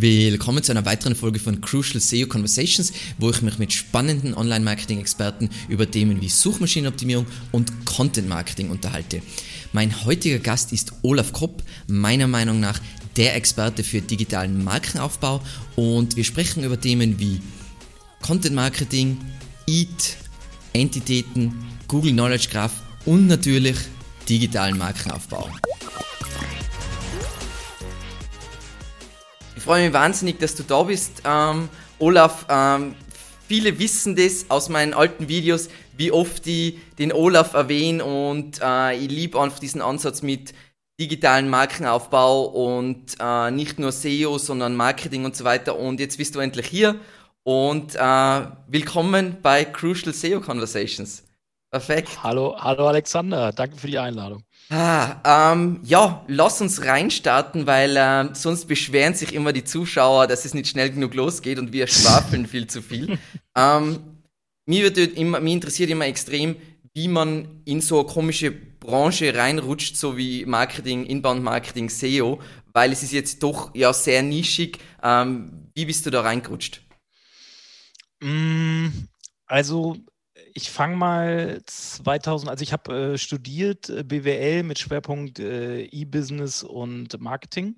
[0.00, 5.50] Willkommen zu einer weiteren Folge von Crucial SEO Conversations, wo ich mich mit spannenden Online-Marketing-Experten
[5.68, 9.22] über Themen wie Suchmaschinenoptimierung und Content-Marketing unterhalte.
[9.72, 12.80] Mein heutiger Gast ist Olaf Kopp, meiner Meinung nach
[13.16, 15.42] der Experte für digitalen Markenaufbau
[15.74, 17.40] und wir sprechen über Themen wie
[18.22, 19.18] Content-Marketing,
[19.66, 20.16] EAT,
[20.74, 21.52] Entitäten,
[21.88, 23.76] Google Knowledge Graph und natürlich
[24.28, 25.50] digitalen Markenaufbau.
[29.58, 31.68] Ich freue mich wahnsinnig, dass du da bist, ähm,
[31.98, 32.46] Olaf.
[32.48, 32.94] Ähm,
[33.48, 38.96] viele wissen das aus meinen alten Videos, wie oft ich den Olaf erwähne und äh,
[38.96, 40.54] ich liebe einfach diesen Ansatz mit
[41.00, 45.76] digitalen Markenaufbau und äh, nicht nur SEO, sondern Marketing und so weiter.
[45.76, 46.94] Und jetzt bist du endlich hier
[47.42, 51.24] und äh, willkommen bei Crucial SEO Conversations.
[51.72, 52.22] Perfekt.
[52.22, 54.44] Hallo, hallo Alexander, danke für die Einladung.
[54.70, 60.44] Ah, ähm, ja, lass uns reinstarten, weil äh, sonst beschweren sich immer die Zuschauer, dass
[60.44, 63.18] es nicht schnell genug losgeht und wir schwafeln viel zu viel.
[63.56, 64.00] Ähm,
[64.66, 66.56] mir, wird immer, mir interessiert immer extrem,
[66.92, 72.38] wie man in so eine komische Branche reinrutscht, so wie Marketing, Inbound Marketing, SEO,
[72.74, 74.78] weil es ist jetzt doch ja sehr nischig.
[75.02, 76.82] Ähm, wie bist du da reingerutscht?
[78.20, 78.88] Mm,
[79.46, 79.96] also
[80.54, 86.62] ich fange mal 2000, also ich habe äh, studiert äh, BWL mit Schwerpunkt äh, E-Business
[86.62, 87.76] und Marketing.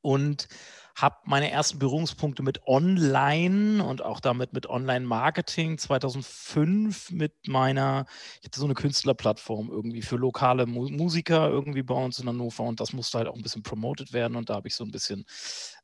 [0.00, 0.46] Und
[0.94, 8.06] habe meine ersten Berührungspunkte mit Online und auch damit mit Online-Marketing 2005 mit meiner,
[8.40, 12.64] ich hatte so eine Künstlerplattform irgendwie für lokale Mu Musiker irgendwie bei uns in Hannover
[12.64, 14.90] und das musste halt auch ein bisschen promoted werden und da habe ich so ein
[14.90, 15.24] bisschen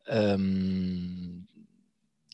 [0.06, 1.48] ähm,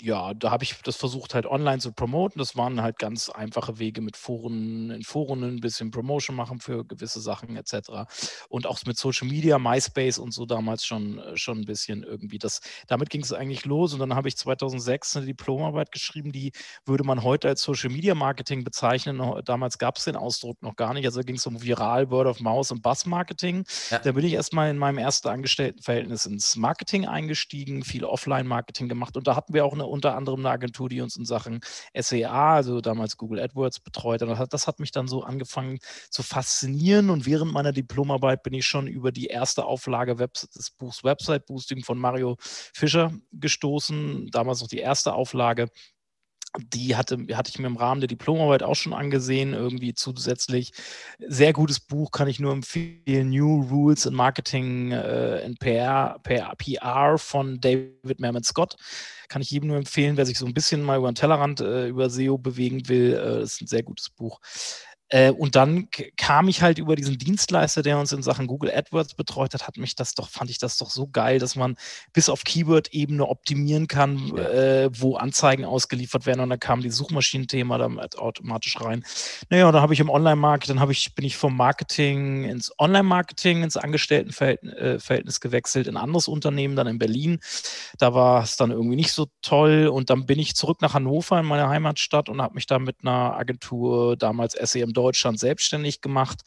[0.04, 2.38] ja, da habe ich das versucht halt online zu promoten.
[2.38, 6.84] Das waren halt ganz einfache Wege mit Foren, in Foren ein bisschen Promotion machen für
[6.84, 8.04] gewisse Sachen etc.
[8.50, 12.38] Und auch mit Social Media, MySpace und so damals schon, äh, schon ein bisschen irgendwie.
[12.38, 16.52] Das, damit ging es eigentlich los und dann habe ich 2006 eine Diplomarbeit geschrieben, die
[16.84, 19.22] würde man heute als Social Media Marketing bezeichnen.
[19.46, 21.06] Damals gab es den Ausdruck noch gar nicht.
[21.06, 23.64] Also ging es um Viral, Word of Mouse und Buzz Marketing.
[23.90, 24.00] Ja.
[24.00, 29.26] Da bin ich erstmal in meinem ersten Angestelltenverhältnis ins Marketing eingestiegen, viel Offline-Marketing gemacht und
[29.26, 31.60] da hatten wir auch eine, unter anderem eine Agentur, die uns in Sachen
[31.96, 34.20] SEA, also damals Google AdWords, betreut.
[34.22, 35.78] Hat, das hat mich dann so angefangen
[36.10, 37.08] zu faszinieren.
[37.08, 41.82] Und während meiner Diplomarbeit bin ich schon über die erste Auflage des Buchs Website Boosting
[41.82, 44.28] von Mario Fischer gestoßen.
[44.30, 45.68] Damals noch die erste Auflage
[46.58, 50.72] die hatte, hatte ich mir im Rahmen der Diplomarbeit auch schon angesehen, irgendwie zusätzlich.
[51.18, 53.30] Sehr gutes Buch, kann ich nur empfehlen.
[53.30, 58.76] New Rules in Marketing äh, in PR, PR, von David Merriman Scott.
[59.28, 61.88] Kann ich jedem nur empfehlen, wer sich so ein bisschen mal über den Tellerrand äh,
[61.88, 63.14] über SEO bewegen will.
[63.14, 64.40] Äh, ist ein sehr gutes Buch.
[65.10, 69.14] Äh, und dann kam ich halt über diesen Dienstleister, der uns in Sachen Google AdWords
[69.14, 71.76] betreut hat, hat mich das doch, fand ich das doch so geil, dass man
[72.12, 74.42] bis auf Keyword-Ebene optimieren kann, ja.
[74.44, 76.40] äh, wo Anzeigen ausgeliefert werden.
[76.40, 79.04] Und dann kam die Suchmaschinenthema damit automatisch rein.
[79.50, 83.62] Naja, und dann habe ich im Online-Market, dann ich, bin ich vom Marketing ins Online-Marketing,
[83.62, 87.40] ins Angestelltenverhältnis äh, gewechselt, in ein anderes Unternehmen, dann in Berlin.
[87.98, 89.88] Da war es dann irgendwie nicht so toll.
[89.88, 92.96] Und dann bin ich zurück nach Hannover in meine Heimatstadt und habe mich da mit
[93.02, 96.40] einer Agentur, damals SEM Deutschland selbstständig gemacht.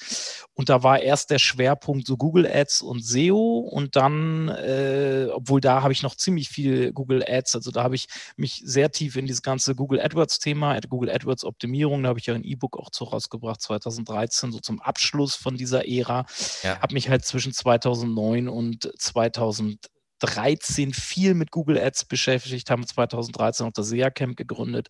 [0.54, 3.60] Und da war erst der Schwerpunkt so Google Ads und SEO.
[3.60, 7.96] Und dann, äh, obwohl da habe ich noch ziemlich viel Google Ads, also da habe
[7.96, 12.26] ich mich sehr tief in dieses ganze Google AdWords-Thema, Google AdWords Optimierung, da habe ich
[12.26, 16.26] ja ein E-Book auch zu rausgebracht, 2013, so zum Abschluss von dieser Ära.
[16.64, 16.80] Ja.
[16.80, 23.72] Habe mich halt zwischen 2009 und 2013 viel mit Google Ads beschäftigt, haben 2013 auch
[23.74, 24.88] das SEA Camp gegründet.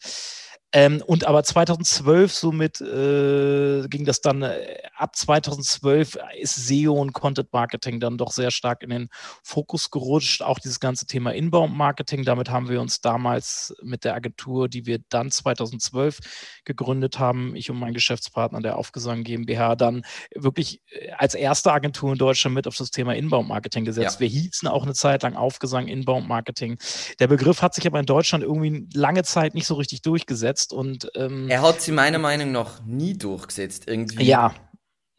[0.74, 7.14] Ähm, und aber 2012 somit äh, ging das dann, äh, ab 2012 ist SEO und
[7.14, 9.10] Content Marketing dann doch sehr stark in den
[9.44, 10.42] Fokus gerutscht.
[10.42, 12.26] Auch dieses ganze Thema Inbound Marketing.
[12.26, 16.20] Damit haben wir uns damals mit der Agentur, die wir dann 2012
[16.66, 20.04] gegründet haben, ich und mein Geschäftspartner der Aufgesang GmbH, dann
[20.36, 24.16] wirklich äh, als erste Agentur in Deutschland mit auf das Thema Inbound Marketing gesetzt.
[24.16, 24.20] Ja.
[24.20, 26.78] Wir hießen auch eine Zeit lang Aufgesang Inbound Marketing.
[27.20, 30.74] Der Begriff hat sich aber in Deutschland irgendwie lange Zeit nicht so richtig durchgesetzt durchgesetzt
[30.74, 34.26] und ähm, er hat sie meiner Meinung nach nie durchgesetzt irgendwie.
[34.26, 34.54] Ja,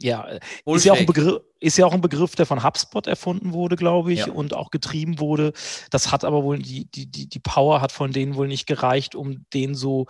[0.01, 0.29] ja,
[0.65, 3.75] ist ja, auch ein Begriff, ist ja auch ein Begriff, der von HubSpot erfunden wurde,
[3.75, 4.33] glaube ich, ja.
[4.33, 5.53] und auch getrieben wurde.
[5.91, 9.17] Das hat aber wohl, die, die, die, die Power hat von denen wohl nicht gereicht,
[9.17, 10.07] um den so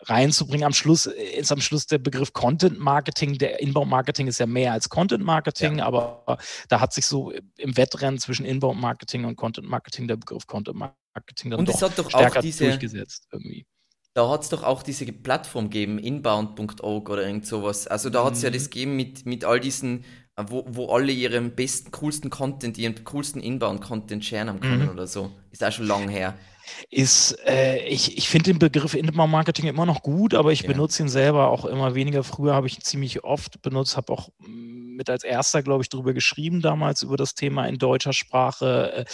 [0.00, 0.64] reinzubringen.
[0.64, 3.38] Am Schluss ist am Schluss der Begriff Content Marketing.
[3.38, 5.86] Der Inbound Marketing ist ja mehr als Content Marketing, ja.
[5.86, 6.38] aber
[6.68, 10.76] da hat sich so im Wettrennen zwischen Inbound Marketing und Content Marketing der Begriff Content
[10.76, 13.64] Marketing dann und doch, doch stärker diese, durchgesetzt irgendwie
[14.14, 17.86] da hat es doch auch diese Plattform gegeben, inbound.org oder irgend sowas.
[17.86, 18.54] Also da hat es ja mhm.
[18.54, 20.04] das gegeben mit, mit all diesen
[20.36, 24.88] wo, wo alle ihren besten, coolsten Content, ihren coolsten Inbound-Content sharen können mhm.
[24.88, 25.32] oder so.
[25.50, 26.34] Ist auch schon lange her
[26.90, 30.68] ist, äh, ich, ich finde den Begriff Inbound-Marketing immer noch gut, aber ich ja.
[30.68, 32.24] benutze ihn selber auch immer weniger.
[32.24, 34.30] Früher habe ich ihn ziemlich oft benutzt, habe auch
[35.00, 38.92] mit als erster, glaube ich, darüber geschrieben damals, über das Thema in deutscher Sprache.
[38.92, 39.04] Äh,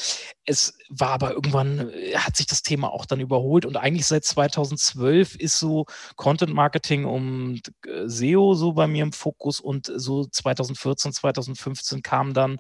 [0.44, 4.24] es war aber irgendwann, äh, hat sich das Thema auch dann überholt und eigentlich seit
[4.24, 5.86] 2012 ist so
[6.16, 12.34] Content Marketing und äh, SEO so bei mir im Fokus und so 2014, 2015 kam
[12.34, 12.58] dann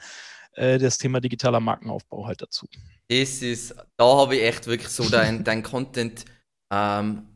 [0.58, 2.66] das Thema digitaler Markenaufbau halt dazu.
[3.08, 6.24] Das ist, da habe ich echt wirklich so dein, dein Content
[6.72, 7.26] ähm,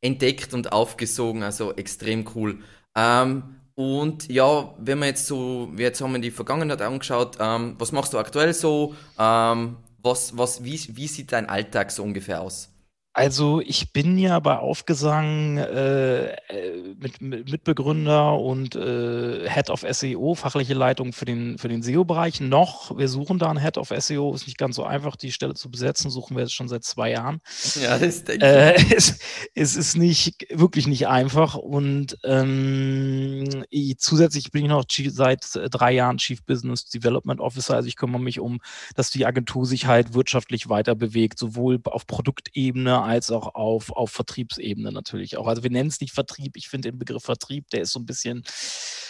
[0.00, 2.62] entdeckt und aufgesogen, also extrem cool.
[2.96, 7.92] Ähm, und ja, wenn wir jetzt so, jetzt haben wir die Vergangenheit angeschaut, ähm, was
[7.92, 8.96] machst du aktuell so?
[9.16, 12.70] Ähm, was, was, wie, wie sieht dein Alltag so ungefähr aus?
[13.18, 19.84] Also ich bin ja bei Aufgesang äh, äh, mit, mit Mitbegründer und äh, Head of
[19.90, 22.40] SEO, fachliche Leitung für den, für den SEO-Bereich.
[22.40, 25.54] Noch, wir suchen da einen Head of SEO, ist nicht ganz so einfach, die Stelle
[25.54, 27.40] zu besetzen, suchen wir jetzt schon seit zwei Jahren.
[27.82, 28.92] Ja, das denke äh, ich.
[28.96, 29.18] es,
[29.54, 35.92] es, ist nicht, wirklich nicht einfach und ähm, ich, zusätzlich bin ich noch seit drei
[35.92, 38.60] Jahren Chief Business Development Officer, also ich kümmere mich um,
[38.94, 44.10] dass die Agentur sich halt wirtschaftlich weiter bewegt, sowohl auf Produktebene als auch auf, auf
[44.10, 45.46] Vertriebsebene natürlich auch.
[45.46, 46.56] Also wir nennen es nicht Vertrieb.
[46.56, 48.44] Ich finde den Begriff Vertrieb, der ist so ein bisschen,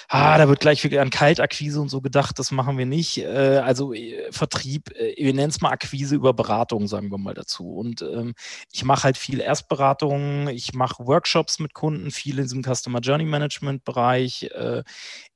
[0.08, 3.18] ah, da wird gleich wieder an Kaltakquise und so gedacht, das machen wir nicht.
[3.18, 7.34] Äh, also äh, Vertrieb, äh, wir nennen es mal Akquise über Beratung, sagen wir mal
[7.34, 7.74] dazu.
[7.74, 8.34] Und ähm,
[8.72, 13.24] ich mache halt viel Erstberatungen, ich mache Workshops mit Kunden, viel in diesem Customer Journey
[13.24, 14.48] Management Bereich.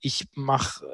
[0.00, 0.84] Ich mache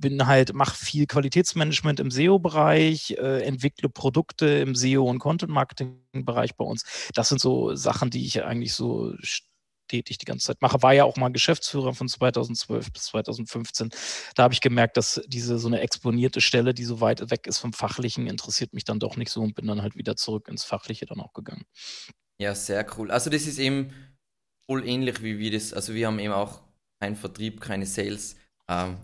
[0.00, 6.64] bin halt, mache viel Qualitätsmanagement im SEO-Bereich, äh, entwickle Produkte im SEO- und Content-Marketing-Bereich bei
[6.64, 6.84] uns.
[7.14, 10.82] Das sind so Sachen, die ich eigentlich so stetig die ganze Zeit mache.
[10.82, 13.90] War ja auch mal Geschäftsführer von 2012 bis 2015.
[14.34, 17.58] Da habe ich gemerkt, dass diese so eine exponierte Stelle, die so weit weg ist
[17.58, 20.64] vom Fachlichen, interessiert mich dann doch nicht so und bin dann halt wieder zurück ins
[20.64, 21.64] Fachliche dann auch gegangen.
[22.38, 23.10] Ja, sehr cool.
[23.10, 23.92] Also das ist eben
[24.68, 26.60] voll ähnlich wie wir das, also wir haben eben auch
[27.00, 28.36] keinen Vertrieb, keine Sales.
[28.68, 28.96] Ähm,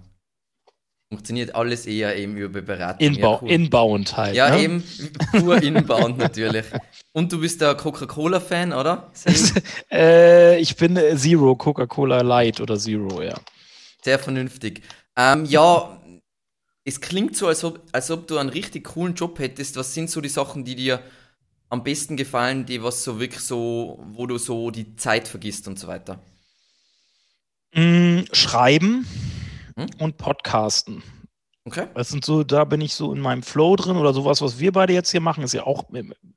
[1.12, 3.06] funktioniert alles eher eben über Beratung.
[3.06, 3.48] Inbau, ja.
[3.48, 4.34] Inbound halt.
[4.34, 4.62] Ja, ne?
[4.62, 4.84] eben
[5.30, 6.64] pur inbound natürlich.
[7.12, 9.12] Und du bist der Coca-Cola-Fan, oder?
[9.92, 13.34] äh, ich bin Zero, Coca-Cola Light oder Zero, ja.
[14.02, 14.80] Sehr vernünftig.
[15.14, 16.00] Ähm, ja,
[16.82, 19.76] es klingt so, als ob, als ob du einen richtig coolen Job hättest.
[19.76, 21.02] Was sind so die Sachen, die dir
[21.68, 25.78] am besten gefallen, die was so wirklich so, wo du so die Zeit vergisst und
[25.78, 26.18] so weiter?
[27.74, 29.06] Mm, schreiben
[29.76, 29.86] hm?
[29.98, 31.02] und Podcasten.
[31.64, 31.86] Okay.
[31.94, 34.72] Das sind so, da bin ich so in meinem Flow drin oder sowas, was wir
[34.72, 35.84] beide jetzt hier machen, ist ja auch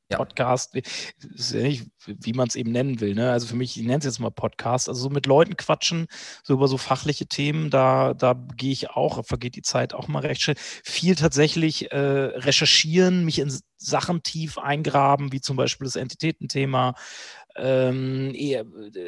[0.09, 3.15] Podcast, ist ja nicht, wie man es eben nennen will.
[3.15, 3.31] Ne?
[3.31, 6.05] Also für mich, ich nenne es jetzt mal Podcast, also so mit Leuten quatschen,
[6.43, 10.19] so über so fachliche Themen, da, da gehe ich auch, vergeht die Zeit auch mal
[10.19, 10.57] recht schnell.
[10.57, 16.93] Viel tatsächlich äh, recherchieren, mich in Sachen tief eingraben, wie zum Beispiel das Entitätenthema,
[17.55, 18.33] ähm,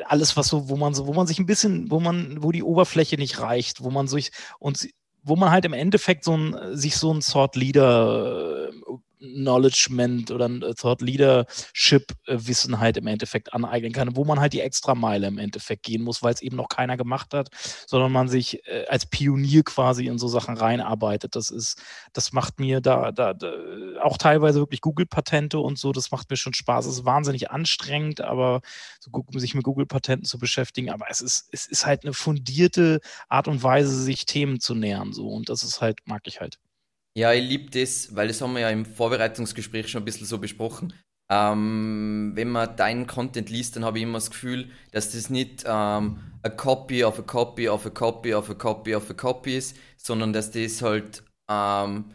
[0.05, 2.63] alles, was so, wo man so, wo man sich ein bisschen, wo man, wo die
[2.63, 4.87] Oberfläche nicht reicht, wo man sich und
[5.23, 8.69] wo man halt im Endeffekt so ein, sich so ein Sort Leader
[9.19, 14.53] Knowledgement oder ein Thought Leadership äh, Wissen halt im Endeffekt aneignen kann, wo man halt
[14.53, 17.49] die extra Meile im Endeffekt gehen muss, weil es eben noch keiner gemacht hat,
[17.87, 21.35] sondern man sich äh, als Pionier quasi in so Sachen reinarbeitet.
[21.35, 21.81] Das ist,
[22.13, 23.51] das macht mir da, da, da
[24.01, 26.85] auch teilweise wirklich Google-Patente und so, das macht mir schon Spaß.
[26.85, 28.61] Es ist wahnsinnig anstrengend, aber
[28.99, 33.47] so, sich mit Google-Patenten zu beschäftigen, aber es ist, es ist halt eine fundierte Art
[33.47, 36.59] und Weise, sich Themen zu nähern, so und das ist halt, mag ich halt.
[37.17, 40.37] Ja, ich liebe das, weil das haben wir ja im Vorbereitungsgespräch schon ein bisschen so
[40.37, 40.93] besprochen.
[41.31, 45.63] Ähm, wenn man deinen Content liest, dann habe ich immer das Gefühl, dass das nicht
[45.65, 49.57] ähm, a copy of a copy of a copy of a copy of a copy
[49.57, 52.05] ist, sondern dass das halt ähm,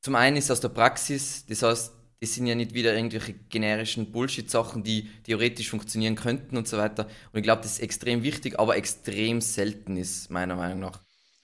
[0.00, 4.12] zum einen ist aus der Praxis, das heißt, das sind ja nicht wieder irgendwelche generischen
[4.12, 7.08] Bullshit-Sachen, die theoretisch funktionieren könnten und so weiter.
[7.32, 11.00] Und ich glaube, das ist extrem wichtig, aber extrem selten ist, meiner Meinung nach.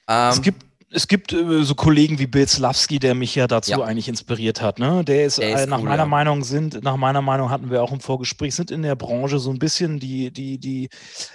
[0.06, 3.72] Ähm, es gibt es gibt äh, so Kollegen wie Bill Slavsky, der mich ja dazu
[3.72, 3.82] ja.
[3.82, 4.78] eigentlich inspiriert hat.
[4.78, 5.04] Ne?
[5.04, 6.08] Der ist, der ist äh, nach cool, meiner ja.
[6.08, 9.50] Meinung sind, nach meiner Meinung hatten wir auch im Vorgespräch, sind in der Branche so
[9.50, 10.88] ein bisschen die, die, die,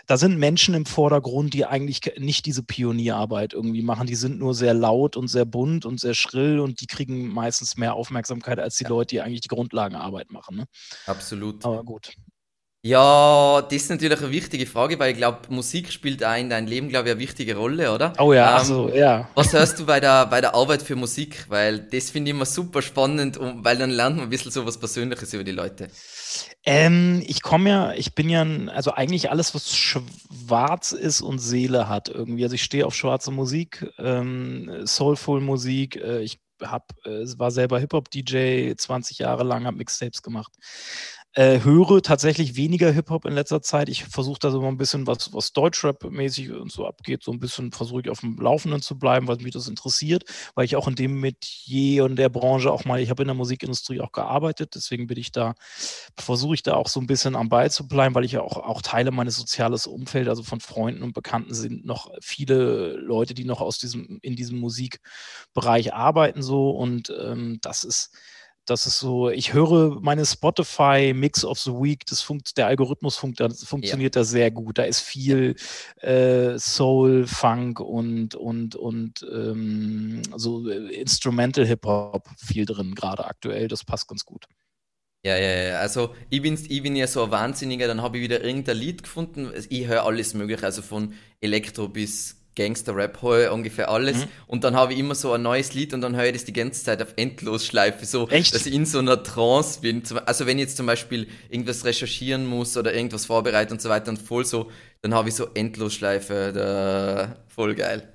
[0.07, 4.07] da sind Menschen im Vordergrund, die eigentlich nicht diese Pionierarbeit irgendwie machen.
[4.07, 7.77] Die sind nur sehr laut und sehr bunt und sehr schrill und die kriegen meistens
[7.77, 8.89] mehr Aufmerksamkeit als die ja.
[8.89, 10.57] Leute, die eigentlich die Grundlagenarbeit machen.
[10.57, 10.65] Ne?
[11.05, 11.63] Absolut.
[11.63, 12.13] Aber gut.
[12.85, 16.67] Ja, das ist natürlich eine wichtige Frage, weil ich glaube, Musik spielt auch in deinem
[16.67, 18.11] Leben, glaube ich, eine wichtige Rolle, oder?
[18.19, 19.29] Oh ja, ähm, also, ja.
[19.35, 21.45] Was hörst du bei der, bei der Arbeit für Musik?
[21.47, 24.77] Weil das finde ich immer super spannend, weil dann lernt man ein bisschen so was
[24.77, 25.87] Persönliches über die Leute.
[26.65, 31.87] Ähm, ich komme ja, ich bin ja, also eigentlich alles, was schwarz ist und Seele
[31.87, 32.43] hat irgendwie.
[32.43, 35.95] Also ich stehe auf schwarze Musik, ähm, Soulful Musik.
[35.95, 40.51] Äh, ich hab, äh, war selber Hip-Hop-DJ 20 Jahre lang, habe Mixtapes gemacht.
[41.35, 43.89] Äh, höre tatsächlich weniger Hip-Hop in letzter Zeit.
[43.89, 47.39] Ich versuche da so mal ein bisschen, was, was Deutschrap-mäßig und so abgeht, so ein
[47.39, 50.87] bisschen versuche ich auf dem Laufenden zu bleiben, weil mich das interessiert, weil ich auch
[50.87, 54.75] in dem Metier und der Branche auch mal, ich habe in der Musikindustrie auch gearbeitet,
[54.75, 55.55] deswegen bin ich da,
[56.19, 58.57] versuche ich da auch so ein bisschen am Ball zu bleiben, weil ich ja auch,
[58.57, 63.45] auch Teile meines soziales Umfeld, also von Freunden und Bekannten sind noch viele Leute, die
[63.45, 68.11] noch aus diesem, in diesem Musikbereich arbeiten so und ähm, das ist
[68.65, 73.17] das ist so, ich höre meine Spotify Mix of the Week, das funkt, der Algorithmus
[73.17, 74.21] funkt, funktioniert ja.
[74.21, 74.77] da sehr gut.
[74.77, 75.55] Da ist viel
[75.97, 83.67] äh, Soul, Funk und, und, und ähm, so äh, Instrumental Hip-Hop viel drin, gerade aktuell.
[83.67, 84.45] Das passt ganz gut.
[85.25, 85.79] Ja, ja, ja.
[85.79, 89.03] Also ich bin, ich bin ja so ein Wahnsinniger, dann habe ich wieder irgendein Lied
[89.03, 89.51] gefunden.
[89.69, 94.17] Ich höre alles mögliche, also von Elektro bis Gangster-Rap höre ungefähr alles.
[94.17, 94.27] Mhm.
[94.47, 96.53] Und dann habe ich immer so ein neues Lied und dann höre ich das die
[96.53, 98.53] ganze Zeit auf Endlosschleife, so Echt?
[98.53, 100.03] dass ich in so einer Trance bin.
[100.25, 104.09] Also wenn ich jetzt zum Beispiel irgendwas recherchieren muss oder irgendwas vorbereiten und so weiter
[104.09, 104.69] und voll so,
[105.01, 108.07] dann habe ich so Endlosschleife, da, voll geil.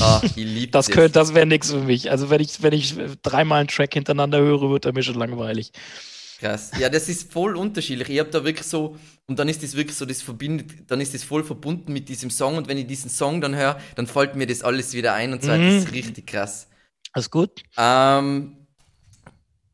[0.00, 0.88] Ah, ich liebe das.
[0.88, 2.10] Könnte, das wäre nichts für mich.
[2.10, 5.72] Also wenn ich, wenn ich dreimal einen Track hintereinander höre, wird er mir schon langweilig.
[6.38, 6.72] Krass.
[6.78, 8.08] Ja, das ist voll unterschiedlich.
[8.08, 11.14] Ich habe da wirklich so, und dann ist das wirklich so, das verbindet, dann ist
[11.14, 14.36] das voll verbunden mit diesem Song und wenn ich diesen Song dann höre, dann fällt
[14.36, 15.52] mir das alles wieder ein und so.
[15.52, 15.66] Mhm.
[15.66, 16.68] Das ist richtig krass.
[17.12, 17.62] Alles gut.
[17.76, 18.66] Ähm,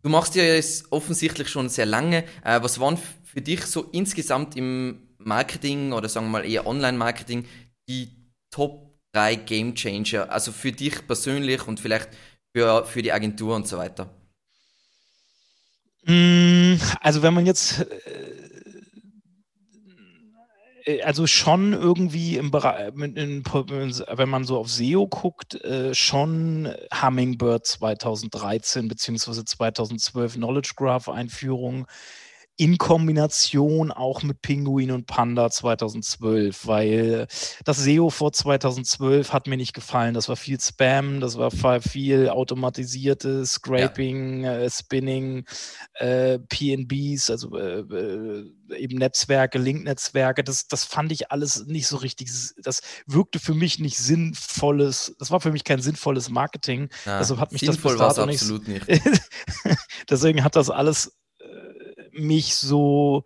[0.03, 2.25] du machst ja jetzt offensichtlich schon sehr lange.
[2.45, 7.47] Äh, was waren für dich so insgesamt im Marketing oder sagen wir mal eher Online-Marketing
[7.89, 8.11] die
[8.51, 10.31] Top 3 Game Changer?
[10.31, 12.11] Also für dich persönlich und vielleicht
[12.55, 14.11] für, für die Agentur und so weiter?
[16.05, 17.87] Mm, also wenn man jetzt
[20.85, 27.67] äh, also schon irgendwie im Bereich, wenn man so auf SEO guckt, äh, schon Hummingbird
[27.67, 31.87] 2013 beziehungsweise 2012 Knowledge Graph Einführung
[32.61, 37.27] in Kombination auch mit Pinguin und Panda 2012, weil
[37.65, 40.13] das SEO vor 2012 hat mir nicht gefallen.
[40.13, 41.51] Das war viel Spam, das war
[41.81, 44.59] viel automatisiertes Scraping, ja.
[44.59, 45.47] äh, Spinning,
[45.95, 50.45] äh, PNBs, also äh, äh, eben Netzwerke, Link-Netzwerke.
[50.45, 52.31] Das, das fand ich alles nicht so richtig.
[52.63, 56.91] Das wirkte für mich nicht sinnvolles, das war für mich kein sinnvolles Marketing.
[57.07, 58.87] Ja, Deshalb hat mich das bis absolut nicht.
[58.87, 59.03] nicht.
[60.11, 61.17] Deswegen hat das alles
[62.21, 63.25] mich so,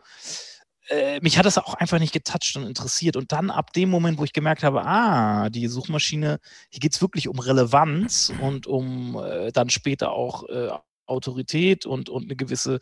[0.88, 3.16] äh, mich hat das auch einfach nicht getoucht und interessiert.
[3.16, 7.02] Und dann ab dem Moment, wo ich gemerkt habe, ah, die Suchmaschine, hier geht es
[7.02, 10.70] wirklich um Relevanz und um äh, dann später auch äh,
[11.06, 12.78] Autorität und, und eine gewisse,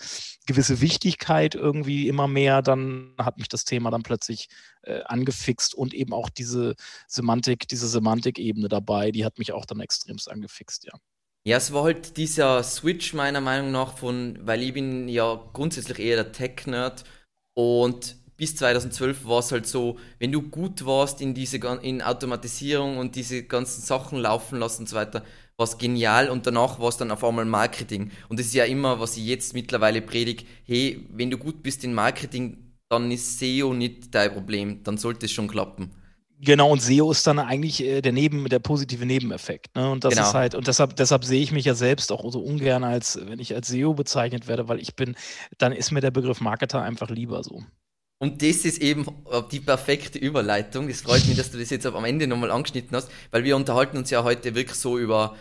[0.46, 4.48] gewisse Wichtigkeit irgendwie immer mehr, dann hat mich das Thema dann plötzlich
[4.82, 6.74] äh, angefixt und eben auch diese
[7.08, 10.92] Semantik, diese Semantikebene dabei, die hat mich auch dann extremst angefixt, ja.
[11.44, 15.98] Ja, es war halt dieser Switch meiner Meinung nach von, weil ich bin ja grundsätzlich
[15.98, 17.04] eher der Tech-Nerd
[17.54, 22.98] und bis 2012 war es halt so, wenn du gut warst in diese in Automatisierung
[22.98, 25.24] und diese ganzen Sachen laufen lassen und so weiter,
[25.56, 28.12] war es genial und danach war es dann auf einmal Marketing.
[28.28, 31.82] Und das ist ja immer, was ich jetzt mittlerweile predige, hey, wenn du gut bist
[31.84, 35.90] in Marketing, dann ist SEO nicht dein Problem, dann sollte es schon klappen.
[36.44, 39.76] Genau, und SEO ist dann eigentlich äh, der Neben, der positive Nebeneffekt.
[39.76, 39.88] Ne?
[39.88, 40.26] Und das genau.
[40.26, 43.38] ist halt, und deshalb, deshalb sehe ich mich ja selbst auch so ungern als, wenn
[43.38, 45.14] ich als SEO bezeichnet werde, weil ich bin,
[45.58, 47.62] dann ist mir der Begriff Marketer einfach lieber so.
[48.18, 49.06] Und das ist eben
[49.52, 50.88] die perfekte Überleitung.
[50.88, 53.96] Es freut mich, dass du das jetzt am Ende nochmal angeschnitten hast, weil wir unterhalten
[53.96, 55.36] uns ja heute wirklich so über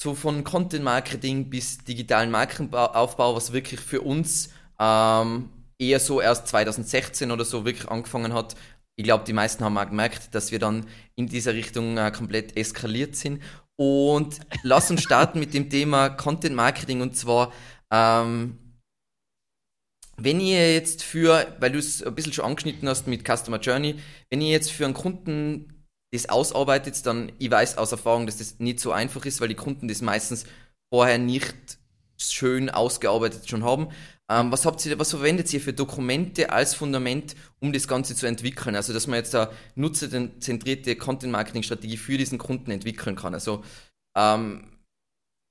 [0.00, 6.46] so von Content Marketing bis digitalen Markenaufbau, was wirklich für uns ähm, eher so erst
[6.48, 8.54] 2016 oder so wirklich angefangen hat,
[8.98, 12.56] ich glaube, die meisten haben auch gemerkt, dass wir dann in dieser Richtung äh, komplett
[12.56, 13.40] eskaliert sind.
[13.76, 17.52] Und lass uns starten mit dem Thema Content Marketing und zwar,
[17.92, 18.58] ähm,
[20.16, 24.00] wenn ihr jetzt für, weil du es ein bisschen schon angeschnitten hast mit Customer Journey,
[24.30, 28.58] wenn ihr jetzt für einen Kunden das ausarbeitet, dann, ich weiß aus Erfahrung, dass das
[28.58, 30.44] nicht so einfach ist, weil die Kunden das meistens
[30.92, 31.78] vorher nicht
[32.16, 33.90] schön ausgearbeitet schon haben.
[34.30, 38.26] Ähm, was, habt ihr, was verwendet ihr für Dokumente als Fundament, um das Ganze zu
[38.26, 38.76] entwickeln?
[38.76, 43.34] Also, dass man jetzt eine nutzerzentrierte Content-Marketing-Strategie für diesen Kunden entwickeln kann.
[43.34, 43.64] Also,
[44.16, 44.78] ähm,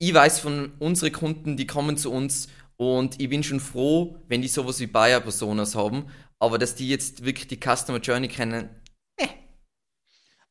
[0.00, 4.40] ich weiß von unseren Kunden, die kommen zu uns Und ich bin schon froh, wenn
[4.40, 6.06] die sowas wie Buyer Personas haben,
[6.38, 8.70] aber dass die jetzt wirklich die Customer Journey kennen,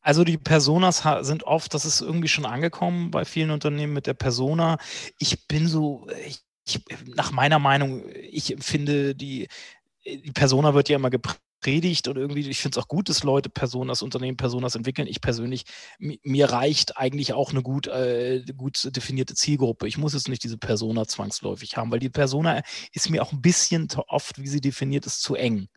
[0.08, 4.14] also die Personas sind oft, das ist irgendwie schon angekommen bei vielen Unternehmen mit der
[4.14, 4.78] Persona.
[5.20, 6.82] Ich bin so, ich, ich,
[7.16, 9.48] nach meiner Meinung, ich finde, die,
[10.06, 13.50] die Persona wird ja immer gepredigt und irgendwie, ich finde es auch gut, dass Leute
[13.50, 15.08] Personas, Unternehmen Personas entwickeln.
[15.08, 15.64] Ich persönlich,
[15.98, 19.88] mir reicht eigentlich auch eine gut, äh, gut definierte Zielgruppe.
[19.88, 23.42] Ich muss jetzt nicht diese Persona zwangsläufig haben, weil die Persona ist mir auch ein
[23.42, 25.70] bisschen oft, wie sie definiert ist, zu eng.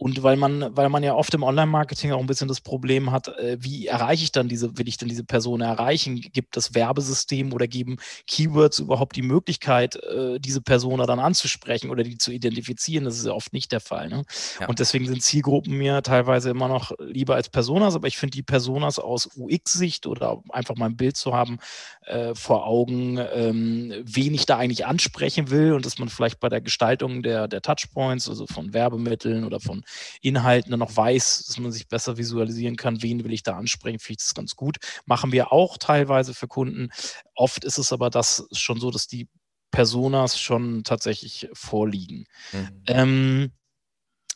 [0.00, 3.28] Und weil man, weil man ja oft im Online-Marketing auch ein bisschen das Problem hat,
[3.28, 6.22] äh, wie erreiche ich dann diese, will ich denn diese Person erreichen?
[6.22, 12.02] Gibt das Werbesystem oder geben Keywords überhaupt die Möglichkeit, äh, diese Persona dann anzusprechen oder
[12.02, 13.04] die zu identifizieren?
[13.04, 14.08] Das ist ja oft nicht der Fall.
[14.08, 14.22] Ne?
[14.58, 14.68] Ja.
[14.68, 18.42] Und deswegen sind Zielgruppen mir teilweise immer noch lieber als Personas, aber ich finde die
[18.42, 21.58] Personas aus UX-Sicht oder einfach mal ein Bild zu haben
[22.06, 26.48] äh, vor Augen, ähm, wen ich da eigentlich ansprechen will und dass man vielleicht bei
[26.48, 29.84] der Gestaltung der, der Touchpoints, also von Werbemitteln oder von
[30.20, 33.98] Inhalten dann noch weiß, dass man sich besser visualisieren kann, wen will ich da ansprechen,
[33.98, 34.78] finde ich das ganz gut.
[35.06, 36.90] Machen wir auch teilweise für Kunden.
[37.34, 39.28] Oft ist es aber das schon so, dass die
[39.70, 42.26] Personas schon tatsächlich vorliegen.
[42.52, 42.82] Mhm.
[42.86, 43.52] Ähm,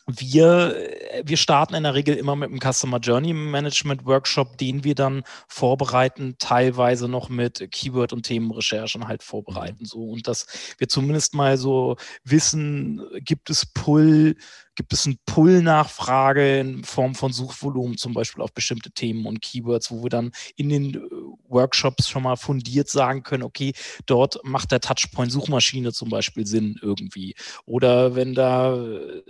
[0.07, 0.75] wir,
[1.23, 5.23] wir starten in der Regel immer mit einem Customer Journey Management Workshop, den wir dann
[5.47, 9.79] vorbereiten, teilweise noch mit Keyword- und Themenrecherchen halt vorbereiten.
[9.81, 9.85] Mhm.
[9.85, 10.45] So, und dass
[10.77, 14.35] wir zumindest mal so wissen, gibt es Pull,
[14.75, 19.89] gibt es eine Pull-Nachfrage in Form von Suchvolumen zum Beispiel auf bestimmte Themen und Keywords,
[19.89, 20.99] wo wir dann in den äh,
[21.47, 23.73] Workshops schon mal fundiert sagen können, okay,
[24.05, 27.33] dort macht der Touchpoint Suchmaschine zum Beispiel Sinn irgendwie.
[27.65, 29.23] Oder wenn da äh,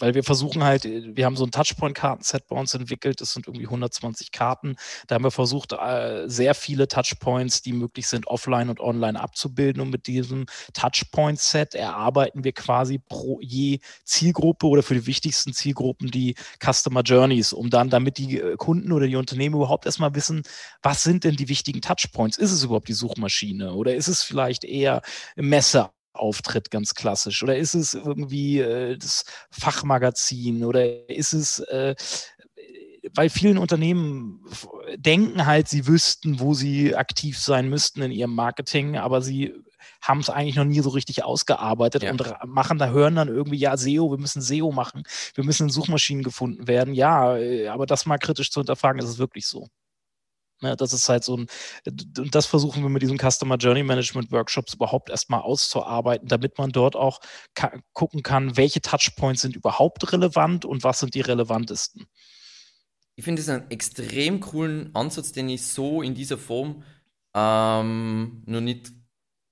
[0.00, 3.46] weil wir versuchen halt, äh, wir haben so ein Touchpoint-Kartenset bei uns entwickelt, das sind
[3.46, 4.76] irgendwie 120 Karten.
[5.06, 9.82] Da haben wir versucht, äh, sehr viele Touchpoints, die möglich sind, offline und online abzubilden.
[9.82, 16.10] Und mit diesem Touchpoint-Set erarbeiten wir quasi pro je Zielgruppe oder für die wichtigsten Zielgruppen
[16.10, 20.42] die Customer Journeys, um dann, damit die äh, Kunden oder die Unternehmen überhaupt erstmal wissen,
[20.82, 22.38] was sind denn die wichtigen Touchpoints?
[22.38, 25.02] Ist es überhaupt die Suchmaschine oder ist es vielleicht eher
[25.36, 27.42] Messe Auftritt ganz klassisch?
[27.42, 31.94] Oder ist es irgendwie äh, das Fachmagazin oder ist es, äh,
[33.14, 34.44] weil vielen Unternehmen
[34.96, 39.54] denken halt, sie wüssten, wo sie aktiv sein müssten in ihrem Marketing, aber sie
[40.02, 42.10] haben es eigentlich noch nie so richtig ausgearbeitet ja.
[42.10, 45.70] und machen da hören dann irgendwie, ja, SEO, wir müssen SEO machen, wir müssen in
[45.70, 46.94] Suchmaschinen gefunden werden.
[46.94, 49.68] Ja, äh, aber das mal kritisch zu hinterfragen, ist es wirklich so.
[50.62, 51.46] Ne, das ist halt so ein,
[51.86, 56.70] und das versuchen wir mit diesen Customer Journey Management Workshops überhaupt erstmal auszuarbeiten, damit man
[56.70, 57.20] dort auch
[57.54, 62.06] ka gucken kann, welche Touchpoints sind überhaupt relevant und was sind die relevantesten.
[63.16, 66.82] Ich finde es einen extrem coolen Ansatz, den ich so in dieser Form
[67.34, 68.92] ähm, noch nicht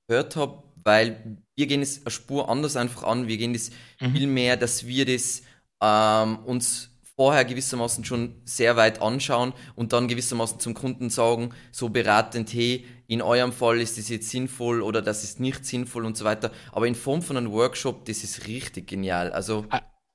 [0.08, 3.28] gehört habe, weil wir gehen es eine Spur anders einfach an.
[3.28, 4.12] Wir gehen es mhm.
[4.12, 5.42] viel mehr, dass wir das
[5.82, 6.87] ähm, uns
[7.18, 12.84] vorher gewissermaßen schon sehr weit anschauen und dann gewissermaßen zum Kunden sagen, so beratend, hey,
[13.08, 16.52] in eurem Fall ist das jetzt sinnvoll oder das ist nicht sinnvoll und so weiter.
[16.70, 19.32] Aber in Form von einem Workshop, das ist richtig genial.
[19.32, 19.66] Also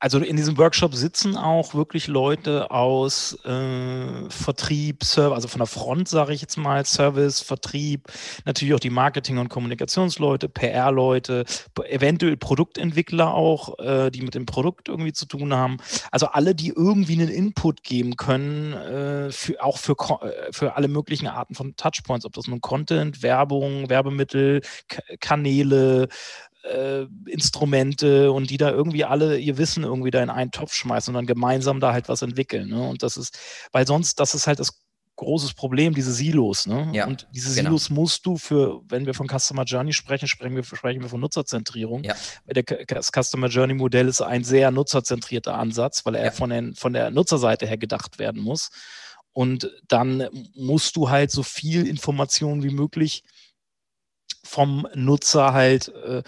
[0.03, 5.65] also in diesem Workshop sitzen auch wirklich Leute aus äh, Vertrieb, Service, also von der
[5.65, 8.11] Front, sage ich jetzt mal, Service, Vertrieb,
[8.43, 11.45] natürlich auch die Marketing- und Kommunikationsleute, PR-Leute,
[11.87, 15.77] eventuell Produktentwickler auch, äh, die mit dem Produkt irgendwie zu tun haben.
[16.11, 20.89] Also alle, die irgendwie einen Input geben können, äh, für, auch für, äh, für alle
[20.89, 26.09] möglichen Arten von Touchpoints, ob das nun Content, Werbung, Werbemittel, K Kanäle,
[26.63, 31.11] äh, Instrumente und die da irgendwie alle ihr Wissen irgendwie da in einen Topf schmeißen
[31.11, 32.69] und dann gemeinsam da halt was entwickeln.
[32.69, 32.81] Ne?
[32.87, 33.37] Und das ist,
[33.71, 34.79] weil sonst, das ist halt das
[35.15, 36.65] großes Problem, diese Silos.
[36.65, 36.89] Ne?
[36.93, 37.69] Ja, und diese genau.
[37.69, 41.19] Silos musst du für, wenn wir von Customer Journey sprechen, sprechen wir, sprechen wir von
[41.19, 42.03] Nutzerzentrierung.
[42.03, 42.15] Ja.
[42.47, 46.31] Der, das Customer Journey Modell ist ein sehr nutzerzentrierter Ansatz, weil er ja.
[46.31, 48.69] von, den, von der Nutzerseite her gedacht werden muss.
[49.33, 53.23] Und dann musst du halt so viel Information wie möglich
[54.43, 56.21] vom Nutzer halt äh,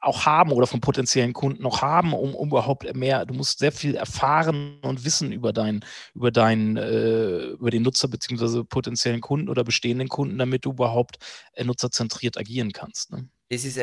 [0.00, 3.72] auch haben oder von potenziellen Kunden noch haben, um, um überhaupt mehr, du musst sehr
[3.72, 5.84] viel erfahren und wissen über deinen,
[6.14, 11.18] über deinen, äh, über den Nutzer beziehungsweise potenziellen Kunden oder bestehenden Kunden, damit du überhaupt
[11.54, 13.10] äh, nutzerzentriert agieren kannst.
[13.10, 13.28] Ne?
[13.48, 13.78] Es ist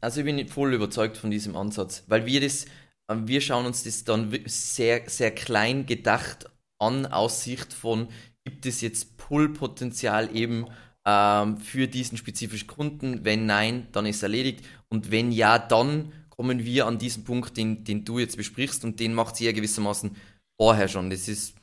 [0.00, 2.66] also ich bin voll überzeugt von diesem Ansatz, weil wir das,
[3.10, 8.08] ähm, wir schauen uns das dann sehr, sehr klein gedacht an, aus Sicht von,
[8.44, 10.66] gibt es jetzt Pull-Potenzial eben
[11.04, 13.24] ähm, für diesen spezifischen Kunden?
[13.24, 14.64] Wenn nein, dann ist erledigt.
[14.90, 19.00] Und wenn ja, dann kommen wir an diesen Punkt, den, den du jetzt besprichst und
[19.00, 20.16] den macht sie ja gewissermaßen
[20.56, 21.10] vorher schon.
[21.10, 21.54] Das ist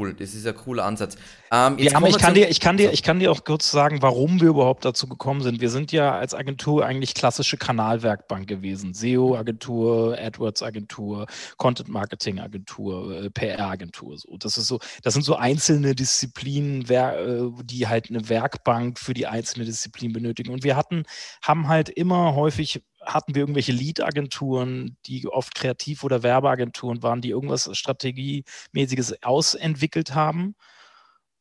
[0.00, 1.16] Cool, das ist ein cooler Ansatz.
[1.50, 4.00] Ähm, ja, aber ich kann, dir, ich, kann dir, ich kann dir auch kurz sagen,
[4.00, 5.60] warum wir überhaupt dazu gekommen sind.
[5.60, 8.94] Wir sind ja als Agentur eigentlich klassische Kanalwerkbank gewesen.
[8.94, 14.16] SEO-Agentur, AdWords-Agentur, Content-Marketing-Agentur, äh, PR-Agentur.
[14.18, 14.36] So.
[14.38, 19.26] Das, ist so, das sind so einzelne Disziplinen, äh, die halt eine Werkbank für die
[19.26, 20.52] einzelne Disziplin benötigen.
[20.52, 21.02] Und wir hatten,
[21.42, 27.30] haben halt immer häufig hatten wir irgendwelche Lead-Agenturen, die oft Kreativ- oder Werbeagenturen waren, die
[27.30, 30.54] irgendwas Strategiemäßiges ausentwickelt haben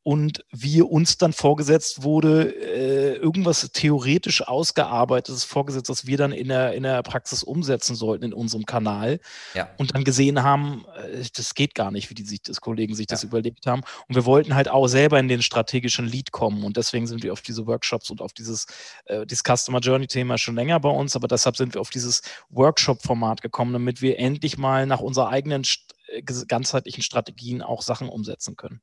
[0.07, 6.47] und wie uns dann vorgesetzt wurde, äh, irgendwas theoretisch ausgearbeitetes vorgesetzt, das wir dann in
[6.47, 9.19] der, in der Praxis umsetzen sollten in unserem Kanal
[9.53, 9.67] ja.
[9.75, 13.07] und dann gesehen haben, äh, das geht gar nicht, wie die sich das Kollegen sich
[13.09, 13.15] ja.
[13.15, 13.81] das überlegt haben.
[14.07, 17.33] Und wir wollten halt auch selber in den strategischen Lead kommen und deswegen sind wir
[17.33, 18.65] auf diese Workshops und auf dieses,
[19.07, 23.41] äh, dieses Customer Journey-Thema schon länger bei uns, aber deshalb sind wir auf dieses Workshop-Format
[23.41, 25.63] gekommen, damit wir endlich mal nach unserer eigenen
[26.07, 28.79] äh, ganzheitlichen Strategien auch Sachen umsetzen können.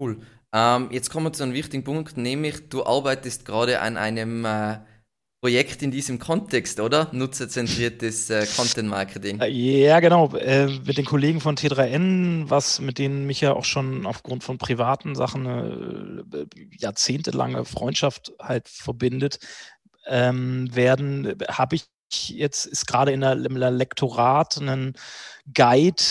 [0.00, 0.20] Cool.
[0.52, 4.78] Ähm, jetzt kommen wir zu einem wichtigen Punkt, nämlich du arbeitest gerade an einem äh,
[5.44, 7.08] Projekt in diesem Kontext, oder?
[7.12, 9.40] Nutzerzentriertes äh, Content Marketing.
[9.40, 10.34] Äh, ja, genau.
[10.34, 14.56] Äh, mit den Kollegen von T3N, was mit denen mich ja auch schon aufgrund von
[14.56, 16.46] privaten Sachen eine äh,
[16.78, 19.38] jahrzehntelange Freundschaft halt verbindet,
[20.06, 24.94] ähm, werden, habe ich jetzt ist gerade in der, im Lektorat ein
[25.52, 26.02] Guide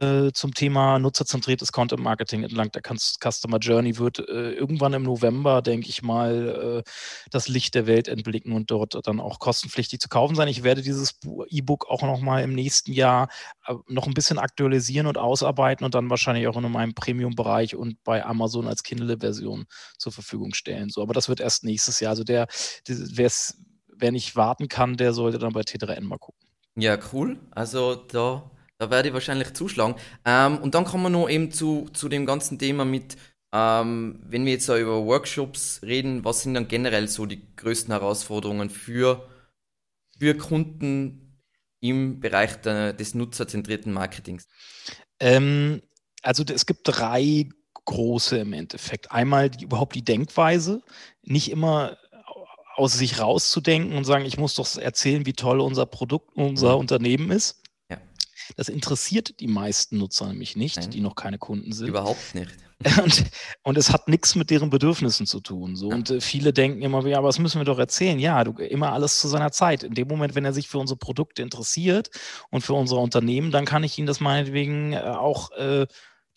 [0.00, 5.62] äh, zum Thema nutzerzentriertes Content Marketing entlang der Customer Journey wird äh, irgendwann im November,
[5.62, 6.90] denke ich mal, äh,
[7.30, 10.48] das Licht der Welt entblicken und dort dann auch kostenpflichtig zu kaufen sein.
[10.48, 13.28] Ich werde dieses E-Book auch noch mal im nächsten Jahr
[13.68, 18.02] äh, noch ein bisschen aktualisieren und ausarbeiten und dann wahrscheinlich auch in meinem Premium-Bereich und
[18.02, 20.90] bei Amazon als Kindle-Version zur Verfügung stellen.
[20.90, 22.10] So, aber das wird erst nächstes Jahr.
[22.10, 22.48] Also der,
[22.88, 23.56] wer es
[24.00, 26.40] wer nicht warten kann, der sollte dann bei T3N mal gucken.
[26.76, 27.38] Ja, cool.
[27.50, 29.94] Also da, da werde ich wahrscheinlich zuschlagen.
[30.24, 33.16] Ähm, und dann kommen wir noch eben zu, zu dem ganzen Thema mit,
[33.52, 37.92] ähm, wenn wir jetzt so über Workshops reden, was sind dann generell so die größten
[37.92, 39.28] Herausforderungen für,
[40.18, 41.42] für Kunden
[41.80, 44.46] im Bereich der, des nutzerzentrierten Marketings?
[45.18, 45.82] Ähm,
[46.22, 47.48] also es gibt drei
[47.84, 49.10] große im Endeffekt.
[49.10, 50.82] Einmal die, überhaupt die Denkweise,
[51.22, 51.96] nicht immer
[52.80, 56.80] aus sich rauszudenken und sagen, ich muss doch erzählen, wie toll unser Produkt, unser mhm.
[56.80, 57.62] Unternehmen ist.
[57.90, 57.98] Ja.
[58.56, 60.90] Das interessiert die meisten Nutzer nämlich nicht, Nein.
[60.90, 61.88] die noch keine Kunden sind.
[61.88, 62.50] Überhaupt nicht.
[63.02, 63.24] Und,
[63.62, 65.76] und es hat nichts mit deren Bedürfnissen zu tun.
[65.76, 65.90] So.
[65.90, 65.96] Ja.
[65.96, 68.18] Und äh, viele denken immer, ja, aber das müssen wir doch erzählen.
[68.18, 69.82] Ja, du, immer alles zu seiner Zeit.
[69.82, 72.08] In dem Moment, wenn er sich für unsere Produkte interessiert
[72.50, 75.86] und für unser Unternehmen, dann kann ich ihm das meinetwegen äh, auch äh,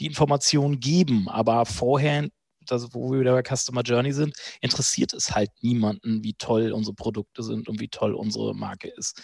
[0.02, 1.30] die Informationen geben.
[1.30, 2.28] Aber vorher
[2.72, 6.96] das, wo wir wieder bei Customer Journey sind, interessiert es halt niemanden, wie toll unsere
[6.96, 9.22] Produkte sind und wie toll unsere Marke ist.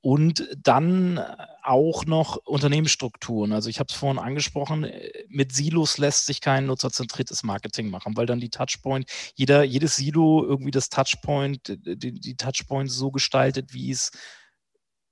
[0.00, 1.18] Und dann
[1.64, 3.52] auch noch Unternehmensstrukturen.
[3.52, 4.86] Also ich habe es vorhin angesprochen,
[5.28, 10.44] mit Silos lässt sich kein nutzerzentriertes Marketing machen, weil dann die Touchpoint, jeder, jedes Silo
[10.44, 14.12] irgendwie das Touchpoint, die, die Touchpoints so gestaltet, wie es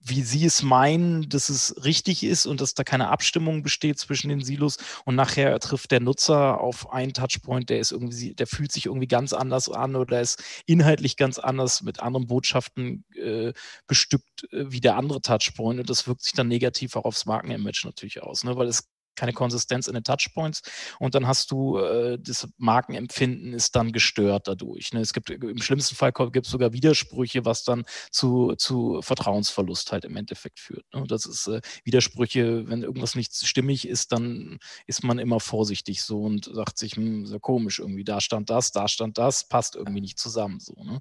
[0.01, 4.29] wie Sie es meinen, dass es richtig ist und dass da keine Abstimmung besteht zwischen
[4.29, 8.73] den Silos und nachher trifft der Nutzer auf einen Touchpoint, der ist irgendwie, der fühlt
[8.73, 13.53] sich irgendwie ganz anders an oder ist inhaltlich ganz anders mit anderen Botschaften äh,
[13.87, 17.83] bestückt äh, wie der andere Touchpoint und das wirkt sich dann negativ auch aufs Markenimage
[17.85, 18.57] natürlich aus, ne?
[18.57, 20.63] weil es keine Konsistenz in den Touchpoints
[20.99, 24.93] und dann hast du äh, das Markenempfinden ist dann gestört dadurch.
[24.93, 25.01] Ne?
[25.01, 30.05] Es gibt im schlimmsten Fall gibt es sogar Widersprüche, was dann zu, zu Vertrauensverlust halt
[30.05, 30.85] im Endeffekt führt.
[30.95, 31.05] Ne?
[31.07, 36.23] Das ist äh, Widersprüche, wenn irgendwas nicht stimmig ist, dann ist man immer vorsichtig so
[36.23, 40.01] und sagt sich, hm, so komisch irgendwie, da stand das, da stand das, passt irgendwie
[40.01, 40.75] nicht zusammen so.
[40.83, 41.01] Ne?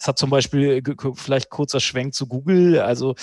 [0.00, 0.82] Es hat zum Beispiel,
[1.14, 3.16] vielleicht kurzer Schwenk zu Google, also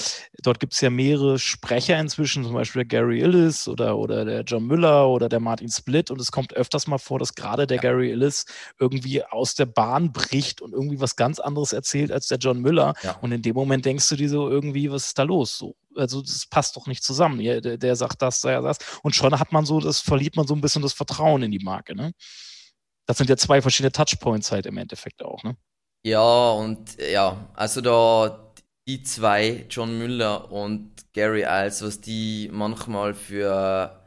[0.44, 4.42] dort gibt es ja mehrere Sprecher inzwischen, zum Beispiel der Gary Illis oder, oder der
[4.42, 7.78] John Müller oder der Martin Split und es kommt öfters mal vor, dass gerade der
[7.78, 7.82] ja.
[7.82, 8.46] Gary Illis
[8.78, 12.94] irgendwie aus der Bahn bricht und irgendwie was ganz anderes erzählt als der John Müller
[13.04, 13.18] ja.
[13.22, 15.58] und in dem Moment denkst du dir so irgendwie, was ist da los?
[15.58, 17.40] So, also das passt doch nicht zusammen.
[17.40, 18.80] Der, der sagt das, der das.
[19.04, 21.64] Und schon hat man so, das verliert man so ein bisschen das Vertrauen in die
[21.64, 21.96] Marke.
[21.96, 22.12] Ne?
[23.06, 25.44] Das sind ja zwei verschiedene Touchpoints halt im Endeffekt auch.
[25.44, 25.56] Ne?
[26.06, 28.54] Ja, und ja, also da
[28.88, 34.00] die zwei, John Müller und Gary Iles, was die manchmal für,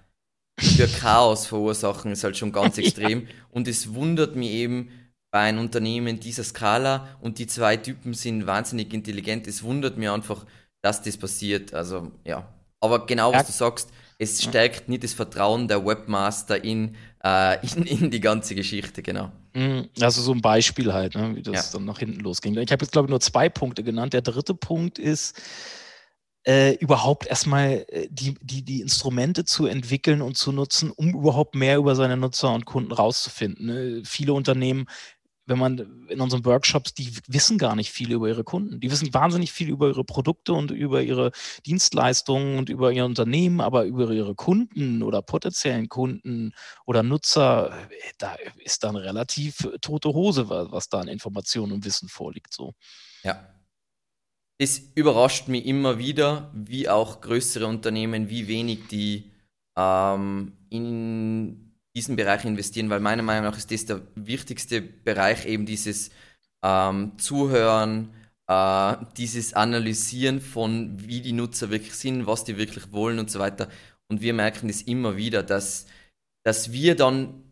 [0.61, 3.23] für Chaos verursachen, ist halt schon ganz extrem.
[3.23, 3.35] ja.
[3.51, 4.91] Und es wundert mich eben
[5.33, 9.49] bei einem Unternehmen dieser Skala und die zwei Typen sind wahnsinnig intelligent.
[9.49, 10.47] Es wundert mich einfach,
[10.81, 11.75] dass das passiert.
[11.75, 12.47] Also ja.
[12.81, 13.47] Aber genau was ja.
[13.47, 18.55] du sagst, es stärkt nicht das Vertrauen der Webmaster in, äh, in, in die ganze
[18.55, 19.33] Geschichte, genau.
[19.55, 19.89] Mhm.
[20.01, 21.79] Also so ein Beispiel halt, ne, wie das ja.
[21.79, 22.57] dann nach hinten losging.
[22.59, 24.13] Ich habe jetzt, glaube ich, nur zwei Punkte genannt.
[24.13, 25.41] Der dritte Punkt ist,
[26.49, 31.55] äh, überhaupt erstmal äh, die, die, die Instrumente zu entwickeln und zu nutzen, um überhaupt
[31.55, 33.67] mehr über seine Nutzer und Kunden rauszufinden.
[33.67, 34.03] Ne?
[34.05, 34.87] Viele Unternehmen
[35.49, 38.81] wenn man in unseren Workshops, die wissen gar nicht viel über ihre Kunden.
[38.81, 41.33] Die wissen wahnsinnig viel über ihre Produkte und über ihre
[41.67, 46.53] Dienstleistungen und über ihr Unternehmen, aber über ihre Kunden oder potenziellen Kunden
[46.87, 52.53] oder Nutzer, da ist dann relativ tote Hose, was da an Informationen und Wissen vorliegt.
[52.53, 52.75] So.
[53.23, 53.49] Ja.
[54.59, 59.31] Es überrascht mich immer wieder, wie auch größere Unternehmen, wie wenig die
[59.77, 61.68] ähm, in
[61.99, 66.11] diesen Bereich investieren, weil meiner Meinung nach ist das der wichtigste Bereich, eben dieses
[66.65, 68.11] ähm, Zuhören,
[68.47, 73.41] äh, dieses Analysieren von, wie die Nutzer wirklich sind, was die wirklich wollen und so
[73.41, 73.69] weiter.
[74.09, 75.87] Und wir merken das immer wieder, dass,
[76.45, 77.43] dass wir dann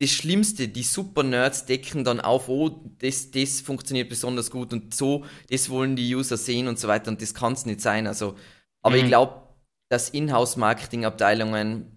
[0.00, 5.24] das Schlimmste, die Super-Nerds decken dann auf, oh, das, das funktioniert besonders gut und so,
[5.48, 8.08] das wollen die User sehen und so weiter und das kann es nicht sein.
[8.08, 8.34] Also,
[8.82, 9.02] aber mhm.
[9.02, 9.40] ich glaube,
[9.88, 11.93] dass Inhouse-Marketing-Abteilungen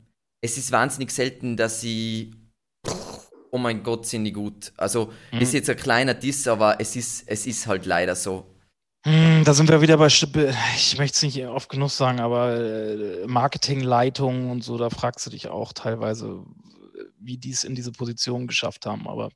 [0.48, 2.34] es ist wahnsinnig selten, dass sie,
[3.52, 4.72] oh mein Gott, sind die gut.
[4.78, 5.40] Also, mhm.
[5.40, 8.56] ist jetzt ein kleiner Diss, aber es ist, es ist halt leider so.
[9.06, 13.28] Hm, da sind wir wieder bei, ich möchte es nicht oft genug sagen, aber äh,
[13.28, 16.44] Marketingleitung und so, da fragst du dich auch teilweise,
[17.28, 19.08] wie die es in diese Position geschafft haben.
[19.08, 19.30] Aber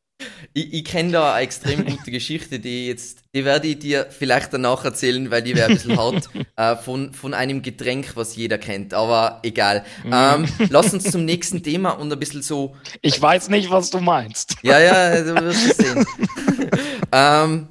[0.54, 4.54] ich, ich kenne da eine extrem gute Geschichte, die jetzt, die werde ich dir vielleicht
[4.54, 8.58] danach erzählen, weil die wäre ein bisschen hart, äh, von, von einem Getränk, was jeder
[8.58, 9.84] kennt, aber egal.
[10.04, 10.14] Mhm.
[10.14, 12.76] Ähm, lass uns zum nächsten Thema und ein bisschen so.
[13.02, 14.56] Ich weiß nicht, was du meinst.
[14.64, 16.06] Ja, ja, du wirst es sehen.
[17.12, 17.68] ähm,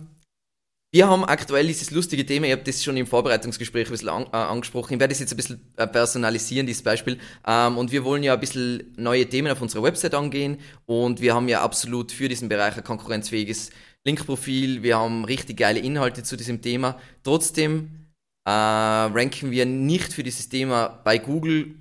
[0.92, 4.26] wir haben aktuell dieses lustige Thema, ich habe das schon im Vorbereitungsgespräch ein bisschen an,
[4.32, 4.94] äh, angesprochen.
[4.94, 7.18] Ich werde es jetzt ein bisschen äh, personalisieren, dieses Beispiel.
[7.46, 10.58] Ähm, und wir wollen ja ein bisschen neue Themen auf unserer Website angehen.
[10.86, 13.70] Und wir haben ja absolut für diesen Bereich ein konkurrenzfähiges
[14.04, 14.82] Linkprofil.
[14.82, 16.98] Wir haben richtig geile Inhalte zu diesem Thema.
[17.22, 18.08] Trotzdem
[18.44, 21.76] äh, ranken wir nicht für dieses Thema bei Google.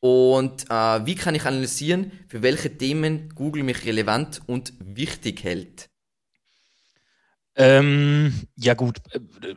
[0.00, 5.89] Und äh, wie kann ich analysieren, für welche Themen Google mich relevant und wichtig hält?
[7.56, 8.98] Ähm, ja gut,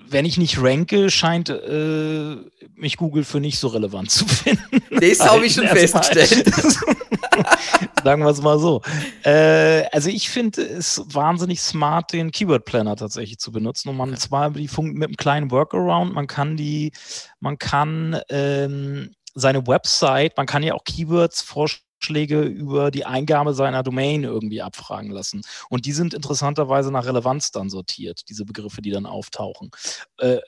[0.08, 2.36] wenn ich nicht ranke, scheint äh,
[2.76, 4.64] mich Google für nicht so relevant zu finden.
[5.04, 6.46] Das habe ich schon festgestellt.
[8.04, 8.82] Sagen wir es mal so.
[9.24, 13.90] Äh, also ich finde es wahnsinnig smart, den Keyword Planner tatsächlich zu benutzen.
[13.90, 16.92] Und man zwar die Funk mit einem kleinen Workaround, man kann die,
[17.40, 23.54] man kann ähm, seine Website, man kann ja auch Keywords vorstellen Vorschläge über die Eingabe
[23.54, 25.42] seiner Domain irgendwie abfragen lassen.
[25.70, 29.72] Und die sind interessanterweise nach Relevanz dann sortiert, diese Begriffe, die dann auftauchen.
[30.18, 30.40] Äh,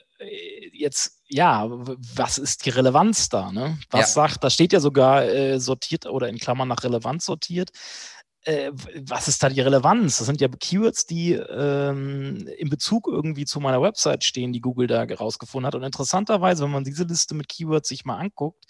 [0.72, 3.52] jetzt, ja, was ist die Relevanz da?
[3.52, 3.78] Ne?
[3.90, 4.06] Was ja.
[4.06, 7.70] sagt, da steht ja sogar äh, sortiert oder in Klammern nach Relevanz sortiert
[8.46, 10.18] äh, was ist da die Relevanz?
[10.18, 14.86] Das sind ja Keywords, die ähm, in Bezug irgendwie zu meiner Website stehen, die Google
[14.86, 15.74] da herausgefunden hat.
[15.74, 18.64] Und interessanterweise, wenn man diese Liste mit Keywords sich mal anguckt,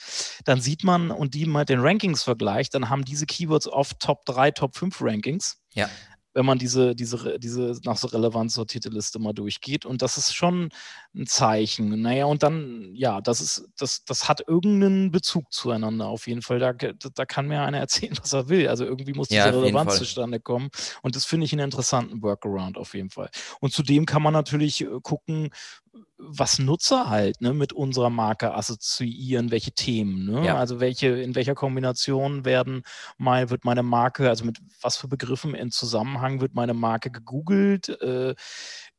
[0.45, 4.25] dann sieht man und die mit den Rankings vergleicht, dann haben diese Keywords oft Top
[4.25, 5.59] 3, Top 5 Rankings.
[5.75, 5.91] Ja
[6.37, 9.87] wenn man diese, diese, diese nach so Relevanz sortierte Liste mal durchgeht.
[9.87, 10.69] Und das ist schon
[11.15, 12.03] ein Zeichen.
[12.03, 16.59] Naja, und dann, ja, das ist, das, das hat irgendeinen Bezug zueinander auf jeden Fall.
[16.59, 18.69] Da, da kann mir einer erzählen, was er will.
[18.69, 20.69] Also irgendwie muss diese ja, Relevanz zustande kommen.
[21.01, 23.31] Und das finde ich einen interessanten Workaround auf jeden Fall.
[23.61, 25.49] Und zudem kann man natürlich äh, gucken,
[26.29, 30.27] was Nutzer halt ne, mit unserer Marke assoziieren, welche Themen.
[30.27, 30.47] Ne?
[30.47, 30.57] Ja.
[30.57, 32.83] Also welche, in welcher Kombination werden
[33.17, 37.89] mal, wird meine Marke, also mit was für Begriffen in Zusammenhang wird meine Marke gegoogelt?
[38.01, 38.35] Äh,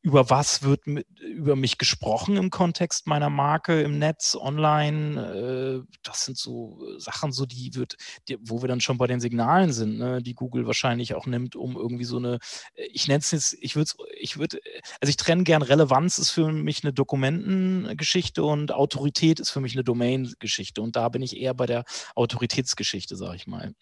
[0.02, 5.84] über was wird mit, über mich gesprochen im Kontext meiner Marke im Netz, online.
[5.86, 7.96] Äh, das sind so Sachen, so die wird,
[8.28, 11.56] die, wo wir dann schon bei den Signalen sind, ne, die Google wahrscheinlich auch nimmt,
[11.56, 12.38] um irgendwie so eine,
[12.74, 14.60] ich nenne es jetzt, ich würde, ich würde,
[15.00, 19.74] also ich trenne gern Relevanz ist für mich eine Dokumentengeschichte und Autorität ist für mich
[19.74, 20.80] eine Domain-Geschichte.
[20.80, 21.84] Und da bin ich eher bei der
[22.14, 23.74] Autoritätsgeschichte, sage ich mal.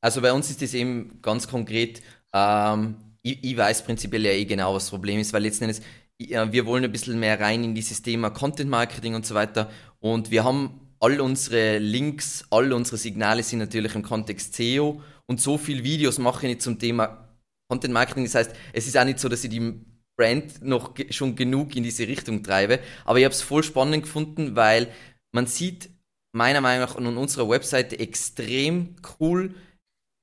[0.00, 4.44] Also bei uns ist es eben ganz konkret, ähm, ich, ich, weiß prinzipiell ja eh
[4.44, 5.82] genau, was das Problem ist, weil letzten Endes,
[6.20, 9.70] ja, wir wollen ein bisschen mehr rein in dieses Thema Content Marketing und so weiter.
[10.00, 15.40] Und wir haben all unsere Links, all unsere Signale sind natürlich im Kontext SEO und
[15.40, 17.28] so viele Videos mache ich nicht zum Thema
[17.68, 18.24] Content Marketing.
[18.24, 19.74] Das heißt, es ist auch nicht so, dass ich die
[20.16, 22.80] Brand noch schon genug in diese Richtung treibe.
[23.04, 24.88] Aber ich habe es voll spannend gefunden, weil
[25.32, 25.90] man sieht
[26.32, 29.54] meiner Meinung nach an unserer Webseite extrem cool,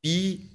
[0.04, 0.50] wie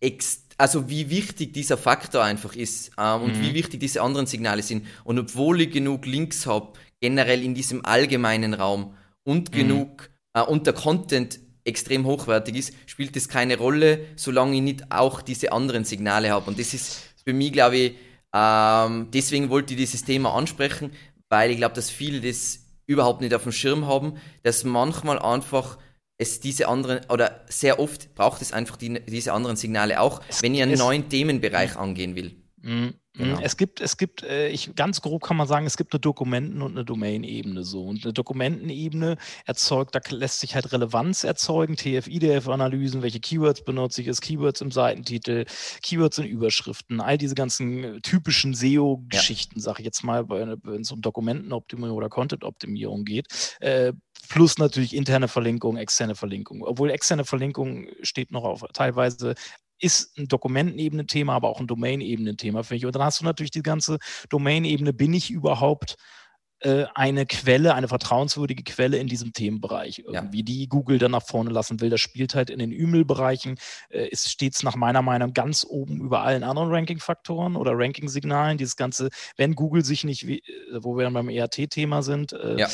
[0.00, 3.42] extrem also wie wichtig dieser Faktor einfach ist ähm, und mhm.
[3.42, 4.86] wie wichtig diese anderen Signale sind.
[5.04, 9.56] Und obwohl ich genug Links habe, generell in diesem allgemeinen Raum und mhm.
[9.56, 14.92] genug äh, und der Content extrem hochwertig ist, spielt es keine Rolle, solange ich nicht
[14.92, 16.50] auch diese anderen Signale habe.
[16.50, 17.94] Und das ist für mich, glaube ich,
[18.34, 20.92] ähm, deswegen wollte ich dieses Thema ansprechen,
[21.28, 25.78] weil ich glaube, dass viele das überhaupt nicht auf dem Schirm haben, dass manchmal einfach
[26.18, 30.42] es diese anderen, oder sehr oft braucht es einfach die, diese anderen Signale auch, es,
[30.42, 32.36] wenn ihr einen neuen Themenbereich angehen will.
[32.62, 32.94] Mhm.
[33.16, 33.38] Genau.
[33.40, 36.62] Es gibt, es gibt, äh, ich, ganz grob kann man sagen, es gibt eine Dokumenten-
[36.62, 37.84] und eine Domain-Ebene so.
[37.84, 44.08] Und eine Dokumentenebene erzeugt, da lässt sich halt Relevanz erzeugen, TF-IDF-Analysen, welche Keywords benutze ich,
[44.08, 45.44] ist Keywords im Seitentitel,
[45.82, 49.62] Keywords in Überschriften, all diese ganzen typischen SEO-Geschichten, ja.
[49.62, 53.28] sage ich jetzt mal, wenn es um Dokumentenoptimierung oder Content-Optimierung geht.
[53.60, 53.92] Äh,
[54.28, 56.62] plus natürlich interne Verlinkung, externe Verlinkung.
[56.62, 59.34] Obwohl externe Verlinkung steht noch auf teilweise
[59.80, 62.86] ist ein Dokumentenebene-Thema, aber auch ein Domain-Ebene-Thema, finde ich.
[62.86, 63.98] Und dann hast du natürlich die ganze
[64.30, 65.96] Domain-Ebene, bin ich überhaupt
[66.60, 70.44] äh, eine Quelle, eine vertrauenswürdige Quelle in diesem Themenbereich, irgendwie, ja.
[70.44, 71.90] die Google dann nach vorne lassen will.
[71.90, 73.56] Das spielt halt in den Ümel-Bereichen,
[73.90, 78.56] äh, ist stets nach meiner Meinung ganz oben über allen anderen Ranking-Faktoren oder Ranking-Signalen.
[78.56, 80.40] Dieses Ganze, wenn Google sich nicht, äh,
[80.80, 82.68] wo wir dann beim ERT-Thema sind, äh, ja.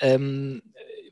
[0.00, 0.62] Ähm,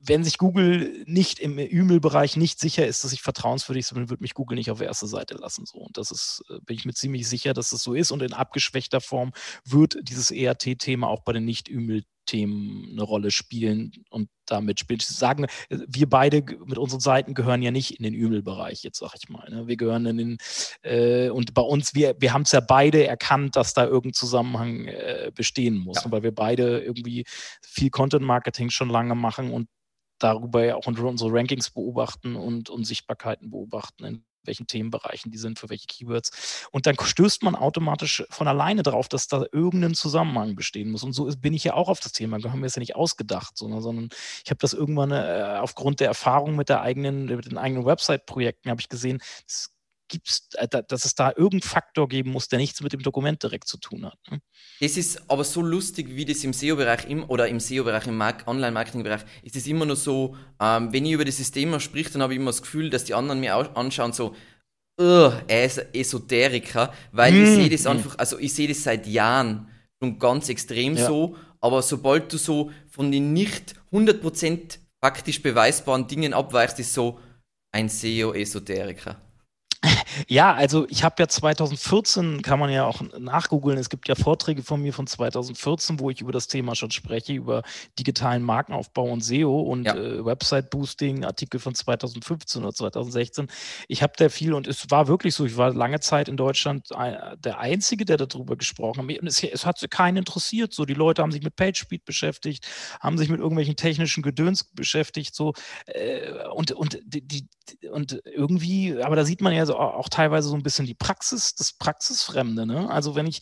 [0.08, 4.34] wenn sich Google nicht im E-Mail-Bereich nicht sicher ist, dass ich vertrauenswürdig bin, wird mich
[4.34, 5.66] Google nicht auf erste Seite lassen.
[5.66, 5.78] So.
[5.78, 8.10] Und das ist, äh, bin ich mir ziemlich sicher, dass das so ist.
[8.10, 9.32] Und in abgeschwächter Form
[9.64, 15.00] wird dieses ERT-Thema auch bei den nicht-E-Mail Themen eine Rolle spielen und damit spielen.
[15.00, 19.28] Sagen, wir beide mit unseren Seiten gehören ja nicht in den Ümelbereich, jetzt sage ich
[19.28, 19.48] mal.
[19.48, 19.66] Ne?
[19.66, 20.38] Wir gehören in den,
[20.82, 24.86] äh, und bei uns, wir, wir haben es ja beide erkannt, dass da irgendein Zusammenhang
[24.86, 26.10] äh, bestehen muss, ja.
[26.10, 27.24] weil wir beide irgendwie
[27.62, 29.68] viel Content-Marketing schon lange machen und
[30.18, 35.68] darüber ja auch unsere Rankings beobachten und, und Sichtbarkeiten beobachten, welchen Themenbereichen die sind, für
[35.68, 36.68] welche Keywords.
[36.72, 41.02] Und dann stößt man automatisch von alleine darauf, dass da irgendein Zusammenhang bestehen muss.
[41.02, 42.96] Und so ist, bin ich ja auch auf das Thema, haben wir es ja nicht
[42.96, 44.08] ausgedacht, sondern, sondern
[44.44, 48.70] ich habe das irgendwann äh, aufgrund der Erfahrung mit der eigenen, mit den eigenen Website-Projekten,
[48.70, 49.75] habe ich gesehen, es
[50.08, 53.68] gibt's, äh, dass es da irgendeinen Faktor geben muss, der nichts mit dem Dokument direkt
[53.68, 54.18] zu tun hat.
[54.30, 54.40] Ne?
[54.80, 59.56] Das ist aber so lustig, wie das im SEO-Bereich oder im SEO-Bereich, im Online-Marketing-Bereich, ist
[59.56, 62.50] es immer nur so, ähm, wenn ich über das System spricht, dann habe ich immer
[62.50, 64.34] das Gefühl, dass die anderen mir anschauen, so,
[65.00, 67.44] uh, er ist Esoteriker, weil mm.
[67.44, 67.90] ich sehe das hm.
[67.92, 69.68] einfach, also ich sehe das seit Jahren
[70.02, 71.06] schon ganz extrem ja.
[71.06, 77.18] so, aber sobald du so von den nicht 100% faktisch beweisbaren Dingen abweichst, ist so
[77.72, 79.20] ein SEO-Esoteriker.
[80.28, 84.62] Ja, also ich habe ja 2014, kann man ja auch nachgoogeln, es gibt ja Vorträge
[84.62, 87.62] von mir von 2014, wo ich über das Thema schon spreche, über
[87.98, 89.94] digitalen Markenaufbau und SEO und ja.
[89.94, 93.48] äh, Website-Boosting, Artikel von 2015 oder 2016.
[93.88, 96.88] Ich habe da viel und es war wirklich so, ich war lange Zeit in Deutschland
[96.90, 99.20] der Einzige, der darüber gesprochen hat.
[99.20, 100.72] Und es, es hat keinen interessiert.
[100.72, 102.66] So, die Leute haben sich mit PageSpeed beschäftigt,
[103.00, 105.54] haben sich mit irgendwelchen technischen Gedöns beschäftigt, so
[105.86, 107.46] äh, und, und, die,
[107.90, 111.54] und irgendwie, aber da sieht man ja so auch teilweise so ein bisschen die Praxis,
[111.54, 112.66] das Praxisfremde.
[112.66, 112.90] Ne?
[112.90, 113.40] Also wenn ich,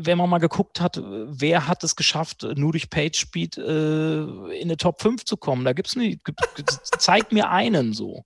[0.00, 4.76] wenn man mal geguckt hat, wer hat es geschafft, nur durch PageSpeed äh, in eine
[4.78, 6.20] Top 5 zu kommen, da gibt es nicht,
[6.98, 8.24] zeig mir einen so.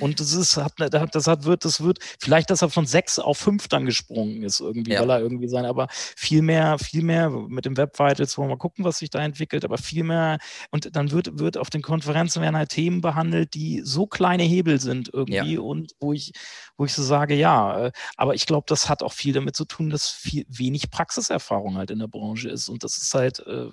[0.00, 3.38] Und das ist, hat, das hat, wird, das wird, vielleicht, dass er von 6 auf
[3.38, 5.00] 5 dann gesprungen ist, irgendwie, ja.
[5.00, 8.54] weil er irgendwie sein, aber viel mehr, viel mehr mit dem Web Vitals, wollen wir
[8.56, 10.38] mal gucken, was sich da entwickelt, aber viel mehr,
[10.70, 14.80] und dann wird, wird auf den Konferenzen werden halt Themen behandelt, die so kleine Hebel
[14.80, 15.60] sind irgendwie ja.
[15.60, 16.32] und wo ich,
[16.76, 19.64] wo ich so sage, ja, äh, aber ich glaube, das hat auch viel damit zu
[19.64, 22.68] tun, dass viel wenig Praxiserfahrung halt in der Branche ist.
[22.68, 23.68] Und das ist halt, äh,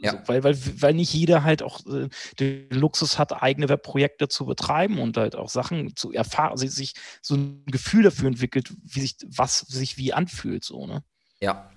[0.00, 0.12] ja.
[0.12, 4.46] So, weil, weil, weil nicht jeder halt auch äh, den Luxus hat, eigene Webprojekte zu
[4.46, 9.00] betreiben und halt auch Sachen zu erfahren, also sich so ein Gefühl dafür entwickelt, wie
[9.00, 11.02] sich, was sich wie anfühlt, so, ne?
[11.40, 11.70] Ja.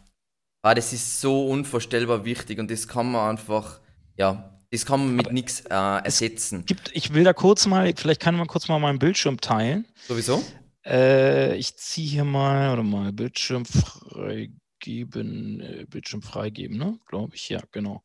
[0.63, 3.79] Aber ah, das ist so unvorstellbar wichtig und das kann man einfach,
[4.15, 6.65] ja, das kann man mit nichts äh, ersetzen.
[6.65, 9.87] Gibt, ich will da kurz mal, vielleicht kann man kurz mal meinen Bildschirm teilen.
[10.07, 10.43] Sowieso?
[10.85, 16.99] Äh, ich ziehe hier mal, oder mal, Bildschirm freigeben, äh, Bildschirm freigeben, ne?
[17.07, 18.03] Glaube ich, ja, genau.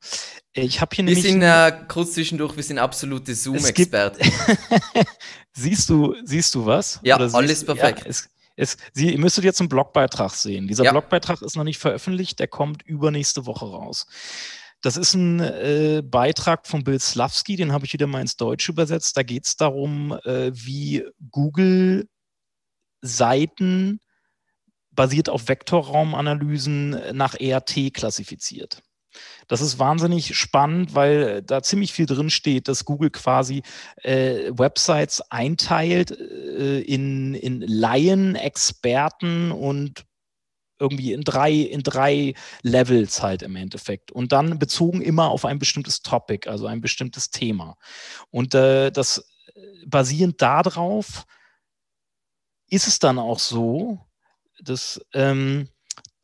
[0.52, 4.30] Ich habe hier Wir sind äh, kurz zwischendurch, wir sind absolute Zoom-Experten.
[5.52, 7.00] siehst du, siehst du was?
[7.02, 8.00] Ja, alles perfekt.
[8.00, 10.66] Ja, es, es, Sie, ihr müsstet jetzt einen Blogbeitrag sehen.
[10.66, 10.92] Dieser ja.
[10.92, 14.06] Blogbeitrag ist noch nicht veröffentlicht, der kommt übernächste Woche raus.
[14.82, 18.72] Das ist ein äh, Beitrag von Bill Slavsky, den habe ich wieder mal ins Deutsche
[18.72, 19.16] übersetzt.
[19.16, 22.08] Da geht es darum, äh, wie Google
[23.02, 24.00] Seiten
[24.96, 28.82] basiert auf Vektorraumanalysen nach ERT klassifiziert.
[29.48, 33.62] Das ist wahnsinnig spannend, weil da ziemlich viel drin steht, dass Google quasi
[34.02, 40.04] äh, Websites einteilt äh, in, in Laien, Experten und
[40.78, 44.12] irgendwie in drei, in drei Levels halt im Endeffekt.
[44.12, 47.76] Und dann bezogen immer auf ein bestimmtes Topic, also ein bestimmtes Thema.
[48.30, 51.24] Und äh, das äh, basierend darauf
[52.68, 54.05] ist es dann auch so,
[54.62, 55.68] dass, ähm,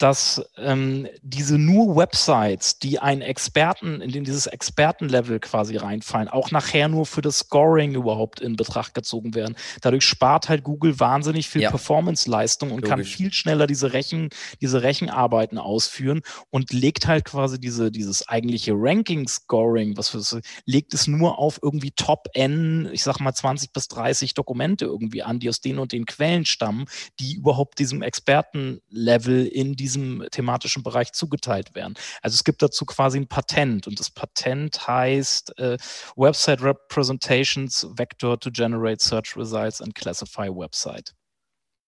[0.02, 6.50] dass ähm, diese nur Websites, die einen Experten, in den dieses Expertenlevel quasi reinfallen, auch
[6.50, 9.54] nachher nur für das Scoring überhaupt in Betracht gezogen werden.
[9.80, 11.70] Dadurch spart halt Google wahnsinnig viel ja.
[11.70, 12.90] Performance-Leistung und Logisch.
[12.90, 14.30] kann viel schneller diese Rechen,
[14.60, 21.06] diese Rechenarbeiten ausführen und legt halt quasi diese, dieses eigentliche Ranking-Scoring, was für, legt es
[21.06, 25.60] nur auf irgendwie Top-N, ich sag mal 20 bis 30 Dokumente irgendwie an, die aus
[25.60, 26.86] den und den Quellen stammen,
[27.20, 31.94] die überhaupt diesem Expertenlevel in diese diesem thematischen Bereich zugeteilt werden.
[32.22, 35.76] Also es gibt dazu quasi ein Patent und das Patent heißt äh,
[36.16, 41.14] Website Representations Vector to Generate Search Results and Classify Website.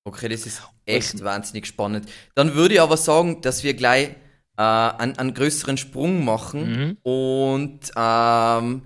[0.06, 2.08] Okay, das ist echt das wahnsinnig spannend.
[2.34, 4.10] Dann würde ich aber sagen, dass wir gleich
[4.56, 6.96] äh, einen, einen, größeren Sprung machen mhm.
[7.02, 8.82] und ähm,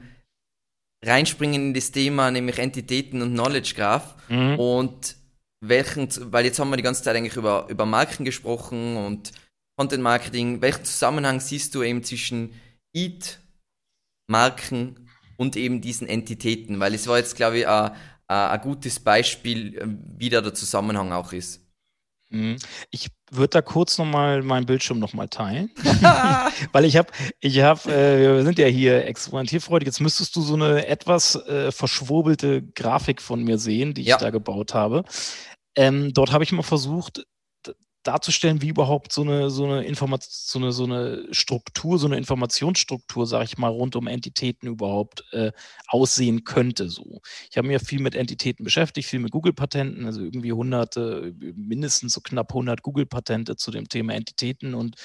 [1.04, 4.14] reinspringen in das Thema, nämlich Entitäten und Knowledge Graph.
[4.28, 4.58] Mhm.
[4.58, 5.16] Und
[5.60, 9.32] welchen, weil jetzt haben wir die ganze Zeit eigentlich über, über Marken gesprochen und
[9.76, 10.60] Content Marketing.
[10.60, 12.54] Welchen Zusammenhang siehst du eben zwischen
[12.94, 13.40] EAT,
[14.28, 16.80] Marken und eben diesen Entitäten?
[16.80, 19.80] Weil es war jetzt, glaube ich, ein gutes Beispiel,
[20.16, 21.67] wie da der Zusammenhang auch ist.
[22.30, 22.56] Mhm.
[22.90, 25.70] Ich würde da kurz nochmal meinen Bildschirm nochmal teilen,
[26.72, 27.10] weil ich habe,
[27.40, 29.86] ich habe, äh, wir sind ja hier experimentierfreudig.
[29.86, 34.18] Jetzt müsstest du so eine etwas äh, verschwurbelte Grafik von mir sehen, die ich ja.
[34.18, 35.04] da gebaut habe.
[35.74, 37.24] Ähm, dort habe ich mal versucht
[38.08, 42.16] darzustellen, wie überhaupt so eine, so eine Information, so eine, so eine Struktur, so eine
[42.16, 45.52] Informationsstruktur, sage ich mal, rund um Entitäten überhaupt äh,
[45.88, 46.88] aussehen könnte.
[46.88, 47.20] So.
[47.50, 52.22] Ich habe mir viel mit Entitäten beschäftigt, viel mit Google-Patenten, also irgendwie hunderte, mindestens so
[52.22, 54.96] knapp 100 Google-Patente zu dem Thema Entitäten und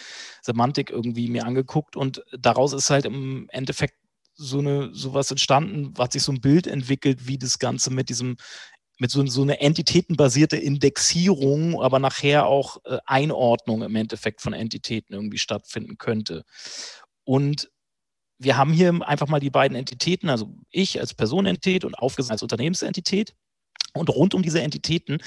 [0.41, 3.95] Semantik irgendwie mir angeguckt und daraus ist halt im Endeffekt
[4.35, 8.37] so eine sowas entstanden, hat sich so ein Bild entwickelt, wie das Ganze mit diesem
[8.99, 15.13] mit so, so einer entitätenbasierte Indexierung, aber nachher auch äh, Einordnung im Endeffekt von Entitäten
[15.13, 16.43] irgendwie stattfinden könnte.
[17.23, 17.71] Und
[18.37, 22.43] wir haben hier einfach mal die beiden Entitäten, also ich als Personenentität und aufgesetzt als
[22.43, 23.35] Unternehmensentität.
[23.95, 25.19] Und rund um diese Entitäten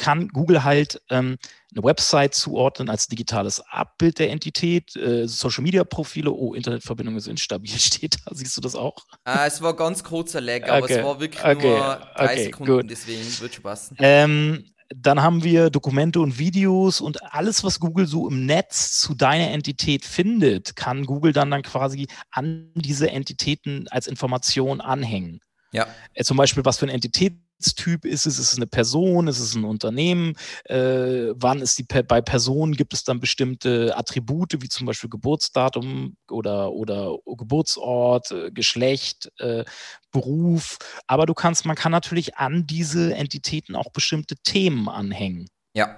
[0.00, 1.36] kann Google halt ähm,
[1.72, 7.28] eine Website zuordnen als digitales Abbild der Entität, äh, Social Media Profile, oh, Internetverbindung ist
[7.28, 8.96] instabil, steht da, siehst du das auch?
[9.24, 10.94] Ah, es war ganz kurzer Lag, aber okay.
[10.94, 11.68] es war wirklich okay.
[11.68, 12.44] nur drei okay.
[12.44, 12.90] Sekunden, Gut.
[12.90, 13.96] deswegen wird schon passen.
[14.00, 19.14] Ähm, dann haben wir Dokumente und Videos und alles, was Google so im Netz zu
[19.14, 25.40] deiner Entität findet, kann Google dann dann quasi an diese Entitäten als Information anhängen.
[25.72, 25.86] Ja.
[26.14, 28.38] Äh, zum Beispiel, was für eine Entität Typ ist es?
[28.38, 29.28] Ist es eine Person?
[29.28, 30.34] Ist es ein Unternehmen?
[30.64, 36.16] Äh, wann ist die bei Personen gibt es dann bestimmte Attribute wie zum Beispiel Geburtsdatum
[36.30, 39.64] oder oder Geburtsort, äh, Geschlecht, äh,
[40.12, 40.78] Beruf.
[41.06, 45.48] Aber du kannst, man kann natürlich an diese Entitäten auch bestimmte Themen anhängen.
[45.74, 45.96] Ja.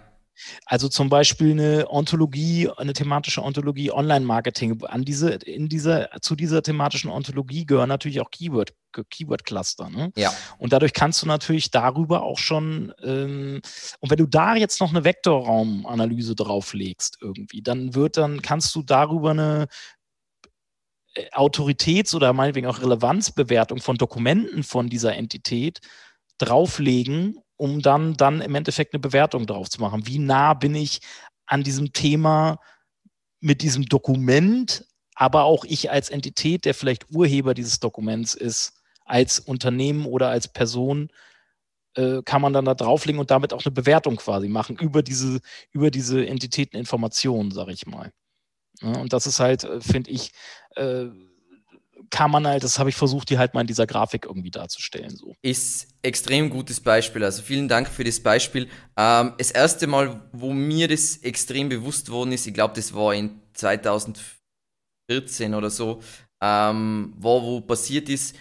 [0.67, 4.83] Also zum Beispiel eine Ontologie, eine thematische Ontologie Online-Marketing.
[4.85, 8.73] An diese, in dieser, zu dieser thematischen Ontologie gehören natürlich auch Keyword,
[9.11, 9.91] Keyword-Cluster.
[9.91, 10.13] Ne?
[10.17, 10.33] Ja.
[10.59, 13.61] Und dadurch kannst du natürlich darüber auch schon, ähm,
[14.01, 18.83] und wenn du da jetzt noch eine Vektorraumanalyse drauflegst irgendwie, dann wird dann, kannst du
[18.83, 19.69] darüber eine
[21.15, 25.81] äh, Autoritäts- oder meinetwegen auch Relevanzbewertung von Dokumenten von dieser Entität
[26.39, 30.09] drauflegen um dann, dann im Endeffekt eine Bewertung drauf zu machen.
[30.09, 30.99] Wie nah bin ich
[31.47, 32.59] an diesem Thema
[33.39, 34.85] mit diesem Dokument,
[35.15, 40.49] aber auch ich als Entität, der vielleicht Urheber dieses Dokuments ist, als Unternehmen oder als
[40.49, 41.09] Person,
[41.95, 45.39] äh, kann man dann da drauflegen und damit auch eine Bewertung quasi machen über diese,
[45.71, 48.11] über diese Entitäteninformationen, sage ich mal.
[48.81, 50.33] Ja, und das ist halt, äh, finde ich,
[50.75, 51.05] äh,
[52.13, 55.17] kann man halt, das habe ich versucht, die halt mal in dieser Grafik irgendwie darzustellen.
[55.17, 55.35] So.
[55.41, 57.25] Ist extrem gutes Beispiel.
[57.25, 58.69] Also vielen Dank für das Beispiel.
[58.99, 63.15] Ähm, das erste Mal, wo mir das extrem bewusst worden ist, ich glaube, das war
[63.15, 66.01] in 2014 oder so,
[66.43, 68.37] ähm, war, wo passiert ist,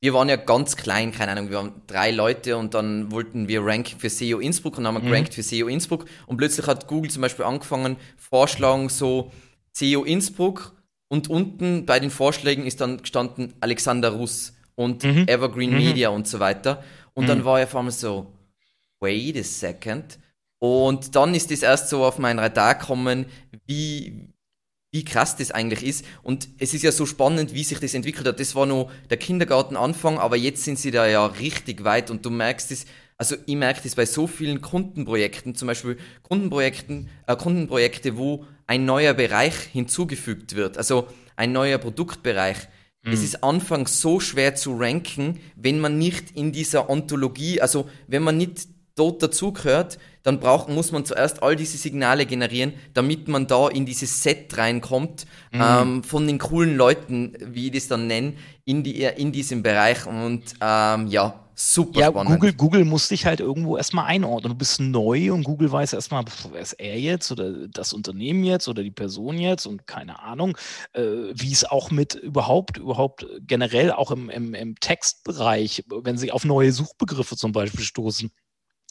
[0.00, 3.64] wir waren ja ganz klein, keine Ahnung, wir waren drei Leute und dann wollten wir
[3.64, 5.12] ranken für SEO Innsbruck und dann haben wir mhm.
[5.12, 9.32] gerankt für SEO Innsbruck und plötzlich hat Google zum Beispiel angefangen, Vorschlagen so
[9.72, 10.75] SEO Innsbruck
[11.08, 15.26] und unten bei den Vorschlägen ist dann gestanden Alexander Russ und mhm.
[15.28, 15.76] Evergreen mhm.
[15.76, 16.82] Media und so weiter.
[17.14, 17.28] Und mhm.
[17.28, 18.32] dann war er vor allem so,
[19.00, 20.18] wait a second.
[20.58, 23.26] Und dann ist es erst so auf mein Radar gekommen,
[23.66, 24.28] wie,
[24.92, 26.04] wie krass das eigentlich ist.
[26.22, 28.40] Und es ist ja so spannend, wie sich das entwickelt hat.
[28.40, 32.30] Das war nur der Kindergartenanfang, aber jetzt sind sie da ja richtig weit und du
[32.30, 32.86] merkst es,
[33.18, 38.84] also ich merke das bei so vielen Kundenprojekten, zum Beispiel Kundenprojekten, äh, Kundenprojekte, wo ein
[38.84, 42.56] neuer Bereich hinzugefügt wird, also ein neuer Produktbereich.
[43.02, 43.12] Mhm.
[43.12, 48.22] Es ist anfangs so schwer zu ranken, wenn man nicht in dieser Ontologie, also wenn
[48.22, 53.46] man nicht dort dazugehört, dann braucht, muss man zuerst all diese Signale generieren, damit man
[53.46, 55.62] da in dieses Set reinkommt, mhm.
[55.62, 60.06] ähm, von den coolen Leuten, wie ich das dann nenne, in, die, in diesem Bereich.
[60.06, 62.34] Und ähm, ja, super ja, spannend.
[62.34, 64.52] Google, Google muss dich halt irgendwo erstmal einordnen.
[64.52, 68.68] Du bist neu und Google weiß erstmal, wer ist er jetzt oder das Unternehmen jetzt
[68.68, 70.56] oder die Person jetzt und keine Ahnung,
[70.92, 76.30] äh, wie es auch mit überhaupt, überhaupt generell auch im, im, im Textbereich, wenn sie
[76.30, 78.30] auf neue Suchbegriffe zum Beispiel stoßen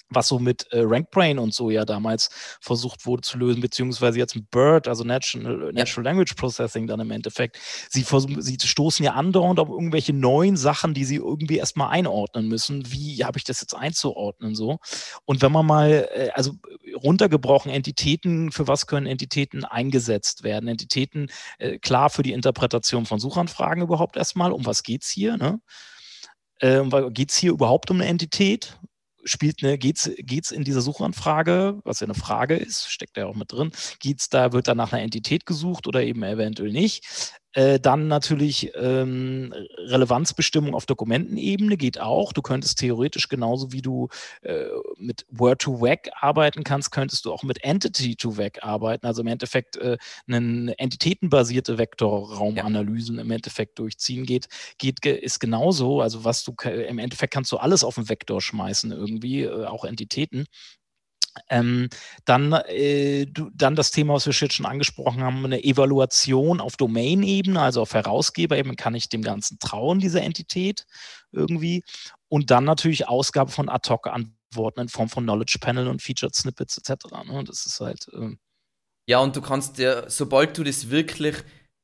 [0.09, 2.29] was so mit äh, RankBrain und so ja damals
[2.61, 7.11] versucht wurde zu lösen, beziehungsweise jetzt mit BERT, also Natural, Natural Language Processing dann im
[7.11, 7.57] Endeffekt.
[7.89, 12.47] Sie, versuchen, sie stoßen ja andauernd auf irgendwelche neuen Sachen, die sie irgendwie erstmal einordnen
[12.47, 12.91] müssen.
[12.91, 14.77] Wie habe ich das jetzt einzuordnen so?
[15.25, 16.53] Und wenn man mal, äh, also
[16.95, 20.67] runtergebrochen, Entitäten, für was können Entitäten eingesetzt werden?
[20.67, 21.27] Entitäten,
[21.57, 25.37] äh, klar für die Interpretation von Suchanfragen überhaupt erstmal, um was geht es hier?
[25.37, 25.59] Ne?
[26.59, 28.77] Äh, geht es hier überhaupt um eine Entität?
[29.25, 33.35] Spielt eine, geht's, geht's in dieser Suchanfrage, was ja eine Frage ist, steckt ja auch
[33.35, 37.05] mit drin, geht's da, wird da nach einer Entität gesucht oder eben eventuell nicht?
[37.55, 42.33] Äh, dann natürlich ähm, Relevanzbestimmung auf Dokumentenebene geht auch.
[42.33, 44.09] Du könntest theoretisch genauso wie du
[44.41, 44.65] äh,
[44.97, 49.07] mit Word-to-Vec arbeiten kannst, könntest du auch mit Entity-to-Vec arbeiten.
[49.07, 49.97] Also im Endeffekt äh,
[50.27, 53.21] eine entitätenbasierte Vektorraumanalysen ja.
[53.21, 54.47] im Endeffekt durchziehen geht,
[54.77, 56.01] geht ist genauso.
[56.01, 59.85] Also was du im Endeffekt kannst du alles auf den Vektor schmeißen irgendwie, äh, auch
[59.85, 60.45] Entitäten.
[61.49, 61.89] Ähm,
[62.25, 67.81] dann, äh, dann das Thema, was wir schon angesprochen haben, eine Evaluation auf Domain-Ebene, also
[67.81, 70.85] auf Herausgeberebene, kann ich dem Ganzen trauen, dieser Entität
[71.31, 71.83] irgendwie.
[72.27, 77.05] Und dann natürlich Ausgabe von Ad-Hoc-Antworten in Form von Knowledge Panel und Featured Snippets etc.
[77.25, 77.43] Ne?
[77.43, 78.07] Das ist halt.
[78.13, 78.35] Äh
[79.07, 81.35] ja, und du kannst dir, sobald du das wirklich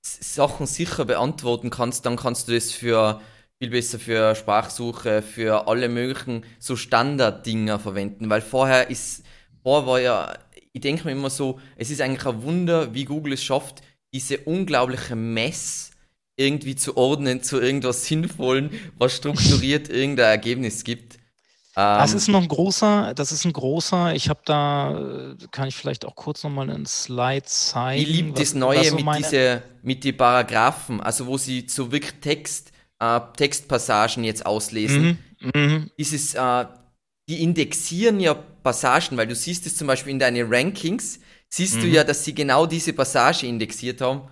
[0.02, 3.22] Sachen sicher beantworten kannst, dann kannst du das für
[3.62, 9.24] viel besser für Sprachsuche, für alle möglichen so Standarddinger verwenden, weil vorher ist
[9.64, 10.38] Boah, war ja,
[10.74, 13.82] ich denke mir immer so, es ist eigentlich ein Wunder, wie Google es schafft,
[14.14, 15.91] diese unglaubliche Mess
[16.36, 21.20] irgendwie zu ordnen zu irgendwas Sinnvollen, was strukturiert irgendein Ergebnis gibt.
[21.74, 25.76] Das ähm, ist noch ein großer, das ist ein großer, ich habe da, kann ich
[25.76, 28.01] vielleicht auch kurz nochmal einen Slide zeigen.
[28.01, 32.20] Ich liebe das Neue so mit, diese, mit den Paragraphen, also wo sie so wirklich
[32.20, 35.18] Text, äh, Textpassagen jetzt auslesen.
[35.39, 35.86] Mhm, mh.
[35.97, 36.66] Dieses, äh,
[37.32, 41.82] die indexieren ja Passagen, weil du siehst es zum Beispiel in deinen Rankings, siehst mhm.
[41.82, 44.27] du ja, dass sie genau diese Passage indexiert haben.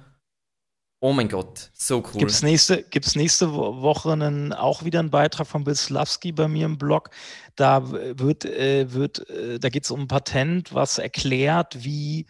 [1.00, 2.20] Oh mein Gott, so cool.
[2.20, 6.50] Gibt es nächste, gibt's nächste Woche einen, auch wieder einen Beitrag von Bill Slavsky bei
[6.50, 7.12] mir im Blog.
[7.56, 12.26] Da wird, äh, wird äh, da geht es um ein Patent, was erklärt, wie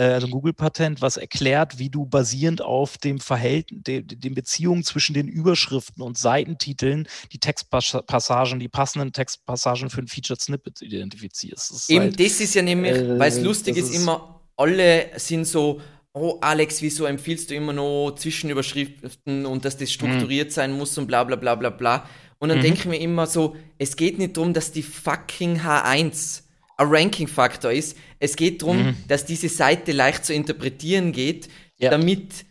[0.00, 5.14] also ein Google-Patent, was erklärt, wie du basierend auf dem Verhältnis, de, den Beziehungen zwischen
[5.14, 11.70] den Überschriften und Seitentiteln die Textpassagen, die passenden Textpassagen für ein Featured Snippet identifizierst.
[11.70, 15.10] Das Eben, halt, das ist ja nämlich, äh, weil es lustig ist, ist immer, alle
[15.16, 15.80] sind so,
[16.12, 20.52] oh Alex, wieso empfiehlst du immer noch Zwischenüberschriften und dass das strukturiert mhm.
[20.52, 22.06] sein muss und bla bla bla bla bla.
[22.38, 22.62] Und dann mhm.
[22.62, 26.41] denke ich mir immer so, es geht nicht darum, dass die fucking H1
[26.76, 27.96] ein Ranking-Faktor ist.
[28.18, 28.96] Es geht darum, mhm.
[29.08, 31.48] dass diese Seite leicht zu interpretieren geht,
[31.78, 31.90] ja.
[31.90, 32.44] damit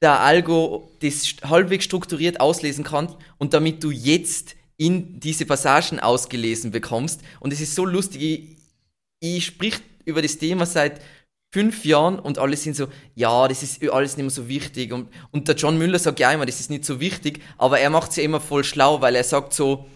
[0.00, 6.72] der Algo das halbwegs strukturiert auslesen kann und damit du jetzt in diese Passagen ausgelesen
[6.72, 7.20] bekommst.
[7.38, 8.56] Und es ist so lustig, ich,
[9.20, 11.00] ich sprich über das Thema seit
[11.52, 14.92] fünf Jahren und alle sind so, ja, das ist alles nicht mehr so wichtig.
[14.92, 17.90] Und, und der John Müller sagt ja immer, das ist nicht so wichtig, aber er
[17.90, 19.86] macht es ja immer voll schlau, weil er sagt so,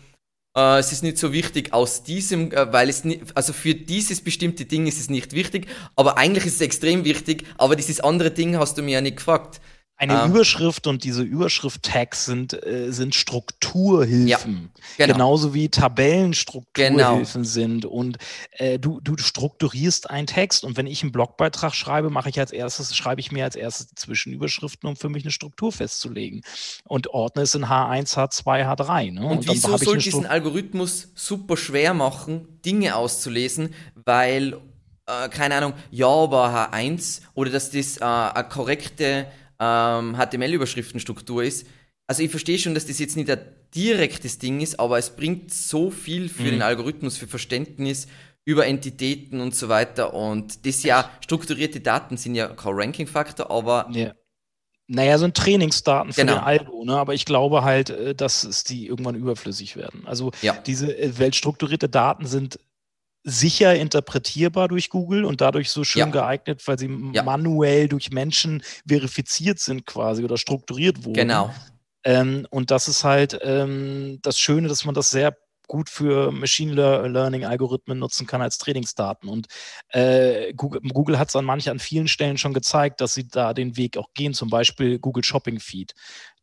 [0.56, 4.22] äh, es ist nicht so wichtig aus diesem, äh, weil es nicht, also für dieses
[4.22, 8.30] bestimmte Ding ist es nicht wichtig, aber eigentlich ist es extrem wichtig, aber dieses andere
[8.30, 9.60] Ding hast du mir ja nicht gefragt.
[9.98, 14.70] Eine ähm, Überschrift und diese Überschrift-Tags sind, äh, sind Strukturhilfen.
[14.98, 15.14] Ja, genau.
[15.14, 17.44] Genauso wie Tabellenstrukturhilfen genau.
[17.44, 17.84] sind.
[17.86, 18.18] Und
[18.52, 22.52] äh, du, du strukturierst einen Text und wenn ich einen Blogbeitrag schreibe, mache ich als
[22.52, 26.42] erstes, schreibe ich mir als erstes die Zwischenüberschriften, um für mich eine Struktur festzulegen.
[26.84, 29.12] Und ordne es in H1, H2, H3.
[29.12, 29.24] Ne?
[29.24, 34.58] Und, und wieso soll diesen Algorithmus super schwer machen, Dinge auszulesen, weil,
[35.06, 39.26] äh, keine Ahnung, ja, aber H1 oder dass das äh, eine korrekte
[39.60, 41.66] ähm, HTML-Überschriftenstruktur ist.
[42.06, 43.40] Also ich verstehe schon, dass das jetzt nicht ein
[43.74, 46.50] direktes Ding ist, aber es bringt so viel für mhm.
[46.50, 48.06] den Algorithmus, für Verständnis
[48.44, 50.14] über Entitäten und so weiter.
[50.14, 54.12] Und das ja, strukturierte Daten sind ja kein Ranking-Faktor, aber ja.
[54.88, 56.34] Naja, sind Trainingsdaten für genau.
[56.34, 56.96] den Algo, ne?
[56.96, 60.06] aber ich glaube halt, äh, dass es die irgendwann überflüssig werden.
[60.06, 60.56] Also ja.
[60.64, 62.60] diese äh, weltstrukturierte Daten sind
[63.28, 66.06] sicher interpretierbar durch Google und dadurch so schön ja.
[66.06, 67.24] geeignet, weil sie ja.
[67.24, 71.14] manuell durch Menschen verifiziert sind quasi oder strukturiert wurden.
[71.14, 71.52] Genau.
[72.04, 76.74] Ähm, und das ist halt ähm, das Schöne, dass man das sehr gut für Machine
[77.08, 79.28] Learning Algorithmen nutzen kann als Trainingsdaten.
[79.28, 79.48] Und
[79.88, 83.52] äh, Google, Google hat es an manchen, an vielen Stellen schon gezeigt, dass sie da
[83.52, 85.94] den Weg auch gehen, zum Beispiel Google Shopping Feed.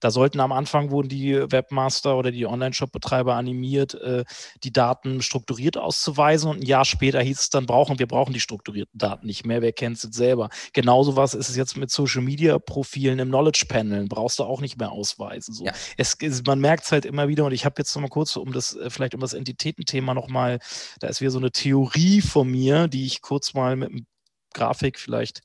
[0.04, 4.26] Da sollten am Anfang wurden die Webmaster oder die Online-Shop-Betreiber animiert, äh,
[4.62, 8.42] die Daten strukturiert auszuweisen und ein Jahr später hieß es dann, brauchen wir brauchen die
[8.42, 9.62] strukturierten Daten nicht mehr.
[9.62, 10.50] Wer kennt es jetzt selber?
[10.74, 14.08] Genauso was ist es jetzt mit Social-Media-Profilen im Knowledge-Panel.
[14.10, 15.54] Brauchst du auch nicht mehr ausweisen.
[15.54, 15.64] So.
[15.64, 15.72] Ja.
[15.96, 18.36] Es, es, man merkt es halt immer wieder und ich habe jetzt noch mal kurz,
[18.36, 20.60] um das äh, vielleicht um das Entitätenthema noch mal,
[21.00, 24.06] da ist wieder so eine Theorie von mir, die ich kurz mal mit einem
[24.54, 25.44] Grafik vielleicht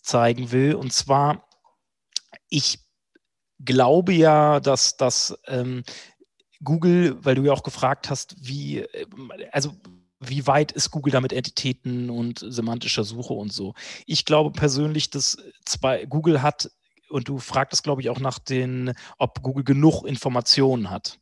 [0.00, 0.74] zeigen will.
[0.74, 1.46] Und zwar,
[2.48, 2.85] ich
[3.64, 5.82] glaube ja, dass, dass ähm,
[6.62, 9.06] Google, weil du ja auch gefragt hast, wie, äh,
[9.52, 9.72] also
[10.20, 13.74] wie weit ist Google damit Entitäten und semantischer Suche und so.
[14.06, 16.70] Ich glaube persönlich, dass zwei, Google hat,
[17.08, 21.20] und du fragtest, glaube ich, auch nach den, ob Google genug Informationen hat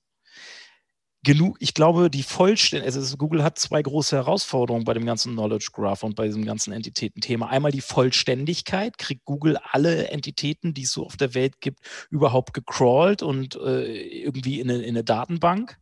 [1.25, 5.71] genug, ich glaube, die Vollständigkeit, also Google hat zwei große Herausforderungen bei dem ganzen Knowledge
[5.73, 7.49] Graph und bei diesem ganzen Entitätenthema.
[7.49, 12.55] Einmal die Vollständigkeit, kriegt Google alle Entitäten, die es so auf der Welt gibt, überhaupt
[12.55, 15.79] gecrawlt und äh, irgendwie in eine, in eine Datenbank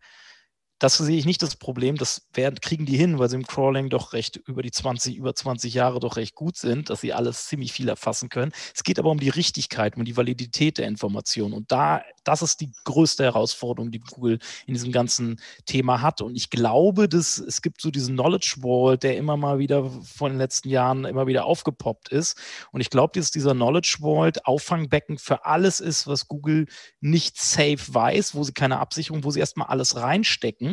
[0.82, 1.96] das sehe ich nicht das Problem.
[1.96, 5.32] Das werden, kriegen die hin, weil sie im Crawling doch recht über die 20, über
[5.32, 8.50] 20 Jahre doch recht gut sind, dass sie alles ziemlich viel erfassen können.
[8.74, 11.52] Es geht aber um die Richtigkeit, um die Validität der Information.
[11.52, 16.20] Und da, das ist die größte Herausforderung, die Google in diesem ganzen Thema hat.
[16.20, 20.32] Und ich glaube, dass es gibt so diesen Knowledge Wall, der immer mal wieder von
[20.32, 22.36] den letzten Jahren immer wieder aufgepoppt ist.
[22.72, 26.66] Und ich glaube, dass dieser Knowledge Wall Auffangbecken für alles ist, was Google
[27.00, 30.71] nicht safe weiß, wo sie keine Absicherung, wo sie erstmal alles reinstecken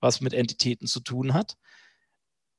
[0.00, 1.56] was mit Entitäten zu tun hat.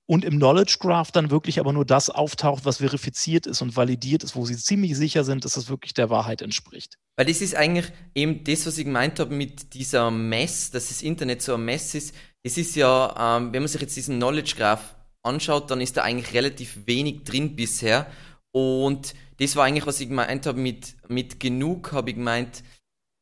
[0.09, 4.23] Und im Knowledge Graph dann wirklich aber nur das auftaucht, was verifiziert ist und validiert
[4.23, 6.97] ist, wo sie ziemlich sicher sind, dass es wirklich der Wahrheit entspricht.
[7.15, 11.03] Weil das ist eigentlich eben das, was ich gemeint habe mit dieser Mess, dass das
[11.03, 12.15] Internet so ein Mess ist.
[12.41, 16.01] Es ist ja, ähm, wenn man sich jetzt diesen Knowledge Graph anschaut, dann ist da
[16.01, 18.07] eigentlich relativ wenig drin bisher.
[18.51, 22.63] Und das war eigentlich, was ich gemeint habe mit, mit genug, habe ich gemeint,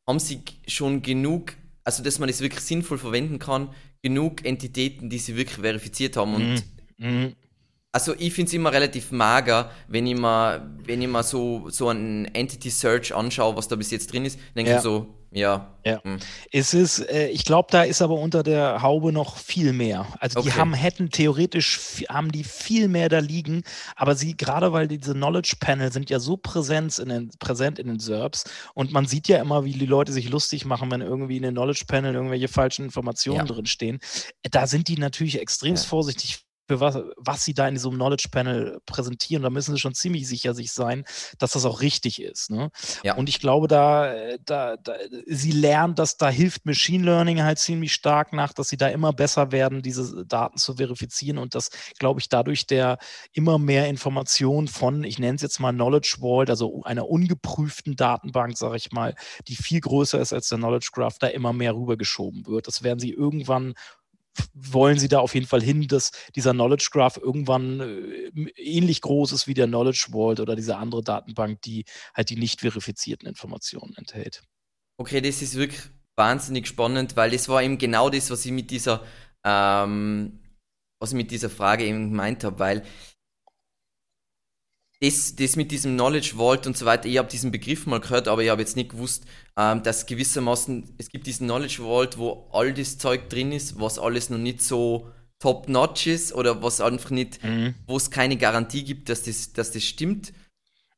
[0.07, 1.57] haben sie schon genug
[1.87, 3.69] also dass man es wirklich sinnvoll verwenden kann,
[4.03, 6.35] genug Entitäten, die sie wirklich verifiziert haben.
[6.35, 6.63] Und
[6.97, 7.33] mhm.
[7.93, 11.87] also ich finde es immer relativ mager, wenn ich mal, wenn ich mal so, so
[11.87, 14.77] einen Entity Search anschaue, was da bis jetzt drin ist, denke ja.
[14.77, 15.73] ich so, ja.
[15.85, 16.01] ja.
[16.03, 16.19] Hm.
[16.51, 20.07] Es ist, äh, ich glaube, da ist aber unter der Haube noch viel mehr.
[20.19, 23.63] Also die haben, hätten theoretisch, haben die viel mehr da liegen,
[23.95, 27.87] aber sie, gerade weil diese Knowledge Panel sind ja so präsent in den, präsent in
[27.87, 31.37] den SERPs und man sieht ja immer, wie die Leute sich lustig machen, wenn irgendwie
[31.37, 33.53] in den Knowledge Panel irgendwelche falschen Informationen ja.
[33.53, 33.99] drin stehen.
[34.49, 35.81] Da sind die natürlich extrem ja.
[35.81, 39.43] vorsichtig für was, was sie da in diesem Knowledge Panel präsentieren.
[39.43, 41.05] Da müssen sie schon ziemlich sicher sich sein,
[41.39, 42.51] dass das auch richtig ist.
[42.51, 42.69] Ne?
[43.03, 43.15] Ja.
[43.15, 44.13] Und ich glaube, da,
[44.45, 44.93] da, da,
[45.25, 49.13] sie lernen, dass da hilft Machine Learning halt ziemlich stark nach, dass sie da immer
[49.13, 52.97] besser werden, diese Daten zu verifizieren und dass, glaube ich, dadurch der
[53.31, 58.57] immer mehr Information von, ich nenne es jetzt mal Knowledge Vault, also einer ungeprüften Datenbank,
[58.57, 59.15] sage ich mal,
[59.47, 62.67] die viel größer ist als der Knowledge Graph, da immer mehr rübergeschoben wird.
[62.67, 63.73] Das werden sie irgendwann
[64.53, 69.31] wollen sie da auf jeden Fall hin, dass dieser Knowledge Graph irgendwann äh, ähnlich groß
[69.31, 73.93] ist wie der Knowledge Vault oder diese andere Datenbank, die halt die nicht verifizierten Informationen
[73.95, 74.43] enthält.
[74.99, 75.81] Okay, das ist wirklich
[76.15, 79.03] wahnsinnig spannend, weil das war eben genau das, was ich mit dieser,
[79.43, 80.39] ähm,
[80.99, 82.83] was ich mit dieser Frage eben gemeint habe, weil
[84.99, 88.27] das, das mit diesem Knowledge Vault und so weiter, ich habe diesen Begriff mal gehört,
[88.27, 89.25] aber ich habe jetzt nicht gewusst,
[89.55, 93.99] ähm, dass gewissermaßen, es gibt diesen Knowledge Vault, wo all das Zeug drin ist, was
[93.99, 97.75] alles noch nicht so top-notch ist oder was einfach nicht, mhm.
[97.85, 100.33] wo es keine Garantie gibt, dass das, dass das stimmt.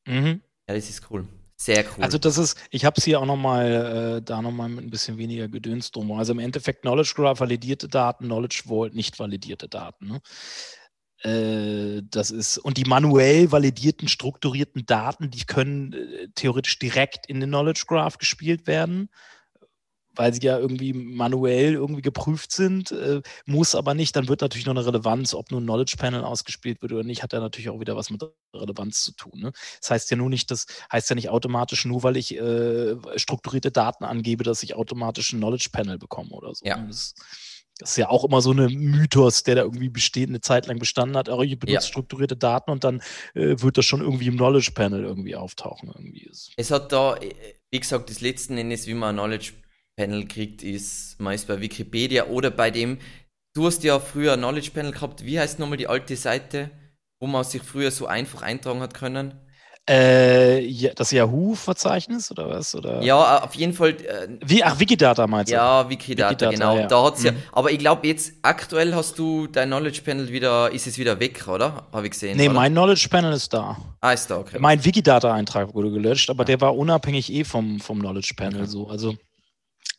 [0.05, 0.41] Mhm.
[0.67, 1.27] Ja, das ist cool.
[1.57, 2.03] Sehr cool.
[2.05, 5.17] Also das ist, ich habe es hier auch nochmal, äh, da nochmal mit ein bisschen
[5.17, 6.09] weniger Gedöns drum.
[6.13, 10.07] Also im Endeffekt Knowledge Graph validierte Daten, Knowledge Vault nicht validierte Daten.
[10.07, 10.21] Ne?
[11.23, 17.39] Äh, das ist, und die manuell validierten, strukturierten Daten, die können äh, theoretisch direkt in
[17.39, 19.09] den Knowledge Graph gespielt werden,
[20.15, 24.15] weil sie ja irgendwie manuell irgendwie geprüft sind, äh, muss aber nicht.
[24.15, 27.33] Dann wird natürlich noch eine Relevanz, ob nun Knowledge Panel ausgespielt wird oder nicht, hat
[27.33, 29.39] ja natürlich auch wieder was mit Relevanz zu tun.
[29.39, 29.51] Ne?
[29.81, 33.71] Das heißt ja nur nicht, das heißt ja nicht automatisch, nur weil ich äh, strukturierte
[33.71, 36.65] Daten angebe, dass ich automatisch ein Knowledge Panel bekomme oder so.
[36.65, 36.77] Ja.
[36.77, 37.13] Das,
[37.79, 40.79] das ist ja auch immer so eine Mythos, der da irgendwie besteht, eine Zeit lang
[40.79, 41.29] bestanden hat.
[41.29, 41.81] Auch ich benutze ja.
[41.81, 43.01] strukturierte Daten und dann
[43.33, 45.89] äh, wird das schon irgendwie im Knowledge Panel irgendwie auftauchen.
[45.95, 46.29] Irgendwie.
[46.57, 47.33] Es hat da, äh,
[47.71, 49.53] wie gesagt, das letzten Endes, wie man ein Knowledge
[49.95, 52.99] Panel kriegt, ist meist bei Wikipedia oder bei dem,
[53.55, 56.71] du hast ja früher ein Knowledge Panel gehabt, wie heißt nochmal die alte Seite,
[57.21, 59.39] wo man sich früher so einfach eintragen hat können?
[59.89, 62.75] Äh, das Yahoo-Verzeichnis oder was?
[62.75, 63.01] Oder?
[63.01, 63.89] Ja, auf jeden Fall.
[63.89, 65.55] Äh, Wie, ach, Wikidata meinst du?
[65.55, 66.77] Ja, Wikidata, Wikidata genau.
[66.77, 66.85] Ja.
[66.85, 67.25] Da hat's mhm.
[67.25, 67.33] ja.
[67.53, 71.47] Aber ich glaube, jetzt aktuell hast du dein Knowledge Panel wieder, ist es wieder weg,
[71.47, 71.87] oder?
[71.91, 72.37] Habe ich gesehen.
[72.37, 72.53] Nee, oder?
[72.53, 73.77] mein Knowledge Panel ist da.
[73.99, 74.57] Ah, ist da, okay.
[74.59, 76.45] Mein Wikidata-Eintrag wurde gelöscht, aber ja.
[76.45, 78.69] der war unabhängig eh vom, vom Knowledge Panel okay.
[78.69, 78.89] so.
[78.89, 79.15] Also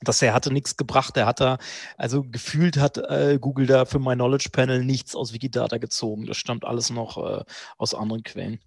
[0.03, 1.17] das er hatte nichts gebracht.
[1.17, 1.59] Er hat da,
[1.97, 6.27] also gefühlt hat äh, Google da für mein Knowledge Panel nichts aus Wikidata gezogen.
[6.27, 7.43] Das stammt alles noch äh,
[7.77, 8.61] aus anderen Quellen.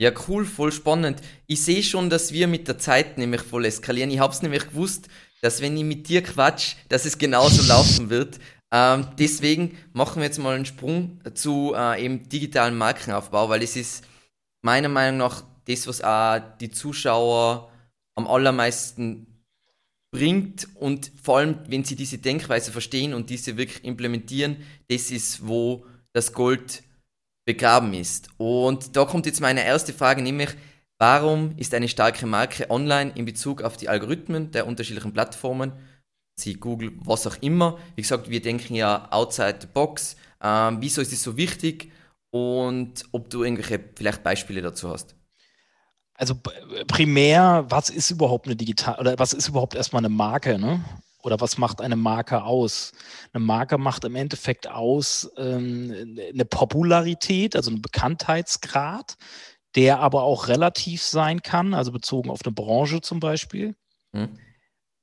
[0.00, 1.20] Ja, cool, voll spannend.
[1.46, 4.10] Ich sehe schon, dass wir mit der Zeit nämlich voll eskalieren.
[4.10, 5.08] Ich habe es nämlich gewusst,
[5.42, 8.38] dass wenn ich mit dir quatsch, dass es genauso laufen wird.
[8.72, 13.76] Ähm, deswegen machen wir jetzt mal einen Sprung zu äh, eben digitalen Markenaufbau, weil es
[13.76, 14.04] ist
[14.62, 17.70] meiner Meinung nach das, was auch die Zuschauer
[18.14, 19.26] am allermeisten
[20.10, 25.46] bringt und vor allem, wenn sie diese Denkweise verstehen und diese wirklich implementieren, das ist,
[25.46, 26.82] wo das Gold
[27.44, 28.28] begraben ist.
[28.36, 30.50] Und da kommt jetzt meine erste Frage, nämlich,
[30.98, 35.72] warum ist eine starke Marke online in Bezug auf die Algorithmen der unterschiedlichen Plattformen,
[36.36, 37.78] sie Google, was auch immer?
[37.96, 40.16] Wie gesagt, wir denken ja outside the box.
[40.42, 41.92] Ähm, wieso ist es so wichtig?
[42.30, 45.14] Und ob du irgendwelche vielleicht Beispiele dazu hast?
[46.22, 46.36] also
[46.86, 50.84] primär, was ist überhaupt eine digital oder was ist überhaupt erstmal eine Marke, ne?
[51.22, 52.92] Oder was macht eine Marke aus?
[53.32, 59.16] Eine Marke macht im Endeffekt aus ähm, eine Popularität, also einen Bekanntheitsgrad,
[59.74, 63.74] der aber auch relativ sein kann, also bezogen auf eine Branche zum Beispiel.
[64.12, 64.38] Hm.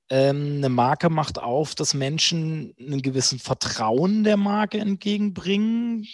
[0.09, 6.05] Ähm, eine Marke macht auf, dass Menschen einen gewissen Vertrauen der Marke entgegenbringen,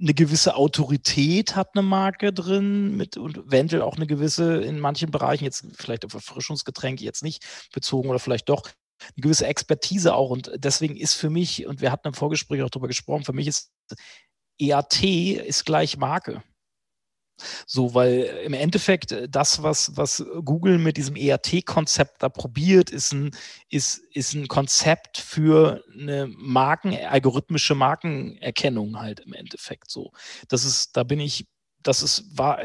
[0.00, 5.10] eine gewisse Autorität hat eine Marke drin mit und eventuell auch eine gewisse, in manchen
[5.10, 8.62] Bereichen, jetzt vielleicht auf Erfrischungsgetränke jetzt nicht bezogen oder vielleicht doch,
[9.00, 10.30] eine gewisse Expertise auch.
[10.30, 13.48] Und deswegen ist für mich, und wir hatten im Vorgespräch auch darüber gesprochen, für mich
[13.48, 13.72] ist
[14.60, 16.42] EAT ist gleich Marke.
[17.66, 23.12] So, weil im Endeffekt äh, das, was, was Google mit diesem ERT-Konzept da probiert, ist
[23.12, 23.30] ein,
[23.68, 30.12] ist, ist ein Konzept für eine Marken, algorithmische Markenerkennung halt im Endeffekt so.
[30.48, 31.46] Das ist, da bin ich
[31.82, 32.60] das ist, war,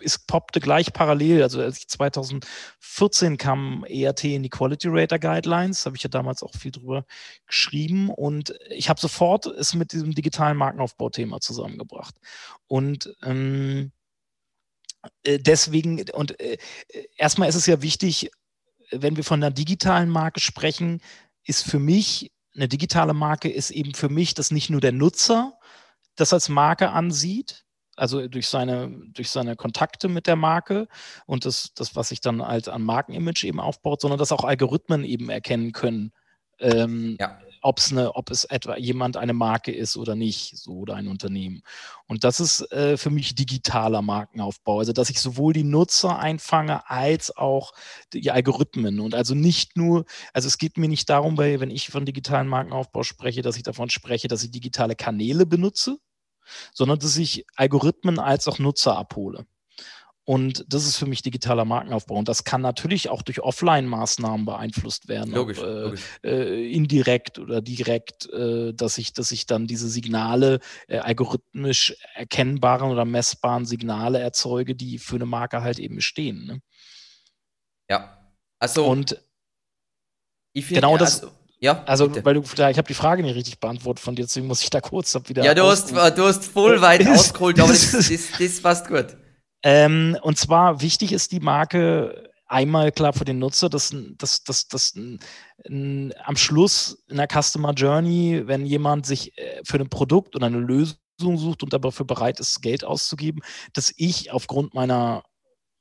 [0.00, 1.42] ist, poppte gleich parallel.
[1.42, 6.42] Also als ich 2014 kam ERT in die Quality Rater Guidelines, habe ich ja damals
[6.42, 7.04] auch viel drüber
[7.46, 12.16] geschrieben und ich habe sofort es mit diesem digitalen Markenaufbauthema zusammengebracht.
[12.66, 13.99] Und ähm, äh,
[15.26, 16.58] deswegen, und äh,
[17.16, 18.30] erstmal ist es ja wichtig,
[18.90, 21.00] wenn wir von einer digitalen Marke sprechen,
[21.44, 25.58] ist für mich, eine digitale Marke ist eben für mich, dass nicht nur der Nutzer
[26.16, 27.64] das als Marke ansieht,
[27.96, 30.88] also durch seine, durch seine Kontakte mit der Marke
[31.26, 35.04] und das, das, was sich dann halt an Markenimage eben aufbaut, sondern dass auch Algorithmen
[35.04, 36.12] eben erkennen können,
[36.58, 40.94] ähm, ja ob's eine, ob es etwa jemand eine Marke ist oder nicht, so oder
[40.94, 41.62] ein Unternehmen.
[42.06, 46.88] Und das ist äh, für mich digitaler Markenaufbau, also dass ich sowohl die Nutzer einfange
[46.88, 47.72] als auch
[48.12, 51.88] die Algorithmen und also nicht nur, also es geht mir nicht darum, weil wenn ich
[51.88, 55.98] von digitalen Markenaufbau spreche, dass ich davon spreche, dass ich digitale Kanäle benutze,
[56.72, 59.46] sondern dass ich Algorithmen als auch Nutzer abhole.
[60.30, 62.14] Und das ist für mich digitaler Markenaufbau.
[62.14, 65.34] Und das kann natürlich auch durch Offline-Maßnahmen beeinflusst werden.
[65.34, 66.02] Logisch, ob, äh, logisch.
[66.22, 72.92] Äh, indirekt oder direkt, äh, dass, ich, dass ich dann diese Signale, äh, algorithmisch erkennbaren
[72.92, 76.46] oder messbaren Signale erzeuge, die für eine Marke halt eben stehen.
[76.46, 76.60] Ne?
[77.90, 78.16] Ja.
[78.60, 78.86] Also.
[78.86, 79.20] Und
[80.54, 81.24] genau das.
[81.24, 82.24] Also, ja, also, bitte.
[82.24, 84.80] weil du, ich habe die Frage nicht richtig beantwortet von dir, deswegen muss ich da
[84.80, 85.42] kurz wieder.
[85.42, 88.08] Ja, du hast, du hast voll weit ausgeholt, aber das, das,
[88.38, 89.16] das passt gut.
[89.62, 94.68] Ähm, und zwar wichtig ist die Marke einmal klar für den Nutzer, dass, dass, dass,
[94.68, 100.46] dass am Schluss in der Customer Journey, wenn jemand sich äh, für ein Produkt oder
[100.46, 103.42] eine Lösung sucht und dafür bereit ist, Geld auszugeben,
[103.72, 105.22] dass ich aufgrund meiner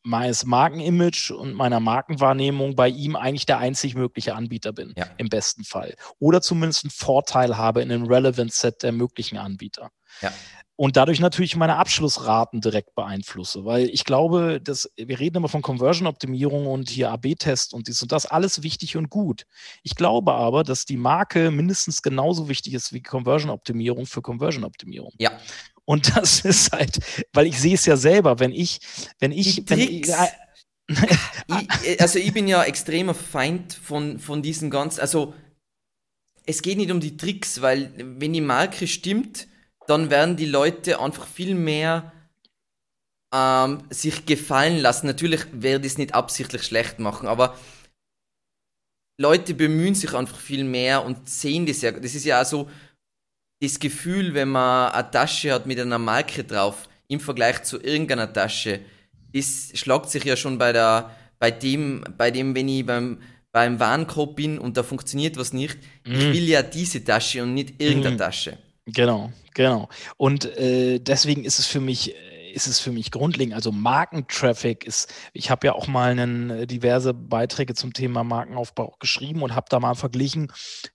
[0.02, 5.06] meines Markenimage und meiner Markenwahrnehmung bei ihm eigentlich der einzig mögliche Anbieter bin, ja.
[5.18, 5.94] im besten Fall.
[6.20, 9.92] Oder zumindest einen Vorteil habe in einem Relevant Set der möglichen Anbieter.
[10.22, 10.32] Ja
[10.80, 13.66] und dadurch natürlich meine Abschlussraten direkt beeinflusse.
[13.66, 18.14] Weil ich glaube, dass wir reden immer von Conversion-Optimierung und hier AB-Test und dies und
[18.14, 19.46] das, alles wichtig und gut.
[19.84, 25.12] Ich glaube aber, dass die Marke mindestens genauso wichtig ist wie Conversion-Optimierung für Conversion-Optimierung.
[25.18, 25.38] Ja.
[25.84, 27.00] Und das ist halt,
[27.34, 28.80] weil ich sehe es ja selber, wenn ich,
[29.20, 30.08] wenn ich, wenn ich,
[30.88, 35.34] ich, also ich bin ja extremer Feind von, von diesen ganzen, also
[36.46, 39.49] es geht nicht um die Tricks, weil wenn die Marke stimmt,
[39.90, 42.12] dann werden die Leute einfach viel mehr
[43.34, 45.08] ähm, sich gefallen lassen.
[45.08, 47.58] Natürlich werde ich es nicht absichtlich schlecht machen, aber
[49.20, 51.92] Leute bemühen sich einfach viel mehr und sehen das ja.
[51.92, 52.70] Das ist ja auch so
[53.62, 56.88] das Gefühl, wenn man eine Tasche hat mit einer Marke drauf.
[57.08, 58.82] im Vergleich zu irgendeiner Tasche,
[59.32, 61.10] ist, schlagt sich ja schon bei der,
[61.40, 63.20] bei dem, bei dem, wenn ich beim,
[63.52, 66.14] beim Warenkorb bin und da funktioniert was nicht, mhm.
[66.14, 68.20] ich will ja diese Tasche und nicht irgendeine mhm.
[68.20, 68.58] Tasche.
[68.94, 69.90] Genau, genau.
[70.18, 72.14] Und äh, deswegen ist es für mich
[72.54, 73.54] ist es für mich grundlegend.
[73.54, 78.96] Also Markentraffic ist, ich habe ja auch mal einen, äh, diverse Beiträge zum Thema Markenaufbau
[79.00, 80.52] geschrieben und habe da mal verglichen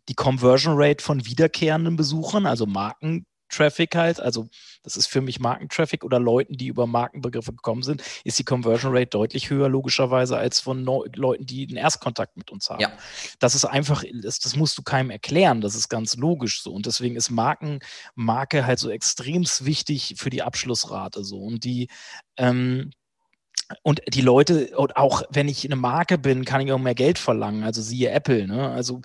[0.08, 4.48] die Conversion Rate von wiederkehrenden Besuchern, also Marken Traffic halt, also
[4.82, 8.96] das ist für mich Markentraffic oder Leuten, die über Markenbegriffe gekommen sind, ist die Conversion
[8.96, 12.80] Rate deutlich höher, logischerweise, als von no Leuten, die einen Erstkontakt mit uns haben.
[12.80, 12.92] Ja.
[13.38, 16.72] Das ist einfach, das, das, musst du keinem erklären, das ist ganz logisch so.
[16.72, 17.80] Und deswegen ist Marken,
[18.14, 21.38] Marke halt so extremst wichtig für die Abschlussrate so.
[21.38, 21.88] Und die,
[22.36, 22.90] ähm,
[23.82, 27.18] und die Leute, und auch wenn ich eine Marke bin, kann ich auch mehr Geld
[27.18, 27.64] verlangen.
[27.64, 28.46] Also siehe Apple.
[28.46, 28.70] Ne?
[28.70, 29.00] Also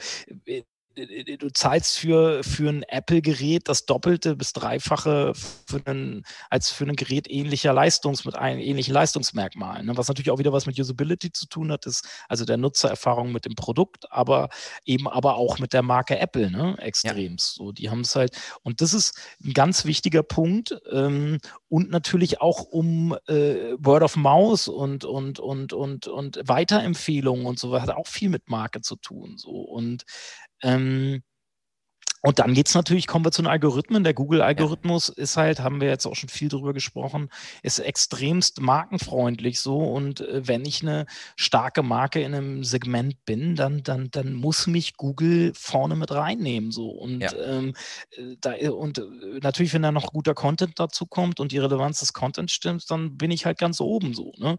[0.45, 0.63] äh,
[0.95, 6.95] du zahlst für, für ein Apple-Gerät das Doppelte bis Dreifache für einen, als für ein
[6.95, 9.85] Gerät ähnlicher Leistungs, mit einem ähnlichen Leistungsmerkmalen.
[9.85, 9.97] Ne?
[9.97, 13.45] Was natürlich auch wieder was mit Usability zu tun hat, ist also der Nutzererfahrung mit
[13.45, 14.49] dem Produkt, aber
[14.85, 16.75] eben aber auch mit der Marke Apple, ne?
[16.79, 17.57] Extremst.
[17.57, 17.63] Ja.
[17.63, 20.75] So, die haben es halt, und das ist ein ganz wichtiger Punkt.
[20.91, 27.45] Ähm, und natürlich auch um äh, Word of Mouse und, und, und, und, und Weiterempfehlungen
[27.45, 29.37] und so, hat auch viel mit Marke zu tun.
[29.37, 29.51] So.
[29.51, 30.03] Und
[30.63, 31.23] ähm,
[32.21, 34.03] und dann geht es natürlich, kommen wir zu den Algorithmen.
[34.03, 35.23] Der Google-Algorithmus ja.
[35.23, 37.29] ist halt, haben wir jetzt auch schon viel drüber gesprochen,
[37.63, 39.77] ist extremst markenfreundlich so.
[39.77, 41.05] Und äh, wenn ich eine
[41.37, 46.71] starke Marke in einem Segment bin, dann, dann, dann muss mich Google vorne mit reinnehmen.
[46.71, 46.89] So.
[46.89, 47.33] Und, ja.
[47.33, 47.73] ähm,
[48.11, 49.03] äh, da, und äh,
[49.41, 53.17] natürlich, wenn da noch guter Content dazu kommt und die Relevanz des Contents stimmt, dann
[53.17, 54.33] bin ich halt ganz oben so.
[54.37, 54.57] Ne?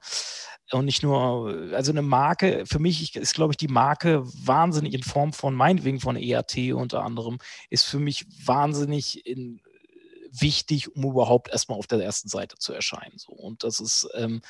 [0.73, 5.03] und nicht nur, also eine Marke, für mich ist, glaube ich, die Marke wahnsinnig in
[5.03, 7.39] Form von, meinetwegen von ERT unter anderem,
[7.69, 9.61] ist für mich wahnsinnig in,
[10.31, 13.19] wichtig, um überhaupt erstmal auf der ersten Seite zu erscheinen.
[13.19, 13.33] So.
[13.33, 14.43] Und das ist, ähm,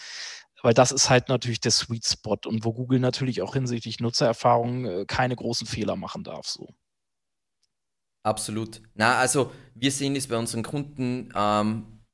[0.63, 4.85] weil das ist halt natürlich der Sweet Spot und wo Google natürlich auch hinsichtlich Nutzererfahrung
[4.85, 6.47] äh, keine großen Fehler machen darf.
[6.47, 6.75] So.
[8.23, 8.83] Absolut.
[8.95, 12.05] Na, also wir sehen es bei unseren Kunden ähm,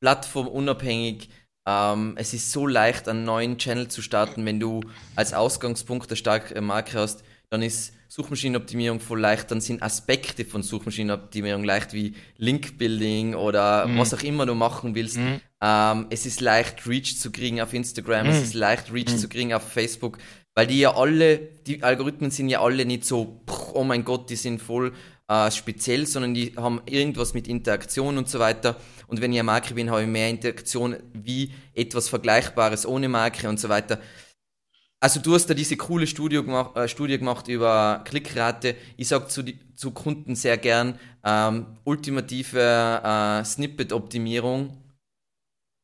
[0.00, 1.28] plattformunabhängig
[1.66, 4.80] ähm, es ist so leicht, einen neuen Channel zu starten, wenn du
[5.16, 10.62] als Ausgangspunkt eine starke Marke hast, dann ist Suchmaschinenoptimierung voll leicht, dann sind Aspekte von
[10.62, 13.98] Suchmaschinenoptimierung leicht wie Linkbuilding oder mhm.
[13.98, 15.16] was auch immer du machen willst.
[15.16, 15.40] Mhm.
[15.60, 18.32] Ähm, es ist leicht, Reach zu kriegen auf Instagram, mhm.
[18.32, 19.18] es ist leicht, Reach mhm.
[19.18, 20.18] zu kriegen auf Facebook,
[20.54, 23.40] weil die ja alle, die Algorithmen sind ja alle nicht so,
[23.72, 24.92] oh mein Gott, die sind voll
[25.26, 28.76] äh, speziell, sondern die haben irgendwas mit Interaktion und so weiter.
[29.08, 33.48] Und wenn ich eine Marke bin, habe ich mehr Interaktion wie etwas Vergleichbares ohne Marke
[33.48, 33.98] und so weiter.
[35.04, 38.74] Also du hast da diese coole Studie gemacht, äh, Studie gemacht über Klickrate.
[38.96, 39.44] Ich sage zu,
[39.76, 44.82] zu, Kunden sehr gern, ähm, ultimative äh, Snippet-Optimierung.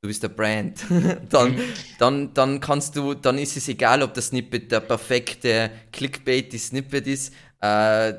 [0.01, 0.81] Du bist der Brand.
[1.29, 1.61] dann, mhm.
[1.99, 7.35] dann, dann kannst du, dann ist es egal, ob das Snippet der perfekte Clickbait-Snippet ist.
[7.61, 8.15] Äh,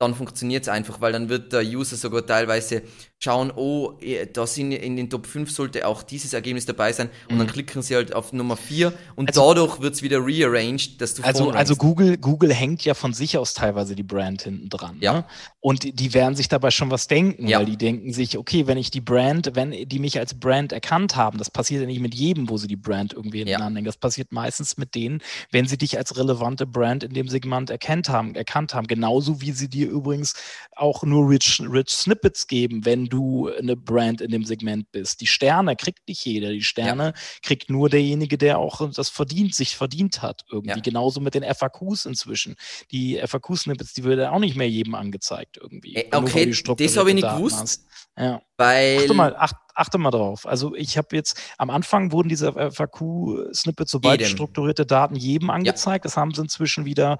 [0.00, 2.82] dann funktioniert es einfach, weil dann wird der User sogar teilweise
[3.18, 7.08] schauen, oh, eh, da sind in den Top 5 sollte auch dieses Ergebnis dabei sein
[7.28, 7.38] und mhm.
[7.38, 11.14] dann klicken sie halt auf Nummer 4 und also, dadurch wird es wieder rearranged, dass
[11.14, 14.98] du Also, also Google, Google hängt ja von sich aus teilweise die Brand hinten dran.
[15.00, 15.12] Ja.
[15.14, 15.24] Ne?
[15.60, 17.58] Und die werden sich dabei schon was denken, ja.
[17.58, 21.16] weil die denken sich, okay, wenn ich die Brand, wenn die mich als Brand erkannt
[21.16, 23.58] haben, das passiert ja nicht mit jedem, wo sie die Brand irgendwie hinten ja.
[23.58, 23.86] anhängen.
[23.86, 28.08] Das passiert meistens mit denen, wenn sie dich als relevante Brand in dem Segment erkannt
[28.08, 28.86] haben, erkannt haben.
[28.86, 30.34] Genauso wie sie dir übrigens
[30.76, 35.20] auch nur rich, rich Snippets geben, wenn du eine Brand in dem Segment bist.
[35.20, 36.50] Die Sterne kriegt nicht jeder.
[36.50, 37.12] Die Sterne ja.
[37.42, 40.70] kriegt nur derjenige, der auch das verdient, sich verdient hat irgendwie.
[40.70, 40.80] Ja.
[40.80, 42.56] Genauso mit den FAQs inzwischen.
[42.90, 45.96] Die FAQ-Snippets, die wird auch nicht mehr jedem angezeigt irgendwie.
[45.96, 47.86] Äh, okay, das habe ich nicht gewusst.
[48.18, 48.40] Ja.
[48.56, 50.46] Weil achte mal, acht, achte mal drauf.
[50.46, 54.34] Also ich habe jetzt, am Anfang wurden diese FAQ-Snippets, sobald jedem.
[54.34, 56.04] strukturierte Daten jedem angezeigt.
[56.04, 56.08] Ja.
[56.08, 57.18] Das haben sie inzwischen wieder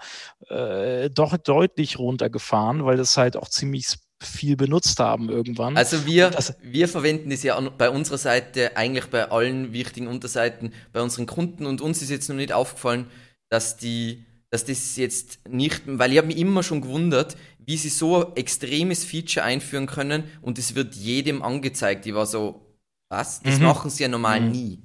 [0.49, 3.87] äh, doch deutlich runtergefahren, weil das halt auch ziemlich
[4.23, 5.77] viel benutzt haben irgendwann.
[5.77, 10.73] Also wir, das, wir verwenden das ja bei unserer Seite, eigentlich bei allen wichtigen Unterseiten,
[10.93, 13.07] bei unseren Kunden und uns ist jetzt noch nicht aufgefallen,
[13.51, 17.91] dass die, dass das jetzt nicht, weil ich habe mich immer schon gewundert, wie sie
[17.91, 22.07] so extremes Feature einführen können und es wird jedem angezeigt.
[22.07, 22.67] Ich war so,
[23.11, 23.43] was?
[23.43, 23.67] Das mhm.
[23.67, 24.51] machen sie ja normal mhm.
[24.51, 24.83] nie.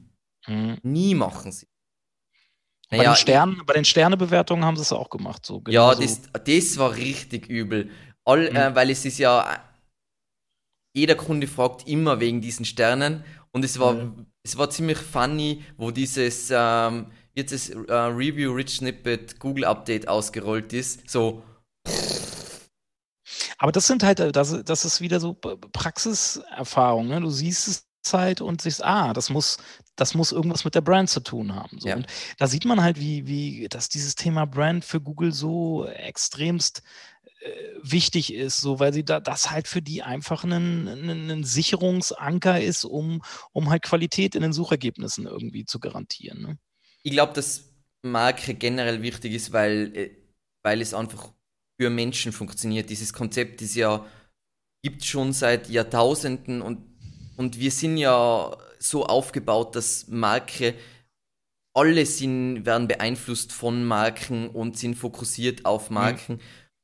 [0.48, 0.78] Mhm.
[0.84, 1.68] Nie machen sie.
[2.90, 5.46] Naja, bei, den Sternen, bei den Sternebewertungen haben sie es auch gemacht.
[5.46, 7.90] So, genau ja, das, das war richtig übel.
[8.26, 8.56] All, mhm.
[8.56, 9.64] äh, weil es ist ja,
[10.94, 14.28] jeder Kunde fragt immer wegen diesen Sternen und es war, mhm.
[14.44, 20.08] es war ziemlich funny, wo dieses, ähm, jetzt das äh, Review Rich Snippet Google Update
[20.08, 21.44] ausgerollt ist, so.
[23.58, 27.08] Aber das sind halt, das, das ist wieder so Praxiserfahrung.
[27.08, 27.22] Ne?
[27.22, 29.58] Du siehst es Website und sich, ah, das muss,
[29.96, 31.80] das muss irgendwas mit der Brand zu tun haben.
[31.80, 31.90] So.
[31.90, 31.96] Ja.
[31.96, 32.08] Und
[32.38, 36.82] da sieht man halt, wie, wie, dass dieses Thema Brand für Google so extremst äh,
[37.82, 42.86] wichtig ist, so weil sie da das halt für die einfach ein, ein, Sicherungsanker ist,
[42.86, 46.42] um, um halt Qualität in den Suchergebnissen irgendwie zu garantieren.
[46.42, 46.58] Ne?
[47.04, 47.74] Ich glaube, dass
[48.04, 50.12] Marke generell wichtig ist, weil, äh,
[50.64, 51.32] weil es einfach
[51.80, 52.90] für Menschen funktioniert.
[52.90, 54.06] Dieses Konzept ist ja,
[54.84, 56.92] gibt schon seit Jahrtausenden und
[57.42, 60.76] und wir sind ja so aufgebaut, dass Marke,
[61.74, 65.94] alle sind, werden beeinflusst von Marken und sind fokussiert auf mhm.
[65.96, 66.34] Marken.
[66.34, 66.40] Mhm.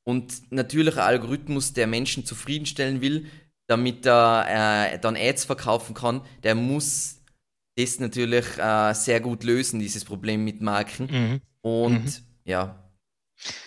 [0.07, 3.25] Und natürlich ein Algorithmus, der Menschen zufriedenstellen will,
[3.67, 7.17] damit er äh, dann Ads verkaufen kann, der muss
[7.75, 11.07] das natürlich äh, sehr gut lösen, dieses Problem mit Marken.
[11.11, 11.41] Mhm.
[11.59, 12.13] Und mhm.
[12.45, 12.89] ja.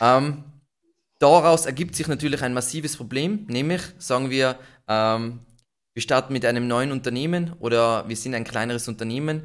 [0.01, 0.45] Ähm,
[1.19, 5.41] daraus ergibt sich natürlich ein massives Problem, nämlich sagen wir, ähm,
[5.93, 9.43] wir starten mit einem neuen Unternehmen oder wir sind ein kleineres Unternehmen.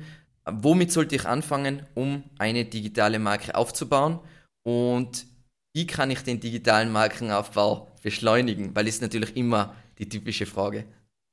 [0.50, 4.22] Womit sollte ich anfangen, um eine digitale Marke aufzubauen?
[4.64, 5.35] Und
[5.76, 8.74] wie kann ich den digitalen Markenaufbau beschleunigen?
[8.74, 10.86] Weil ist natürlich immer die typische Frage.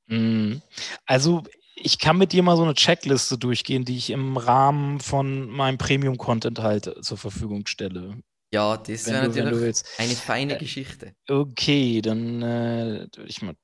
[0.09, 0.61] Mhm.
[1.07, 1.45] Also
[1.77, 5.79] ich kann mit dir mal so eine Checkliste durchgehen, die ich im Rahmen von meinem
[5.79, 8.19] Premium-Content halt zur Verfügung stelle.
[8.53, 11.15] Ja, das wäre natürlich eine feine äh, Geschichte.
[11.29, 13.55] Okay, dann äh, ich mal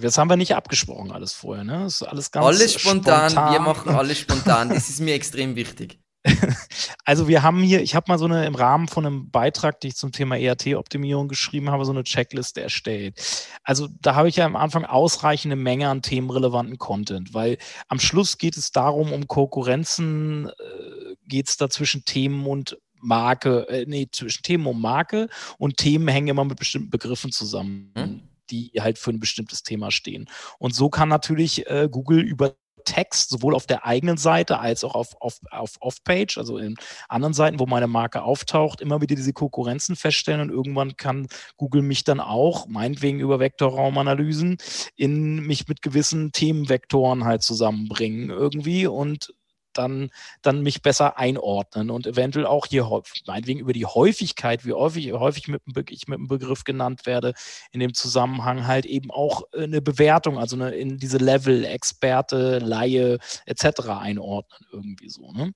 [0.00, 1.80] das haben wir nicht abgesprochen, alles vorher, ne?
[1.84, 3.30] Das ist alles ganz Alles spontan.
[3.30, 3.52] spontan.
[3.52, 4.70] Wir machen alles spontan.
[4.70, 6.00] Das ist mir extrem wichtig.
[7.04, 9.88] Also wir haben hier, ich habe mal so eine im Rahmen von einem Beitrag, den
[9.88, 13.18] ich zum Thema ERT-Optimierung geschrieben habe, so eine Checkliste erstellt.
[13.64, 17.56] Also da habe ich ja am Anfang ausreichende Menge an themenrelevanten Content, weil
[17.88, 23.66] am Schluss geht es darum, um Konkurrenzen, äh, geht es da zwischen Themen und Marke,
[23.68, 27.92] äh, nee, zwischen Themen und Marke und Themen hängen immer mit bestimmten Begriffen zusammen.
[27.96, 28.22] Hm?
[28.50, 30.26] die halt für ein bestimmtes Thema stehen.
[30.58, 32.54] Und so kann natürlich äh, Google über
[32.88, 36.76] Text, sowohl auf der eigenen Seite als auch auf, auf, auf Off-Page, also in
[37.08, 41.82] anderen Seiten, wo meine Marke auftaucht, immer wieder diese Konkurrenzen feststellen und irgendwann kann Google
[41.82, 44.56] mich dann auch, meinetwegen über Vektorraumanalysen,
[44.96, 49.34] in mich mit gewissen Themenvektoren halt zusammenbringen irgendwie und
[49.72, 50.10] dann,
[50.42, 52.88] dann mich besser einordnen und eventuell auch hier
[53.26, 57.34] meinetwegen über die Häufigkeit, wie häufig, häufig mit, ich mit dem Begriff genannt werde,
[57.72, 62.58] in dem Zusammenhang halt eben auch äh, eine Bewertung, also eine, in diese Level, Experte,
[62.58, 63.88] Laie etc.
[63.88, 65.32] einordnen, irgendwie so.
[65.32, 65.52] Ne?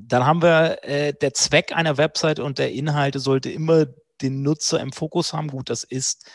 [0.00, 3.86] Dann haben wir äh, der Zweck einer Website und der Inhalte sollte immer
[4.22, 5.48] den Nutzer im Fokus haben.
[5.48, 6.30] Gut, das ist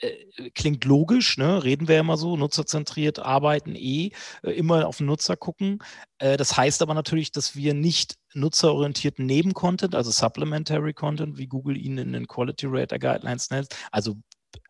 [0.00, 1.62] äh, klingt logisch, ne?
[1.64, 4.10] reden wir immer so, nutzerzentriert arbeiten eh,
[4.42, 5.80] äh, immer auf den Nutzer gucken.
[6.18, 11.76] Äh, das heißt aber natürlich, dass wir nicht nutzerorientierten Nebencontent, also Supplementary Content, wie Google
[11.76, 14.16] ihn in den Quality Rater Guidelines nennt, also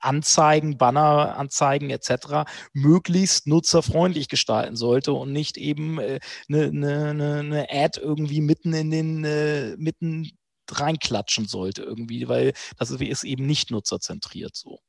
[0.00, 2.48] Anzeigen, Banner-Anzeigen etc.
[2.72, 8.72] möglichst nutzerfreundlich gestalten sollte und nicht eben eine äh, ne, ne, ne Ad irgendwie mitten
[8.72, 10.30] in den, äh, mitten
[10.72, 14.80] reinklatschen sollte irgendwie, weil das ist eben nicht nutzerzentriert so.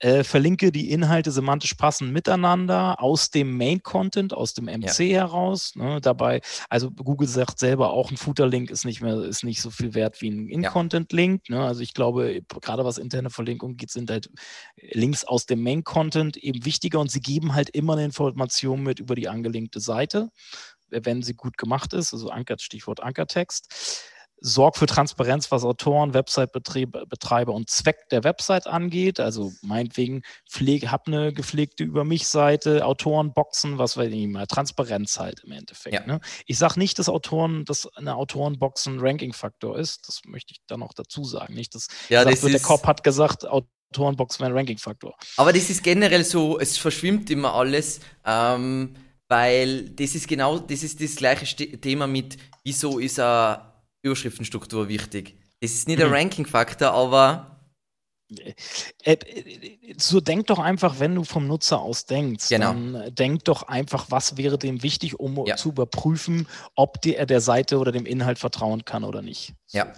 [0.00, 5.20] Äh, verlinke die Inhalte semantisch passend miteinander aus dem Main-Content, aus dem MC ja.
[5.20, 5.76] heraus.
[5.76, 9.70] Ne, dabei, also Google sagt selber auch, ein Footer-Link ist nicht mehr, ist nicht so
[9.70, 11.48] viel wert wie ein In-Content-Link.
[11.48, 11.64] Ne?
[11.64, 14.30] Also ich glaube, gerade was interne Verlinkung geht, sind halt
[14.76, 19.14] Links aus dem Main-Content eben wichtiger und sie geben halt immer eine Information mit über
[19.14, 20.28] die angelinkte Seite,
[20.90, 27.52] wenn sie gut gemacht ist, also Anker, Stichwort Ankertext sorgt für Transparenz, was Autoren, Website-Betreiber
[27.52, 29.20] und Zweck der Website angeht.
[29.20, 35.42] Also meinetwegen pflege, hab eine gepflegte Über mich-Seite, Autorenboxen, was weiß ich mal, Transparenz halt
[35.44, 35.94] im Endeffekt.
[35.94, 36.06] Ja.
[36.06, 36.20] Ne?
[36.46, 40.08] Ich sage nicht, dass Autoren, dass eine Autorenbox ein Ranking-Faktor ist.
[40.08, 41.54] Das möchte ich dann auch dazu sagen.
[41.54, 45.14] Nicht, dass ja, das wird, der Korb hat gesagt, Autorenbox wäre ein Ranking-Faktor.
[45.36, 48.00] Aber das ist generell so, es verschwimmt immer alles.
[48.26, 48.94] Ähm,
[49.28, 53.73] weil das ist genau, das ist das gleiche Thema mit, wieso ist er
[54.04, 55.36] Überschriftenstruktur wichtig.
[55.60, 56.14] Es ist nicht der mhm.
[56.14, 57.50] Ranking-Faktor, aber.
[59.02, 62.72] Äh, äh, so denk doch einfach, wenn du vom Nutzer aus denkst, genau.
[62.72, 65.56] dann denk doch einfach, was wäre dem wichtig, um ja.
[65.56, 69.54] zu überprüfen, ob der, der Seite oder dem Inhalt vertrauen kann oder nicht.
[69.66, 69.78] So.
[69.78, 69.92] Ja.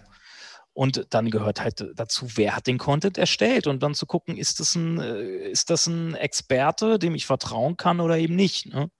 [0.73, 4.61] Und dann gehört halt dazu, wer hat den Content erstellt und dann zu gucken, ist
[4.61, 8.67] das ein, äh, ist das ein Experte, dem ich vertrauen kann oder eben nicht.
[8.67, 8.91] Ne?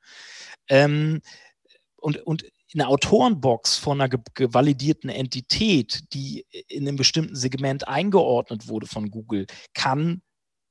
[0.69, 1.21] Ähm,
[1.97, 2.47] und, und
[2.77, 9.47] eine Autorenbox von einer validierten Entität, die in einem bestimmten Segment eingeordnet wurde von Google,
[9.75, 10.23] kann,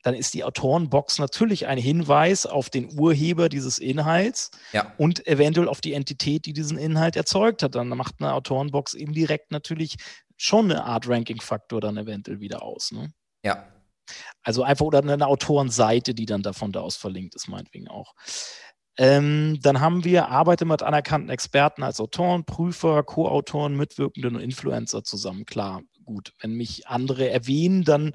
[0.06, 4.94] dann ist die Autorenbox natürlich ein Hinweis auf den Urheber dieses Inhalts ja.
[5.00, 7.74] und eventuell auf die Entität, die diesen Inhalt erzeugt hat.
[7.74, 9.96] Dann macht eine Autorenbox indirekt natürlich
[10.38, 12.92] schon eine Art Ranking-Faktor dann eventuell wieder aus.
[12.92, 13.14] Ne?
[13.44, 13.68] Ja.
[14.44, 18.14] Also einfach oder eine Autorenseite, die dann davon da aus verlinkt ist, meinetwegen auch.
[18.98, 25.04] Ähm, dann haben wir, arbeite mit anerkannten Experten als Autoren, Prüfer, Co-Autoren, Mitwirkenden und Influencer
[25.04, 25.46] zusammen.
[25.46, 26.34] Klar, gut.
[26.40, 28.14] Wenn mich andere erwähnen, dann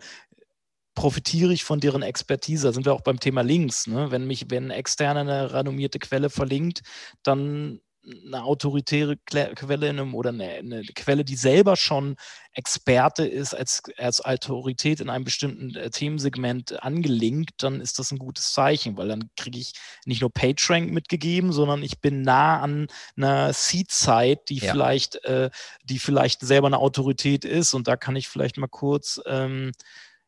[0.95, 2.67] profitiere ich von deren Expertise.
[2.67, 3.87] Da sind wir auch beim Thema Links.
[3.87, 4.11] Ne?
[4.11, 6.83] Wenn mich, wenn externe eine renommierte Quelle verlinkt,
[7.23, 12.17] dann eine autoritäre Quelle in einem, oder eine, eine, Quelle, die selber schon
[12.53, 18.19] Experte ist, als, als Autorität in einem bestimmten äh, Themensegment angelinkt, dann ist das ein
[18.19, 19.75] gutes Zeichen, weil dann kriege ich
[20.07, 24.73] nicht nur PageRank mitgegeben, sondern ich bin nah an einer Seed-Site, die ja.
[24.73, 25.51] vielleicht, äh,
[25.85, 27.75] die vielleicht selber eine Autorität ist.
[27.75, 29.73] Und da kann ich vielleicht mal kurz ähm,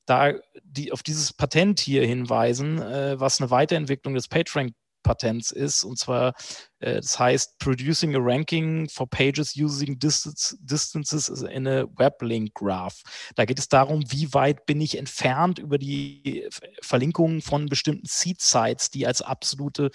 [0.07, 5.85] da die, auf dieses Patent hier hinweisen, äh, was eine Weiterentwicklung des PageRank Patents ist.
[5.85, 6.35] Und zwar,
[6.81, 13.03] äh, das heißt, Producing a Ranking for Pages using distance, Distances in a Weblink Graph.
[13.35, 16.49] Da geht es darum, wie weit bin ich entfernt über die
[16.83, 19.91] Verlinkungen von bestimmten Seed-Sites, die als absolute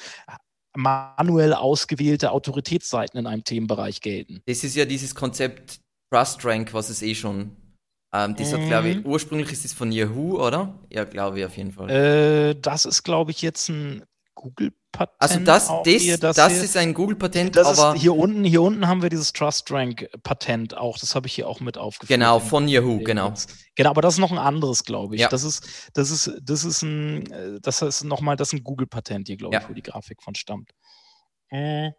[0.76, 4.42] manuell ausgewählte Autoritätsseiten in einem Themenbereich gelten.
[4.46, 5.80] Das ist ja dieses Konzept
[6.12, 7.56] Trust Rank, was es eh schon
[8.14, 9.06] ähm, das hat, glaube ich, mhm.
[9.06, 10.74] ursprünglich ist es von Yahoo, oder?
[10.90, 11.90] Ja, glaube ich auf jeden Fall.
[11.90, 14.04] Äh, das ist, glaube ich, jetzt ein
[14.38, 15.16] Google-Patent.
[15.20, 19.02] Also das, das, hier, das, das ist ein Google-Patent, aber hier unten, hier unten haben
[19.02, 20.98] wir dieses Trust Rank-Patent auch.
[21.00, 22.20] Das habe ich hier auch mit aufgeführt.
[22.20, 23.34] Genau, von Yahoo, genau.
[23.76, 25.22] Genau, aber das ist noch ein anderes, glaube ich.
[25.22, 25.30] Ja.
[25.30, 29.38] Das ist, das ist, das ist ein, das ist nochmal, das ist ein Google-Patent hier,
[29.38, 29.62] glaube ja.
[29.62, 30.72] ich, wo die Grafik von stammt.
[31.50, 31.92] Äh,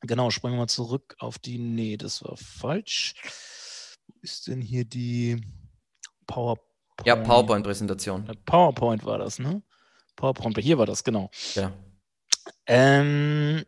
[0.00, 1.58] genau, springen wir mal zurück auf die.
[1.58, 3.14] Nee, das war falsch.
[4.06, 5.40] Wo ist denn hier die
[6.26, 6.66] PowerPoint?
[7.04, 8.30] Ja, PowerPoint-Präsentation.
[8.46, 9.62] PowerPoint war das, ne?
[10.18, 11.30] PowerPoint, hier war das, genau.
[11.54, 11.72] Ja.
[12.66, 13.64] Ähm,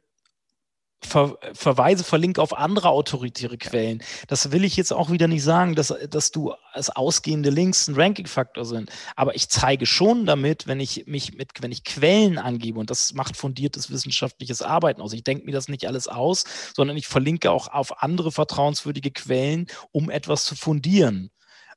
[1.02, 4.02] Ver Verweise, verlinke auf andere autoritäre Quellen.
[4.28, 7.94] Das will ich jetzt auch wieder nicht sagen, dass, dass du als ausgehende Links ein
[7.94, 8.90] Ranking-Faktor sind.
[9.16, 13.14] Aber ich zeige schon damit, wenn ich mich mit, wenn ich Quellen angebe, und das
[13.14, 15.14] macht fundiertes wissenschaftliches Arbeiten aus.
[15.14, 16.44] Ich denke mir das nicht alles aus,
[16.76, 21.30] sondern ich verlinke auch auf andere vertrauenswürdige Quellen, um etwas zu fundieren.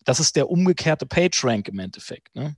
[0.04, 2.36] Das ist der umgekehrte PageRank im Endeffekt.
[2.36, 2.58] Ne?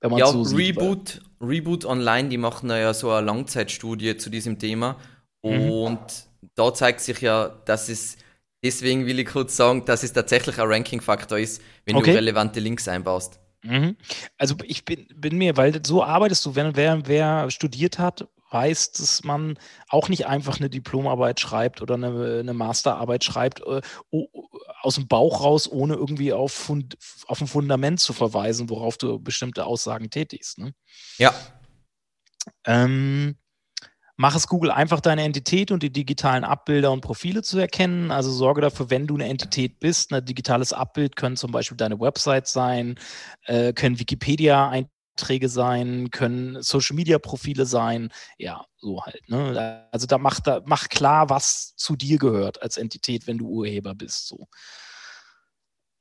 [0.00, 4.30] Wenn man ja, so Reboot, sieht, Reboot Online, die machen ja so eine Langzeitstudie zu
[4.30, 4.96] diesem Thema.
[5.42, 5.70] Mhm.
[5.70, 6.00] Und
[6.54, 8.16] da zeigt sich ja, dass es,
[8.62, 12.12] deswegen will ich kurz sagen, dass es tatsächlich ein Ranking-Faktor ist, wenn okay.
[12.12, 13.40] du relevante Links einbaust.
[13.62, 13.96] Mhm.
[14.38, 18.92] Also ich bin, bin mir, weil so arbeitest du, wenn wer, wer studiert hat, weiß,
[18.92, 23.80] dass man auch nicht einfach eine Diplomarbeit schreibt oder eine, eine Masterarbeit schreibt äh,
[24.82, 29.18] aus dem Bauch raus, ohne irgendwie auf, Fund, auf ein Fundament zu verweisen, worauf du
[29.18, 30.58] bestimmte Aussagen tätigst.
[30.58, 30.72] Ne?
[31.18, 31.34] Ja.
[32.64, 33.36] Ähm,
[34.18, 38.10] Mach es Google einfach, deine Entität und die digitalen Abbilder und Profile zu erkennen.
[38.10, 42.00] Also sorge dafür, wenn du eine Entität bist, ein digitales Abbild können zum Beispiel deine
[42.00, 42.98] Website sein,
[43.44, 49.28] äh, können Wikipedia-Einträge Beiträge sein, können Social-Media-Profile sein, ja, so halt.
[49.28, 49.88] Ne?
[49.90, 53.94] Also da mach, da mach klar, was zu dir gehört als Entität, wenn du Urheber
[53.94, 54.28] bist.
[54.28, 54.46] So.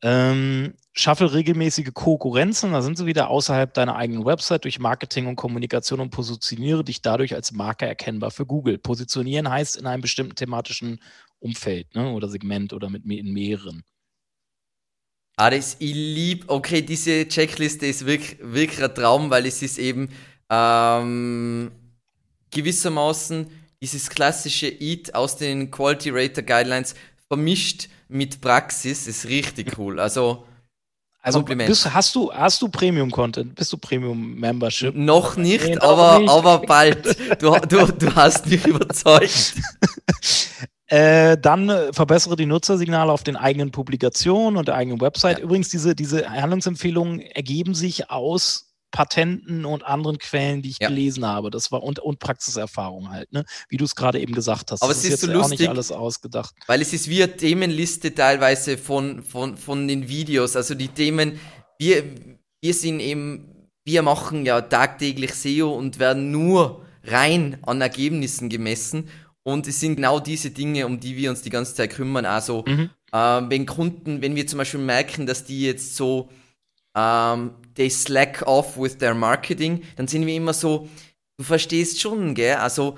[0.04, 5.38] Ähm, schaffe regelmäßige Konkurrenzen, da sind sie wieder außerhalb deiner eigenen Website durch Marketing und
[5.38, 8.78] Kommunikation und positioniere dich dadurch als Marke erkennbar für Google.
[8.78, 11.00] Positionieren heißt in einem bestimmten thematischen
[11.40, 13.84] Umfeld ne, oder Segment oder mit in mehreren.
[15.38, 20.10] Aris, ich liebe, okay, diese Checkliste ist wirklich, wirklich ein Traum, weil es ist eben
[20.50, 21.72] ähm,
[22.52, 23.48] gewissermaßen
[23.82, 26.96] dieses klassische Eat aus den Quality Rater Guidelines
[27.28, 30.00] vermischt mit Praxis, ist richtig cool.
[30.00, 30.46] Also,
[31.22, 33.56] also bist, hast du, hast du Premium-Content?
[33.56, 34.96] Bist du Premium-Membership?
[34.96, 36.30] Noch nicht, nee, aber, nicht.
[36.30, 37.42] aber bald.
[37.42, 39.56] Du, du, du hast mich überzeugt.
[40.88, 45.40] Äh, dann äh, verbessere die Nutzersignale auf den eigenen Publikationen und der eigenen Website.
[45.40, 45.44] Ja.
[45.44, 48.66] Übrigens, diese, diese Handlungsempfehlungen ergeben sich aus
[48.96, 50.88] Patenten und anderen Quellen, die ich ja.
[50.88, 51.52] gelesen habe.
[51.52, 53.44] Das war und, und Praxiserfahrung halt, ne?
[53.68, 54.82] Wie du es gerade eben gesagt hast.
[54.82, 56.56] Aber das es ist, ist so lustig, auch nicht alles ausgedacht.
[56.68, 60.56] Weil es ist wie eine Themenliste teilweise von, von, von den Videos.
[60.56, 61.40] Also die Themen,
[61.78, 62.04] wir,
[62.62, 69.10] wir sind eben, wir machen ja tagtäglich SEO und werden nur rein an Ergebnissen gemessen.
[69.48, 72.26] Und es sind genau diese Dinge, um die wir uns die ganze Zeit kümmern.
[72.26, 72.90] Also, mhm.
[73.14, 76.30] ähm, wenn Kunden, wenn wir zum Beispiel merken, dass die jetzt so,
[76.98, 80.90] ähm, they slack off with their marketing, dann sind wir immer so,
[81.38, 82.56] du verstehst schon, gell?
[82.56, 82.98] Also,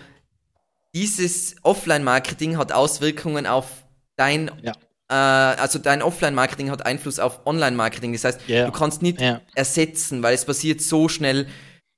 [0.96, 3.84] dieses Offline-Marketing hat Auswirkungen auf
[4.16, 4.72] dein, ja.
[5.10, 8.14] äh, also dein Offline-Marketing hat Einfluss auf Online-Marketing.
[8.14, 8.68] Das heißt, yeah.
[8.68, 9.42] du kannst nicht yeah.
[9.54, 11.48] ersetzen, weil es passiert so schnell.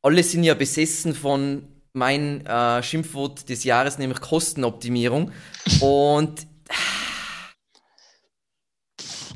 [0.01, 5.31] Alle sind ja besessen von mein äh, Schimpfwort des Jahres, nämlich Kostenoptimierung.
[5.81, 6.47] Und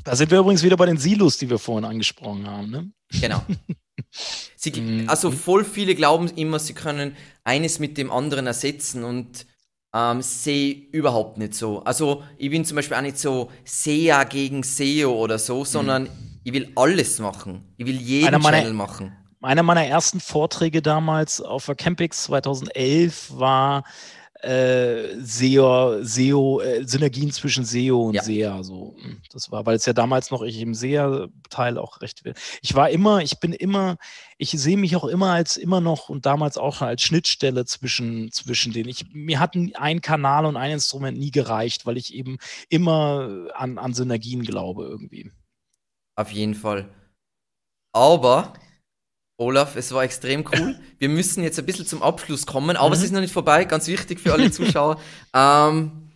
[0.04, 2.70] Da sind wir übrigens wieder bei den Silos, die wir vorhin angesprochen haben.
[2.70, 2.90] Ne?
[3.20, 3.42] Genau.
[4.56, 5.08] Sie, mhm.
[5.08, 9.44] also voll viele glauben immer, sie können eines mit dem anderen ersetzen und
[9.94, 11.82] ähm, sehe überhaupt nicht so.
[11.84, 15.64] Also ich bin zum Beispiel auch nicht so SEA gegen SEO oder so, mhm.
[15.64, 16.40] sondern mhm.
[16.44, 17.74] ich will alles machen.
[17.76, 19.12] Ich will jeden Channel machen.
[19.44, 23.84] Einer meiner ersten Vorträge damals auf der Campix 2011 war
[24.44, 28.22] äh, SEO, SEO äh, Synergien zwischen SEO und ja.
[28.22, 28.62] SEA.
[28.62, 28.94] So.
[29.00, 32.34] Hm, das war, weil es ja damals noch ich im SEA-Teil auch recht will.
[32.62, 33.96] Ich war immer, ich bin immer,
[34.36, 38.72] ich sehe mich auch immer als immer noch und damals auch als Schnittstelle zwischen, zwischen
[38.72, 38.88] denen.
[38.88, 42.38] Ich, mir hat ein Kanal und ein Instrument nie gereicht, weil ich eben
[42.68, 45.30] immer an, an Synergien glaube irgendwie.
[46.16, 46.88] Auf jeden Fall.
[47.92, 48.52] Aber
[49.36, 50.78] Olaf, es war extrem cool.
[50.98, 52.94] Wir müssen jetzt ein bisschen zum Abschluss kommen, aber mhm.
[52.94, 55.00] es ist noch nicht vorbei, ganz wichtig für alle Zuschauer.
[55.34, 56.10] ähm,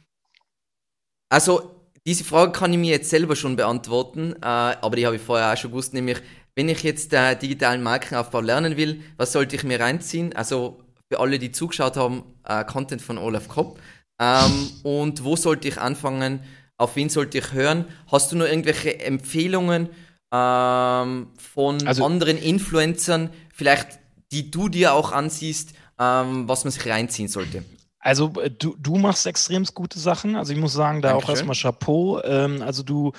[1.29, 1.75] also,
[2.07, 5.53] diese Frage kann ich mir jetzt selber schon beantworten, äh, aber die habe ich vorher
[5.53, 6.19] auch schon gewusst, nämlich,
[6.55, 10.35] wenn ich jetzt äh, digitalen Markenaufbau lernen will, was sollte ich mir reinziehen?
[10.35, 10.81] Also,
[11.11, 13.81] für alle, die zugeschaut haben, äh, Content von Olaf Kopp.
[14.21, 16.41] Ähm, und wo sollte ich anfangen?
[16.77, 17.87] Auf wen sollte ich hören?
[18.11, 19.89] Hast du nur irgendwelche Empfehlungen?
[20.33, 23.99] Ähm, von also, anderen Influencern, vielleicht
[24.31, 27.65] die du dir auch ansiehst, ähm, was man sich reinziehen sollte?
[27.99, 30.37] Also äh, du, du machst extrem gute Sachen.
[30.37, 31.25] Also ich muss sagen, da Dankeschön.
[31.25, 32.23] auch erstmal Chapeau.
[32.23, 33.13] Ähm, also du,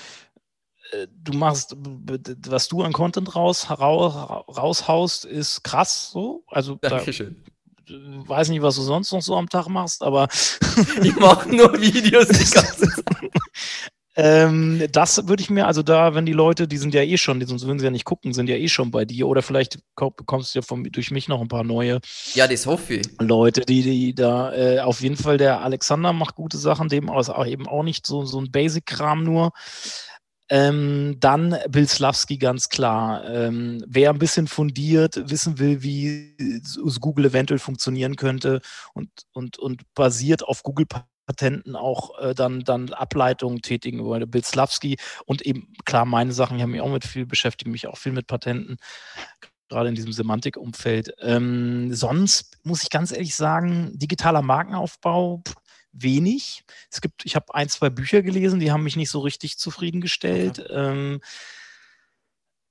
[0.92, 1.76] äh, du machst,
[2.48, 6.44] was du an Content raus, raus, raushaust, ist krass so.
[6.48, 7.44] Also Dankeschön.
[7.88, 10.28] Da, weiß nicht, was du sonst noch so am Tag machst, aber
[11.02, 13.06] ich mache nur Videos die ganze Zeit.
[14.22, 17.40] Ähm, das würde ich mir, also da, wenn die Leute, die sind ja eh schon,
[17.40, 19.30] die sonst würden sie ja nicht gucken, sind ja eh schon bei dir.
[19.30, 22.02] Oder vielleicht bekommst du ja von, durch mich noch ein paar neue
[22.34, 23.08] ja, das hoffe ich.
[23.22, 27.30] Leute, die, die da äh, auf jeden Fall der Alexander macht gute Sachen, dem aus
[27.30, 29.52] auch eben auch nicht so, so ein Basic-Kram nur.
[30.50, 33.24] Ähm, dann Bill Slavsky ganz klar.
[33.30, 36.36] Ähm, wer ein bisschen fundiert wissen will, wie
[37.00, 38.60] Google eventuell funktionieren könnte
[38.94, 40.88] und, und, und basiert auf Google
[41.30, 44.26] Patenten auch äh, dann, dann Ableitungen tätigen wollte.
[44.26, 44.98] Bill Slavsky
[45.28, 48.14] und eben, klar, meine Sachen, ich habe mich auch mit viel beschäftigt, mich auch viel
[48.14, 48.78] mit Patenten,
[49.68, 51.14] gerade in diesem Semantikumfeld.
[51.22, 55.44] Ähm, sonst muss ich ganz ehrlich sagen, digitaler Markenaufbau,
[55.92, 56.64] wenig.
[56.90, 60.60] Es gibt, ich habe ein, zwei Bücher gelesen, die haben mich nicht so richtig zufriedengestellt.
[60.60, 60.74] Okay.
[60.74, 61.22] Ähm,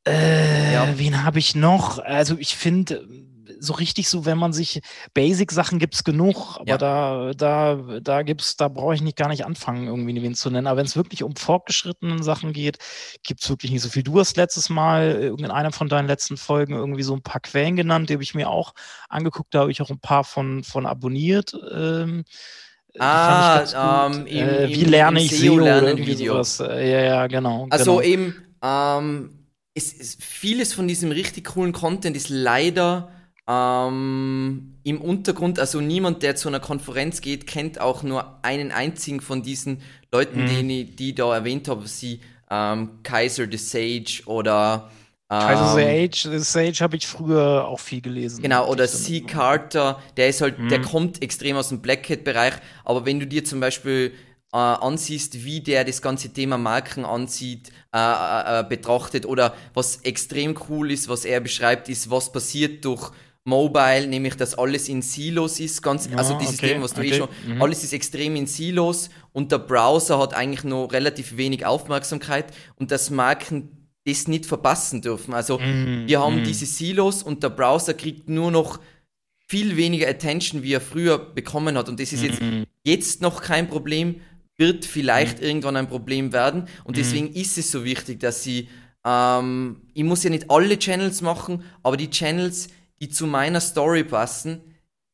[0.05, 0.99] äh, ja.
[0.99, 2.01] Wen habe ich noch?
[2.01, 3.07] Also ich finde,
[3.61, 4.81] so richtig so, wenn man sich
[5.15, 6.79] Basic-Sachen gibt es genug, aber ja.
[6.79, 10.67] da, da, da gibt's, da brauche ich nicht gar nicht anfangen, irgendwie wen zu nennen.
[10.67, 12.79] Aber wenn es wirklich um fortgeschrittene Sachen geht,
[13.25, 14.03] gibt es wirklich nicht so viel.
[14.03, 17.77] Du hast letztes Mal in einer von deinen letzten Folgen irgendwie so ein paar Quellen
[17.77, 18.75] genannt, die habe ich mir auch
[19.09, 21.57] angeguckt, da habe ich auch ein paar von, von abonniert.
[21.73, 22.25] Ähm,
[22.99, 26.35] ah, ähm, äh, wie lerne ich SEO, irgendwie Video.
[26.35, 26.61] sowas.
[26.61, 27.67] Äh, ja, ja, genau.
[27.71, 28.03] Also genau.
[28.03, 29.35] eben, ähm,
[29.75, 33.13] es, es, vieles von diesem richtig coolen Content ist leider
[33.49, 39.23] ähm, Im Untergrund, also niemand, der zu einer Konferenz geht, kennt auch nur einen einzigen
[39.23, 39.81] von diesen
[40.13, 40.69] Leuten, mhm.
[40.69, 42.21] die, die da erwähnt habe, sie
[42.51, 44.91] ähm, Kaiser the Sage oder
[45.31, 48.43] Kaiser the Sage, Sage habe ich früher auch viel gelesen.
[48.43, 49.21] Genau, oder C.
[49.23, 50.69] Carter, der ist halt, mhm.
[50.69, 52.55] der kommt extrem aus dem Black Hat-Bereich,
[52.85, 54.13] aber wenn du dir zum Beispiel
[54.53, 59.99] äh, ansiehst, wie der das ganze Thema Marken ansieht, äh, äh, äh betrachtet oder was
[60.03, 63.11] extrem cool ist, was er beschreibt, ist, was passiert durch
[63.49, 67.01] Mobile, nämlich dass alles in Silos ist, ganz, ja, also dieses okay, Thema, was du
[67.01, 67.15] eh okay.
[67.15, 67.63] eh schon, mhm.
[67.63, 72.91] alles ist extrem in Silos und der Browser hat eigentlich noch relativ wenig Aufmerksamkeit und
[72.91, 73.71] das Marken
[74.05, 75.35] das nicht verpassen dürfen.
[75.35, 76.05] Also mhm.
[76.07, 76.45] wir haben mhm.
[76.45, 78.81] diese Silos und der Browser kriegt nur noch
[79.49, 82.65] viel weniger Attention, wie er früher bekommen hat und das ist jetzt, mhm.
[82.85, 84.21] jetzt noch kein Problem,
[84.57, 85.45] wird vielleicht mhm.
[85.45, 87.01] irgendwann ein Problem werden und mhm.
[87.01, 88.69] deswegen ist es so wichtig, dass sie
[89.05, 92.69] ähm, ich muss ja nicht alle Channels machen, aber die Channels,
[93.01, 94.61] die zu meiner Story passen,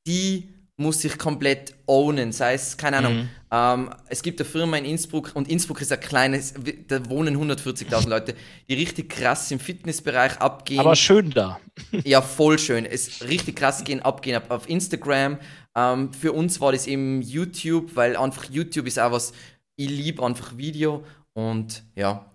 [0.07, 2.33] die muss ich komplett ownen.
[2.33, 3.29] Sei es, keine Ahnung, mhm.
[3.51, 6.55] ähm, es gibt eine Firma in Innsbruck und Innsbruck ist ein kleines,
[6.89, 8.35] da wohnen 140.000 Leute,
[8.69, 10.81] die richtig krass im Fitnessbereich abgehen.
[10.81, 11.61] Aber schön da.
[12.05, 12.85] ja, voll schön.
[12.85, 15.39] Es richtig krass gehen, abgehen auf Instagram.
[15.77, 19.33] Ähm, für uns war das eben YouTube, weil einfach YouTube ist auch was,
[19.77, 21.05] ich liebe einfach Video
[21.35, 22.31] und ja.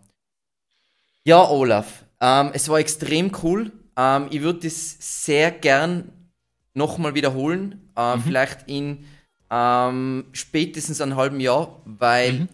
[1.25, 3.71] Ja, Olaf, ähm, es war extrem cool.
[3.99, 6.11] Ähm, ich würde das sehr gern
[6.73, 7.89] nochmal wiederholen.
[7.97, 8.21] Äh, mhm.
[8.21, 9.05] Vielleicht in
[9.51, 12.49] ähm, spätestens einem halben Jahr, weil mhm.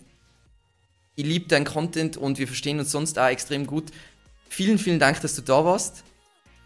[1.16, 3.92] ich liebe deinen Content und wir verstehen uns sonst auch extrem gut.
[4.50, 6.04] Vielen, vielen Dank, dass du da warst.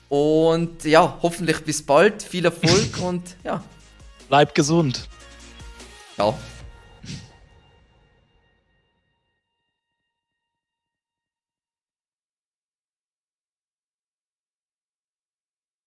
[0.08, 2.24] Und ja, hoffentlich bis bald.
[2.24, 3.64] Viel Erfolg und ja.
[4.30, 5.08] Bleib gesund.
[6.16, 6.38] Ciao.